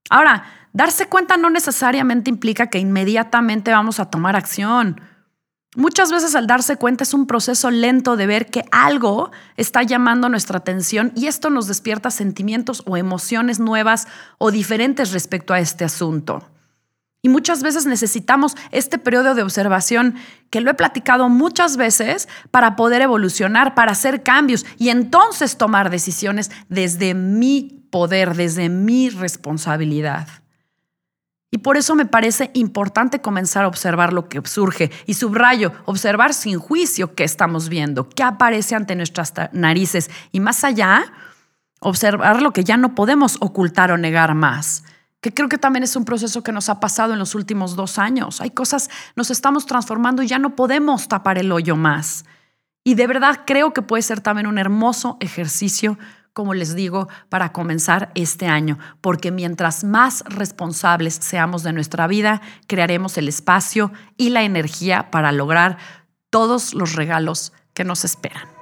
Ahora, 0.09 0.45
darse 0.73 1.07
cuenta 1.07 1.37
no 1.37 1.49
necesariamente 1.49 2.29
implica 2.29 2.67
que 2.67 2.79
inmediatamente 2.79 3.71
vamos 3.71 3.99
a 3.99 4.09
tomar 4.09 4.35
acción. 4.35 4.99
Muchas 5.77 6.11
veces 6.11 6.33
al 6.33 6.47
darse 6.47 6.77
cuenta 6.77 7.03
es 7.03 7.13
un 7.13 7.27
proceso 7.27 7.69
lento 7.69 8.17
de 8.17 8.25
ver 8.25 8.47
que 8.47 8.65
algo 8.71 9.29
está 9.57 9.83
llamando 9.83 10.27
nuestra 10.27 10.57
atención 10.57 11.11
y 11.13 11.27
esto 11.27 11.51
nos 11.51 11.67
despierta 11.67 12.09
sentimientos 12.09 12.81
o 12.87 12.97
emociones 12.97 13.59
nuevas 13.59 14.07
o 14.39 14.49
diferentes 14.49 15.11
respecto 15.11 15.53
a 15.53 15.59
este 15.59 15.85
asunto. 15.85 16.49
Y 17.21 17.29
muchas 17.29 17.61
veces 17.61 17.85
necesitamos 17.85 18.55
este 18.71 18.97
periodo 18.97 19.35
de 19.35 19.43
observación 19.43 20.15
que 20.49 20.61
lo 20.61 20.71
he 20.71 20.73
platicado 20.73 21.29
muchas 21.29 21.77
veces 21.77 22.27
para 22.49 22.75
poder 22.75 23.03
evolucionar, 23.03 23.75
para 23.75 23.91
hacer 23.91 24.23
cambios 24.23 24.65
y 24.79 24.89
entonces 24.89 25.57
tomar 25.57 25.91
decisiones 25.91 26.49
desde 26.69 27.13
mi 27.13 27.85
poder, 27.91 28.35
desde 28.35 28.69
mi 28.69 29.09
responsabilidad. 29.09 30.27
Y 31.49 31.59
por 31.59 31.77
eso 31.77 31.95
me 31.95 32.05
parece 32.05 32.51
importante 32.53 33.21
comenzar 33.21 33.63
a 33.63 33.69
observar 33.69 34.11
lo 34.11 34.27
que 34.27 34.41
surge. 34.45 34.91
Y 35.05 35.13
subrayo, 35.13 35.71
observar 35.85 36.33
sin 36.33 36.59
juicio 36.59 37.15
qué 37.15 37.23
estamos 37.23 37.69
viendo, 37.69 38.09
qué 38.09 38.23
aparece 38.23 38.75
ante 38.75 38.95
nuestras 38.95 39.33
narices. 39.53 40.09
Y 40.31 40.41
más 40.41 40.63
allá, 40.65 41.05
observar 41.79 42.41
lo 42.41 42.51
que 42.51 42.65
ya 42.65 42.75
no 42.75 42.95
podemos 42.95 43.37
ocultar 43.39 43.91
o 43.91 43.97
negar 43.97 44.35
más. 44.35 44.83
Que 45.21 45.33
creo 45.33 45.47
que 45.47 45.57
también 45.57 45.83
es 45.83 45.95
un 45.95 46.05
proceso 46.05 46.43
que 46.43 46.51
nos 46.51 46.69
ha 46.69 46.79
pasado 46.79 47.13
en 47.13 47.19
los 47.19 47.33
últimos 47.33 47.75
dos 47.75 47.97
años. 47.97 48.41
Hay 48.41 48.51
cosas, 48.51 48.89
nos 49.15 49.31
estamos 49.31 49.65
transformando 49.65 50.23
y 50.23 50.27
ya 50.27 50.39
no 50.39 50.55
podemos 50.55 51.07
tapar 51.07 51.37
el 51.37 51.51
hoyo 51.51 51.75
más. 51.77 52.25
Y 52.83 52.95
de 52.95 53.07
verdad 53.07 53.41
creo 53.45 53.73
que 53.73 53.81
puede 53.81 54.03
ser 54.03 54.21
también 54.21 54.47
un 54.47 54.57
hermoso 54.57 55.17
ejercicio 55.21 55.97
como 56.37 56.53
les 56.53 56.75
digo, 56.75 57.07
para 57.29 57.51
comenzar 57.51 58.11
este 58.13 58.45
año, 58.45 58.77
porque 59.01 59.31
mientras 59.31 59.83
más 59.83 60.23
responsables 60.27 61.15
seamos 61.15 61.63
de 61.63 61.73
nuestra 61.73 62.05
vida, 62.05 62.43
crearemos 62.67 63.17
el 63.17 63.27
espacio 63.27 63.91
y 64.17 64.29
la 64.29 64.43
energía 64.43 65.09
para 65.09 65.31
lograr 65.31 65.79
todos 66.29 66.75
los 66.75 66.93
regalos 66.93 67.53
que 67.73 67.85
nos 67.85 68.05
esperan. 68.05 68.56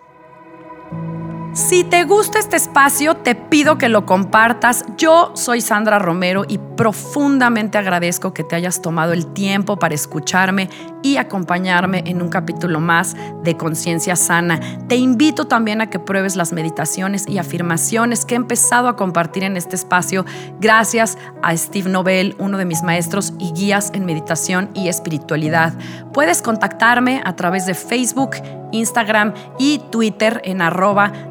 Si 1.56 1.86
te 1.86 2.04
gusta 2.04 2.38
este 2.38 2.58
espacio, 2.58 3.16
te 3.16 3.34
pido 3.34 3.78
que 3.78 3.88
lo 3.88 4.06
compartas. 4.06 4.84
Yo 4.98 5.32
soy 5.36 5.62
Sandra 5.62 6.00
Romero 6.00 6.44
y 6.46 6.58
profundamente 6.58 7.78
agradezco 7.78 8.34
que 8.34 8.44
te 8.44 8.58
hayas 8.58 8.82
tomado 8.82 9.14
el 9.14 9.28
tiempo 9.28 9.80
para 9.80 9.96
escucharme 9.96 10.70
y 11.02 11.16
acompañarme 11.16 12.04
en 12.08 12.22
un 12.22 12.28
capítulo 12.28 12.82
más 12.82 13.16
de 13.44 13.56
Conciencia 13.56 14.18
Sana. 14.18 14.60
Te 14.90 14.98
invito 14.98 15.48
también 15.48 15.80
a 15.80 15.90
que 15.90 15.98
pruebes 15.98 16.36
las 16.36 16.52
meditaciones 16.52 17.26
y 17.26 17.38
afirmaciones 17.38 18.26
que 18.26 18.36
he 18.36 18.38
empezado 18.38 18.90
a 18.90 18.98
compartir 18.98 19.44
en 19.44 19.56
este 19.56 19.78
espacio 19.78 20.26
gracias 20.60 21.18
a 21.42 21.56
Steve 21.56 21.90
Nobel, 21.90 22.36
uno 22.38 22.58
de 22.58 22.66
mis 22.66 22.84
maestros 22.84 23.34
y 23.40 23.54
guías 23.54 23.92
en 23.94 24.04
meditación 24.04 24.72
y 24.74 24.90
espiritualidad. 24.90 25.74
Puedes 26.12 26.42
contactarme 26.42 27.22
a 27.24 27.36
través 27.38 27.66
de 27.66 27.76
Facebook, 27.76 28.32
Instagram 28.72 29.34
y 29.58 29.80
Twitter 29.90 30.42
en 30.44 30.62
arroba 30.62 30.75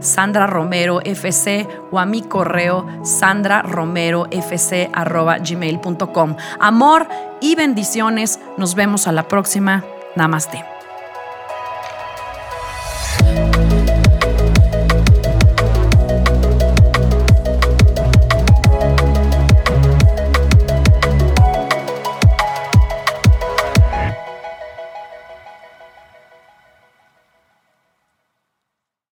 Sandra 0.00 0.46
Romero 0.46 1.00
FC 1.04 1.66
o 1.90 1.98
a 1.98 2.06
mi 2.06 2.22
correo 2.22 2.86
sandraromerofc 3.04 4.90
arroba 4.92 5.38
gmail.com. 5.38 6.36
Amor 6.60 7.08
y 7.40 7.54
bendiciones. 7.54 8.40
Nos 8.56 8.74
vemos 8.74 9.06
a 9.06 9.12
la 9.12 9.28
próxima. 9.28 9.84
Namaste. 10.16 10.73